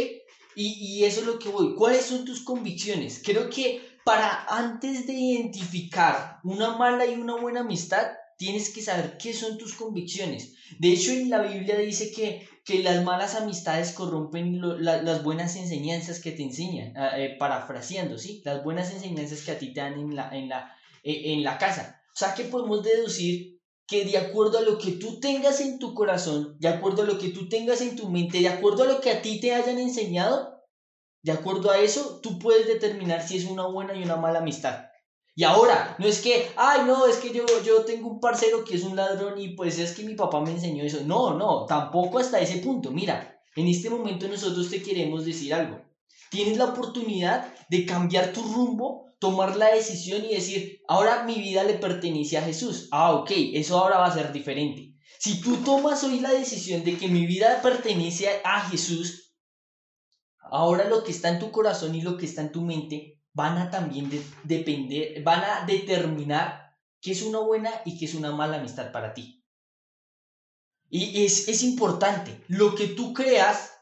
Y, 0.54 1.00
y, 1.00 1.04
eso 1.04 1.20
es 1.20 1.26
lo 1.26 1.38
que 1.38 1.48
voy. 1.48 1.74
¿Cuáles 1.74 2.04
son 2.04 2.24
tus 2.24 2.44
convicciones? 2.44 3.20
Creo 3.22 3.50
que 3.50 3.80
para 4.04 4.44
antes 4.48 5.06
de 5.06 5.14
identificar 5.14 6.38
una 6.44 6.76
mala 6.76 7.04
y 7.04 7.14
una 7.14 7.36
buena 7.36 7.60
amistad, 7.60 8.06
tienes 8.36 8.70
que 8.70 8.82
saber 8.82 9.16
qué 9.18 9.32
son 9.32 9.58
tus 9.58 9.74
convicciones. 9.74 10.54
De 10.78 10.92
hecho, 10.92 11.12
en 11.12 11.30
la 11.30 11.42
Biblia 11.42 11.76
dice 11.78 12.10
que, 12.10 12.46
que 12.64 12.82
las 12.82 13.02
malas 13.04 13.34
amistades 13.34 13.92
corrompen 13.92 14.60
las 14.82 15.22
buenas 15.22 15.56
enseñanzas 15.56 16.20
que 16.20 16.32
te 16.32 16.42
enseñan, 16.42 16.94
eh, 17.16 17.36
parafraseando, 17.38 18.18
¿sí? 18.18 18.42
Las 18.44 18.62
buenas 18.62 18.92
enseñanzas 18.92 19.42
que 19.42 19.52
a 19.52 19.58
ti 19.58 19.72
te 19.72 19.80
dan 19.80 19.94
en 19.94 20.14
la, 20.14 20.36
en 20.36 20.48
la, 20.48 20.74
eh, 21.02 21.32
en 21.32 21.42
la 21.42 21.58
casa. 21.58 22.02
O 22.14 22.18
sea, 22.18 22.34
que 22.34 22.44
podemos 22.44 22.82
deducir 22.82 23.60
que 23.86 24.04
de 24.04 24.18
acuerdo 24.18 24.58
a 24.58 24.62
lo 24.62 24.78
que 24.78 24.92
tú 24.92 25.20
tengas 25.20 25.60
en 25.60 25.78
tu 25.78 25.94
corazón, 25.94 26.56
de 26.58 26.68
acuerdo 26.68 27.02
a 27.02 27.06
lo 27.06 27.18
que 27.18 27.28
tú 27.28 27.48
tengas 27.48 27.80
en 27.80 27.94
tu 27.94 28.08
mente, 28.08 28.40
de 28.40 28.48
acuerdo 28.48 28.82
a 28.82 28.86
lo 28.86 29.00
que 29.00 29.10
a 29.10 29.22
ti 29.22 29.38
te 29.40 29.54
hayan 29.54 29.78
enseñado, 29.78 30.64
de 31.22 31.32
acuerdo 31.32 31.70
a 31.70 31.78
eso, 31.78 32.20
tú 32.20 32.38
puedes 32.38 32.66
determinar 32.66 33.26
si 33.26 33.36
es 33.36 33.44
una 33.44 33.66
buena 33.66 33.94
y 33.94 34.02
una 34.02 34.16
mala 34.16 34.40
amistad. 34.40 34.86
Y 35.38 35.44
ahora, 35.44 35.94
no 35.98 36.06
es 36.06 36.20
que, 36.20 36.50
ay, 36.56 36.80
no, 36.86 37.06
es 37.06 37.18
que 37.18 37.30
yo, 37.30 37.44
yo 37.62 37.84
tengo 37.84 38.08
un 38.08 38.20
parcero 38.20 38.64
que 38.64 38.74
es 38.74 38.82
un 38.82 38.96
ladrón 38.96 39.38
y 39.38 39.50
pues 39.50 39.78
es 39.78 39.92
que 39.92 40.02
mi 40.02 40.14
papá 40.14 40.40
me 40.40 40.50
enseñó 40.50 40.82
eso. 40.82 41.00
No, 41.04 41.34
no, 41.34 41.66
tampoco 41.66 42.18
hasta 42.18 42.40
ese 42.40 42.58
punto. 42.58 42.90
Mira, 42.90 43.38
en 43.54 43.68
este 43.68 43.90
momento 43.90 44.26
nosotros 44.26 44.70
te 44.70 44.82
queremos 44.82 45.26
decir 45.26 45.52
algo. 45.52 45.78
Tienes 46.30 46.56
la 46.56 46.64
oportunidad 46.64 47.54
de 47.68 47.84
cambiar 47.84 48.32
tu 48.32 48.42
rumbo 48.42 49.06
tomar 49.18 49.56
la 49.56 49.74
decisión 49.74 50.24
y 50.24 50.34
decir, 50.34 50.82
ahora 50.88 51.24
mi 51.24 51.36
vida 51.36 51.64
le 51.64 51.74
pertenece 51.74 52.38
a 52.38 52.42
Jesús. 52.42 52.88
Ah, 52.90 53.14
ok, 53.14 53.30
eso 53.54 53.78
ahora 53.78 53.98
va 53.98 54.06
a 54.06 54.14
ser 54.14 54.32
diferente. 54.32 54.94
Si 55.18 55.40
tú 55.40 55.56
tomas 55.58 56.02
hoy 56.04 56.20
la 56.20 56.30
decisión 56.30 56.84
de 56.84 56.96
que 56.96 57.08
mi 57.08 57.26
vida 57.26 57.60
pertenece 57.62 58.28
a 58.44 58.60
Jesús, 58.68 59.34
ahora 60.50 60.88
lo 60.88 61.02
que 61.02 61.12
está 61.12 61.30
en 61.30 61.38
tu 61.38 61.50
corazón 61.50 61.94
y 61.94 62.02
lo 62.02 62.16
que 62.16 62.26
está 62.26 62.42
en 62.42 62.52
tu 62.52 62.62
mente 62.62 63.15
van 63.36 63.58
a 63.58 63.70
también 63.70 64.08
de 64.08 64.24
depender, 64.44 65.22
van 65.22 65.44
a 65.44 65.66
determinar 65.66 66.74
qué 67.02 67.12
es 67.12 67.22
una 67.22 67.40
buena 67.40 67.70
y 67.84 67.98
qué 67.98 68.06
es 68.06 68.14
una 68.14 68.32
mala 68.32 68.56
amistad 68.56 68.90
para 68.92 69.12
ti. 69.12 69.44
Y 70.88 71.22
es, 71.22 71.46
es 71.46 71.62
importante, 71.62 72.40
lo 72.48 72.74
que 72.74 72.86
tú 72.86 73.12
creas 73.12 73.72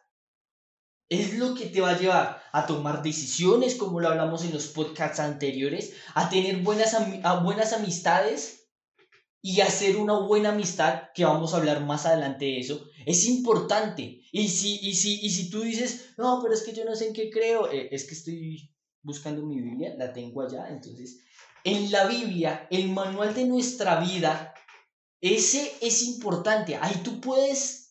es 1.08 1.38
lo 1.38 1.54
que 1.54 1.66
te 1.66 1.80
va 1.80 1.90
a 1.90 1.98
llevar 1.98 2.42
a 2.50 2.66
tomar 2.66 3.02
decisiones, 3.02 3.76
como 3.76 4.00
lo 4.00 4.08
hablamos 4.08 4.44
en 4.44 4.52
los 4.52 4.66
podcasts 4.66 5.20
anteriores, 5.20 5.92
a 6.14 6.28
tener 6.28 6.56
buenas, 6.56 6.96
buenas 7.44 7.72
amistades 7.72 8.70
y 9.40 9.60
hacer 9.60 9.98
una 9.98 10.18
buena 10.18 10.48
amistad, 10.48 11.12
que 11.14 11.24
vamos 11.24 11.54
a 11.54 11.58
hablar 11.58 11.84
más 11.84 12.06
adelante 12.06 12.46
de 12.46 12.58
eso. 12.58 12.88
Es 13.06 13.24
importante. 13.26 14.20
Y 14.32 14.48
si, 14.48 14.80
y 14.82 14.94
si, 14.94 15.20
y 15.20 15.30
si 15.30 15.48
tú 15.48 15.60
dices, 15.60 16.14
no, 16.16 16.40
pero 16.42 16.54
es 16.54 16.62
que 16.62 16.72
yo 16.72 16.84
no 16.84 16.96
sé 16.96 17.06
en 17.06 17.12
qué 17.12 17.30
creo, 17.30 17.70
eh, 17.70 17.90
es 17.92 18.04
que 18.04 18.14
estoy 18.14 18.73
buscando 19.04 19.46
mi 19.46 19.60
Biblia, 19.60 19.94
la 19.96 20.12
tengo 20.12 20.42
allá. 20.42 20.66
Entonces, 20.68 21.20
en 21.62 21.92
la 21.92 22.06
Biblia, 22.06 22.66
el 22.70 22.90
manual 22.90 23.32
de 23.34 23.46
nuestra 23.46 24.00
vida, 24.00 24.52
ese 25.20 25.72
es 25.80 26.02
importante. 26.02 26.76
Ahí 26.76 26.96
tú 27.02 27.20
puedes 27.20 27.84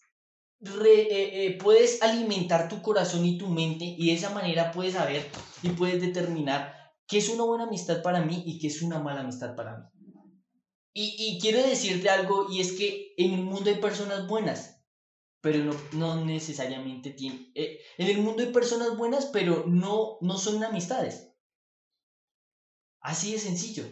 Re, 0.65 1.01
eh, 1.01 1.45
eh, 1.45 1.57
puedes 1.57 2.01
alimentar 2.01 2.69
tu 2.69 2.81
corazón 2.81 3.25
y 3.25 3.37
tu 3.37 3.49
mente 3.49 3.83
y 3.83 4.07
de 4.07 4.13
esa 4.13 4.29
manera 4.29 4.71
puedes 4.71 4.93
saber 4.93 5.29
y 5.61 5.71
puedes 5.71 5.99
determinar 5.99 6.73
qué 7.05 7.17
es 7.17 7.27
una 7.27 7.43
buena 7.43 7.65
amistad 7.65 8.01
para 8.01 8.21
mí 8.21 8.43
y 8.45 8.59
qué 8.59 8.67
es 8.67 8.81
una 8.81 8.99
mala 8.99 9.21
amistad 9.21 9.57
para 9.57 9.75
mí. 9.75 9.83
Y, 10.93 11.15
y 11.17 11.39
quiero 11.41 11.61
decirte 11.61 12.09
algo 12.09 12.47
y 12.49 12.61
es 12.61 12.71
que 12.71 13.13
en 13.17 13.33
el 13.33 13.43
mundo 13.43 13.69
hay 13.69 13.75
personas 13.81 14.25
buenas, 14.25 14.72
pero 15.43 15.61
no, 15.61 15.75
no 15.91 16.23
necesariamente 16.23 17.09
tienen... 17.09 17.51
Eh, 17.53 17.81
en 17.97 18.07
el 18.07 18.19
mundo 18.19 18.43
hay 18.43 18.53
personas 18.53 18.95
buenas, 18.95 19.25
pero 19.25 19.65
no, 19.67 20.17
no 20.21 20.37
son 20.37 20.63
amistades. 20.63 21.33
Así 23.01 23.33
de 23.33 23.39
sencillo. 23.39 23.83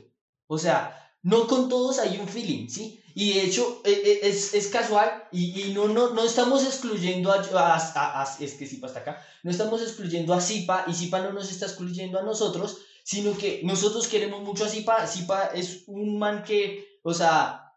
O 0.48 0.58
sea, 0.58 1.14
no 1.24 1.48
con 1.48 1.68
todos 1.68 2.00
hay 2.00 2.18
un 2.20 2.30
feeling, 2.30 2.70
¿sí? 2.70 3.04
Y 3.14 3.34
de 3.34 3.44
hecho 3.44 3.82
es, 3.84 4.54
es 4.54 4.68
casual 4.70 5.26
y, 5.34 5.62
y, 5.62 5.74
no, 5.74 5.90
no, 5.90 6.14
no 6.14 6.24
estamos 6.24 6.64
excluyendo 6.64 7.34
a, 7.34 7.42
a, 7.42 8.22
a, 8.22 8.38
Es 8.40 8.54
que 8.54 8.66
Zipa 8.66 8.88
está 8.88 9.02
acá. 9.02 9.22
No 9.44 9.52
estamos 9.52 9.82
excluyendo 9.82 10.34
a 10.34 10.40
Zipa 10.40 10.86
y 10.88 10.94
Zipa 10.94 11.20
no 11.20 11.34
nos 11.34 11.52
está 11.52 11.66
excluyendo 11.66 12.18
a 12.18 12.24
nosotros, 12.24 12.78
sino 13.04 13.38
que 13.38 13.60
nosotros 13.66 14.08
queremos 14.08 14.42
mucho 14.42 14.64
a 14.64 14.70
Zipa. 14.70 15.06
Zipa 15.06 15.48
es 15.48 15.84
un 15.88 16.18
man 16.18 16.46
que, 16.46 16.98
o 17.04 17.14
sea, 17.14 17.71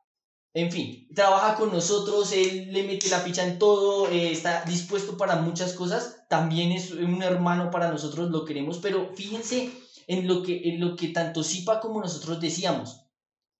en 0.54 0.70
fin, 0.70 1.08
trabaja 1.14 1.56
con 1.56 1.72
nosotros, 1.72 2.32
él 2.32 2.72
le 2.72 2.84
mete 2.84 3.08
la 3.08 3.24
picha 3.24 3.44
en 3.44 3.58
todo, 3.58 4.08
eh, 4.08 4.30
está 4.30 4.64
dispuesto 4.64 5.16
para 5.16 5.36
muchas 5.36 5.72
cosas. 5.72 6.24
También 6.28 6.70
es 6.70 6.92
un 6.92 7.22
hermano 7.22 7.70
para 7.70 7.90
nosotros, 7.90 8.30
lo 8.30 8.44
queremos, 8.44 8.78
pero 8.78 9.12
fíjense 9.14 9.70
en 10.06 10.28
lo 10.28 10.42
que, 10.42 10.68
en 10.70 10.80
lo 10.80 10.94
que 10.94 11.08
tanto 11.08 11.42
Zipa 11.42 11.80
como 11.80 12.00
nosotros 12.00 12.40
decíamos 12.40 13.00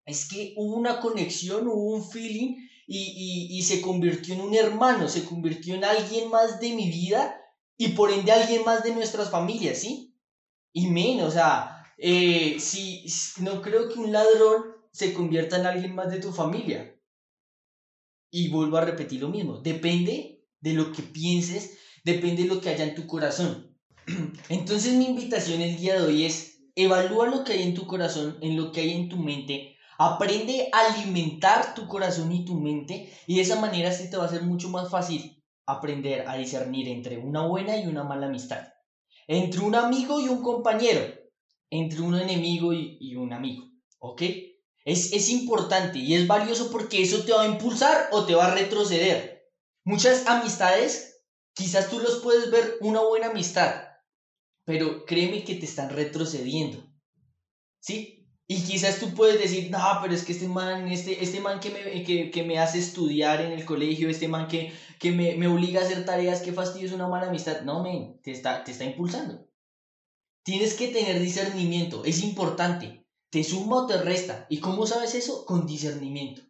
es 0.07 0.29
que 0.29 0.55
hubo 0.57 0.77
una 0.77 1.01
conexión, 1.01 1.67
hubo 1.67 1.95
un 1.95 2.09
feeling 2.09 2.57
y, 2.87 2.99
y, 2.99 3.59
y, 3.59 3.63
se 3.63 3.81
convirtió 3.81 4.35
en 4.35 4.43
un 4.43 4.55
hermano, 4.55 5.09
se 5.09 5.25
convirtió 5.25 5.75
en 5.75 5.85
alguien 5.85 6.29
más 6.31 6.61
de 6.61 6.75
mi 6.75 6.89
vida 6.91 7.41
y 7.79 7.89
por 7.89 8.11
ende 8.11 8.31
alguien 8.31 8.65
más 8.65 8.83
de 8.85 8.95
nuestras 8.95 9.31
familias, 9.31 9.79
¿sí? 9.79 10.15
Y 10.73 10.89
menos, 10.89 11.29
o 11.29 11.31
sea, 11.31 11.75
eh, 11.97 12.57
si, 12.59 13.07
no 13.41 13.63
creo 13.63 13.89
que 13.89 13.99
un 13.99 14.13
ladrón 14.13 14.74
se 14.95 15.13
convierta 15.13 15.57
en 15.59 15.67
alguien 15.67 15.95
más 15.97 16.09
de 16.09 16.21
tu 16.21 16.33
familia. 16.33 16.97
Y 18.31 18.49
vuelvo 18.49 18.77
a 18.77 18.85
repetir 18.85 19.21
lo 19.21 19.29
mismo, 19.29 19.59
depende 19.59 20.47
de 20.61 20.73
lo 20.73 20.93
que 20.93 21.03
pienses, 21.03 21.77
depende 22.05 22.45
de 22.45 22.49
lo 22.49 22.61
que 22.61 22.71
haya 22.71 22.85
en 22.85 22.95
tu 22.95 23.05
corazón. 23.07 23.77
Entonces 24.49 24.95
mi 24.95 25.07
invitación 25.07 25.61
el 25.63 25.77
día 25.77 25.95
de 25.95 26.07
hoy 26.07 26.25
es, 26.25 26.61
evalúa 26.77 27.27
lo 27.27 27.43
que 27.43 27.55
hay 27.55 27.63
en 27.65 27.75
tu 27.75 27.89
corazón, 27.89 28.39
en 28.41 28.57
lo 28.57 28.71
que 28.71 28.83
hay 28.83 28.93
en 28.93 29.09
tu 29.09 29.17
mente, 29.17 29.77
aprende 29.99 30.71
a 30.73 30.93
alimentar 30.93 31.75
tu 31.75 31.89
corazón 31.89 32.31
y 32.31 32.45
tu 32.45 32.55
mente 32.55 33.13
y 33.27 33.37
de 33.37 33.43
esa 33.43 33.61
manera 33.61 33.91
sí 33.91 34.09
te 34.09 34.17
va 34.17 34.27
a 34.27 34.29
ser 34.29 34.43
mucho 34.43 34.69
más 34.69 34.91
fácil 34.91 35.43
aprender 35.67 36.29
a 36.29 36.37
discernir 36.37 36.87
entre 36.89 37.19
una 37.19 37.47
buena 37.47 37.77
y 37.77 37.89
una 37.89 38.05
mala 38.05 38.27
amistad, 38.27 38.69
entre 39.27 39.61
un 39.61 39.75
amigo 39.75 40.21
y 40.21 40.29
un 40.29 40.41
compañero, 40.41 41.01
entre 41.71 42.01
un 42.01 42.15
enemigo 42.15 42.73
y, 42.73 43.17
un 43.17 43.33
amigo, 43.33 43.65
¿ok? 43.99 44.23
Es, 44.85 45.13
es 45.13 45.31
importante 45.31 45.99
y 45.99 46.15
es 46.15 46.27
valioso 46.27 46.71
porque 46.71 47.03
eso 47.03 47.25
te 47.25 47.33
va 47.33 47.43
a 47.43 47.49
impulsar 47.49 48.09
o 48.13 48.27
te 48.27 48.35
va 48.35 48.47
a 48.47 48.55
retroceder. 48.55 49.51
Muchas 49.85 50.27
amistades, 50.27 51.23
quizás 51.55 51.89
tú 51.89 51.99
los 52.01 52.21
puedes 52.21 52.51
ver 52.51 52.77
una 52.81 53.01
buena 53.01 53.29
amistad, 53.29 53.85
pero 54.65 55.05
créeme 55.05 55.45
que 55.45 55.55
te 55.55 55.67
están 55.67 55.91
retrocediendo. 55.91 56.87
¿Sí? 57.81 58.15
Y 58.47 58.63
quizás 58.63 58.99
tú 59.01 59.15
puedes 59.15 59.41
decir, 59.41 59.71
no, 59.71 59.79
pero 60.03 60.15
es 60.15 60.23
que 60.23 60.33
este 60.33 60.49
man, 60.49 60.89
este, 60.89 61.23
este 61.23 61.41
man 61.41 61.61
que 61.61 61.71
me, 61.71 62.31
que, 62.31 62.43
me 62.43 62.59
hace 62.59 62.79
estudiar 62.79 63.41
en 63.41 63.53
el 63.53 63.65
colegio, 63.65 64.11
este 64.11 64.29
man 64.29 64.49
que, 64.49 64.71
que 64.99 65.13
me, 65.13 65.35
me, 65.37 65.47
obliga 65.47 65.81
a 65.81 65.85
hacer 65.85 66.05
tareas, 66.05 66.43
qué 66.43 66.53
fastidio, 66.53 66.89
es 66.89 66.93
una 66.93 67.09
mala 67.09 67.29
amistad. 67.29 67.63
No, 67.63 67.83
men, 67.83 68.21
te 68.23 68.33
está, 68.33 68.63
te 68.63 68.73
está 68.73 68.85
impulsando. 68.85 69.49
Tienes 70.43 70.75
que 70.75 70.89
tener 70.89 71.21
discernimiento, 71.21 72.05
es 72.05 72.23
importante. 72.23 73.04
¿Te 73.35 73.43
suma 73.43 73.79
o 73.79 73.87
te 73.89 73.97
resta? 73.97 74.47
¿Y 74.49 74.59
cómo 74.59 74.87
sabes 74.87 75.17
eso? 75.17 75.45
Con 75.45 75.67
discernimiento. 75.67 76.43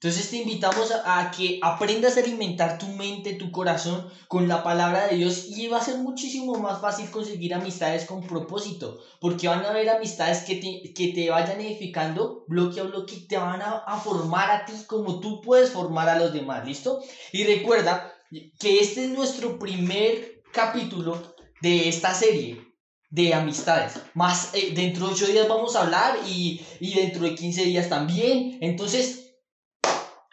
Entonces 0.00 0.30
te 0.30 0.38
invitamos 0.38 0.90
a, 0.90 1.30
que 1.30 1.60
aprendas 1.62 2.16
a 2.16 2.20
alimentar 2.20 2.78
tu 2.78 2.86
mente, 2.86 3.34
tu 3.34 3.50
corazón 3.50 4.08
con 4.26 4.48
la 4.48 4.62
palabra 4.62 5.06
de 5.06 5.16
Dios 5.16 5.48
y 5.50 5.66
va 5.66 5.76
a 5.76 5.84
ser 5.84 5.98
muchísimo 5.98 6.54
más 6.54 6.80
fácil 6.80 7.10
conseguir 7.10 7.52
amistades 7.52 8.06
con 8.06 8.26
propósito, 8.26 9.00
porque 9.20 9.48
van 9.48 9.66
a 9.66 9.68
haber 9.68 9.90
amistades 9.90 10.44
que 10.44 10.56
te, 10.56 10.94
que 10.94 11.08
te 11.08 11.28
vayan 11.28 11.60
edificando 11.60 12.46
bloque 12.48 12.80
a 12.80 12.84
bloque 12.84 13.16
y 13.16 13.28
te 13.28 13.36
van 13.36 13.60
a, 13.60 13.84
a 13.86 14.00
formar 14.00 14.50
a 14.50 14.64
ti 14.64 14.72
como 14.86 15.20
tú 15.20 15.42
puedes 15.42 15.72
formar 15.72 16.08
a 16.08 16.18
los 16.18 16.32
demás, 16.32 16.66
¿listo? 16.66 17.02
Y 17.32 17.44
recuerda 17.44 18.14
que 18.58 18.78
este 18.78 19.04
es 19.04 19.10
nuestro 19.10 19.58
primer 19.58 20.42
capítulo 20.54 21.34
de 21.60 21.90
esta 21.90 22.14
serie 22.14 22.73
de 23.14 23.32
amistades. 23.32 24.00
Más 24.14 24.54
eh, 24.54 24.72
dentro 24.74 25.06
de 25.06 25.14
8 25.14 25.26
días 25.28 25.48
vamos 25.48 25.76
a 25.76 25.82
hablar 25.82 26.18
y, 26.26 26.60
y 26.80 26.94
dentro 26.94 27.22
de 27.22 27.34
15 27.34 27.64
días 27.64 27.88
también. 27.88 28.58
Entonces, 28.60 29.24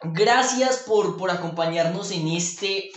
Gracias 0.03 0.77
por, 0.87 1.15
por 1.15 1.29
acompañarnos 1.29 2.09
en 2.11 2.27
este 2.29 2.89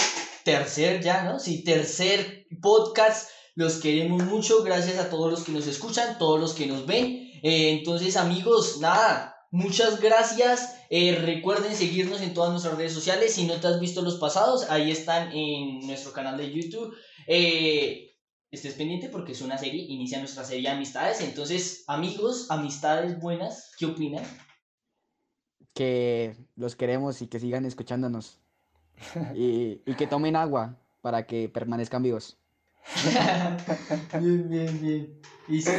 tercer 0.42 1.02
ya, 1.02 1.24
¿no? 1.24 1.38
Sí, 1.38 1.62
tercer 1.62 2.46
podcast. 2.62 3.28
Los 3.54 3.74
queremos 3.74 4.24
mucho. 4.24 4.62
Gracias 4.62 4.98
a 4.98 5.10
todos 5.10 5.30
los 5.30 5.44
que 5.44 5.52
nos 5.52 5.66
escuchan, 5.66 6.18
todos 6.18 6.40
los 6.40 6.54
que 6.54 6.66
nos 6.66 6.86
ven. 6.86 7.30
Eh, 7.42 7.72
entonces, 7.72 8.16
amigos, 8.16 8.78
nada, 8.80 9.36
muchas 9.50 10.00
gracias. 10.00 10.76
Eh, 10.88 11.14
recuerden 11.20 11.76
seguirnos 11.76 12.22
en 12.22 12.32
todas 12.32 12.52
nuestras 12.52 12.78
redes 12.78 12.94
sociales. 12.94 13.34
Si 13.34 13.44
no 13.44 13.60
te 13.60 13.66
has 13.66 13.80
visto 13.80 14.00
los 14.00 14.16
pasados, 14.16 14.70
ahí 14.70 14.90
están 14.90 15.30
en 15.32 15.86
nuestro 15.86 16.12
canal 16.14 16.38
de 16.38 16.50
YouTube. 16.50 16.94
Estés 18.54 18.74
pendiente 18.74 19.08
porque 19.08 19.32
es 19.32 19.40
una 19.40 19.58
serie, 19.58 19.82
inicia 19.82 20.18
nuestra 20.18 20.44
serie 20.44 20.68
de 20.68 20.76
amistades. 20.76 21.20
Entonces, 21.20 21.84
amigos, 21.86 22.50
amistades 22.50 23.20
buenas, 23.20 23.72
¿qué 23.78 23.86
opinan? 23.86 24.24
que 25.74 26.36
los 26.56 26.76
queremos 26.76 27.20
y 27.20 27.26
que 27.26 27.40
sigan 27.40 27.66
escuchándonos. 27.66 28.40
Y, 29.34 29.78
que 29.98 30.06
tomen 30.06 30.36
agua 30.36 30.78
para 31.02 31.26
que 31.26 31.48
permanezcan 31.48 32.02
vivos. 32.02 32.38
bien, 34.20 34.48
bien, 34.48 34.80
bien. 34.80 35.20
¿Y, 35.48 35.60
si 35.60 35.70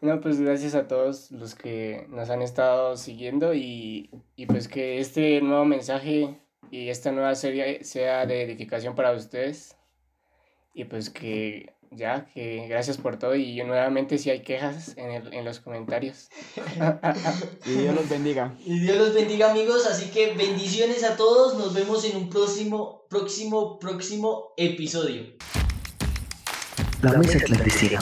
No, 0.00 0.20
pues 0.20 0.40
gracias 0.40 0.74
a 0.74 0.86
todos 0.86 1.32
los 1.32 1.54
que 1.54 2.06
nos 2.08 2.30
han 2.30 2.40
estado 2.40 2.96
siguiendo 2.96 3.52
y, 3.52 4.10
y 4.36 4.46
pues 4.46 4.68
que 4.68 5.00
este 5.00 5.40
nuevo 5.40 5.64
mensaje 5.64 6.40
y 6.70 6.88
esta 6.88 7.10
nueva 7.10 7.34
serie 7.34 7.82
sea 7.84 8.26
de 8.26 8.42
edificación 8.42 8.94
para 8.94 9.12
ustedes 9.12 9.76
y 10.74 10.84
pues 10.84 11.08
que 11.08 11.74
ya, 11.96 12.26
que 12.34 12.66
gracias 12.68 12.98
por 12.98 13.18
todo 13.18 13.36
y 13.36 13.62
nuevamente 13.62 14.18
si 14.18 14.30
hay 14.30 14.42
quejas 14.42 14.94
en, 14.96 15.10
el, 15.10 15.32
en 15.32 15.44
los 15.44 15.60
comentarios. 15.60 16.28
y 17.66 17.70
Dios 17.70 17.94
los 17.94 18.08
bendiga. 18.08 18.54
Y 18.64 18.80
Dios 18.80 18.98
los 18.98 19.14
bendiga 19.14 19.50
amigos, 19.50 19.86
así 19.86 20.10
que 20.10 20.34
bendiciones 20.34 21.04
a 21.04 21.16
todos, 21.16 21.56
nos 21.56 21.72
vemos 21.72 22.04
en 22.04 22.16
un 22.16 22.28
próximo, 22.28 23.06
próximo, 23.08 23.78
próximo 23.78 24.52
episodio. 24.56 25.34
La 27.02 27.12
mesa 27.12 27.38
clandestina. 27.38 28.00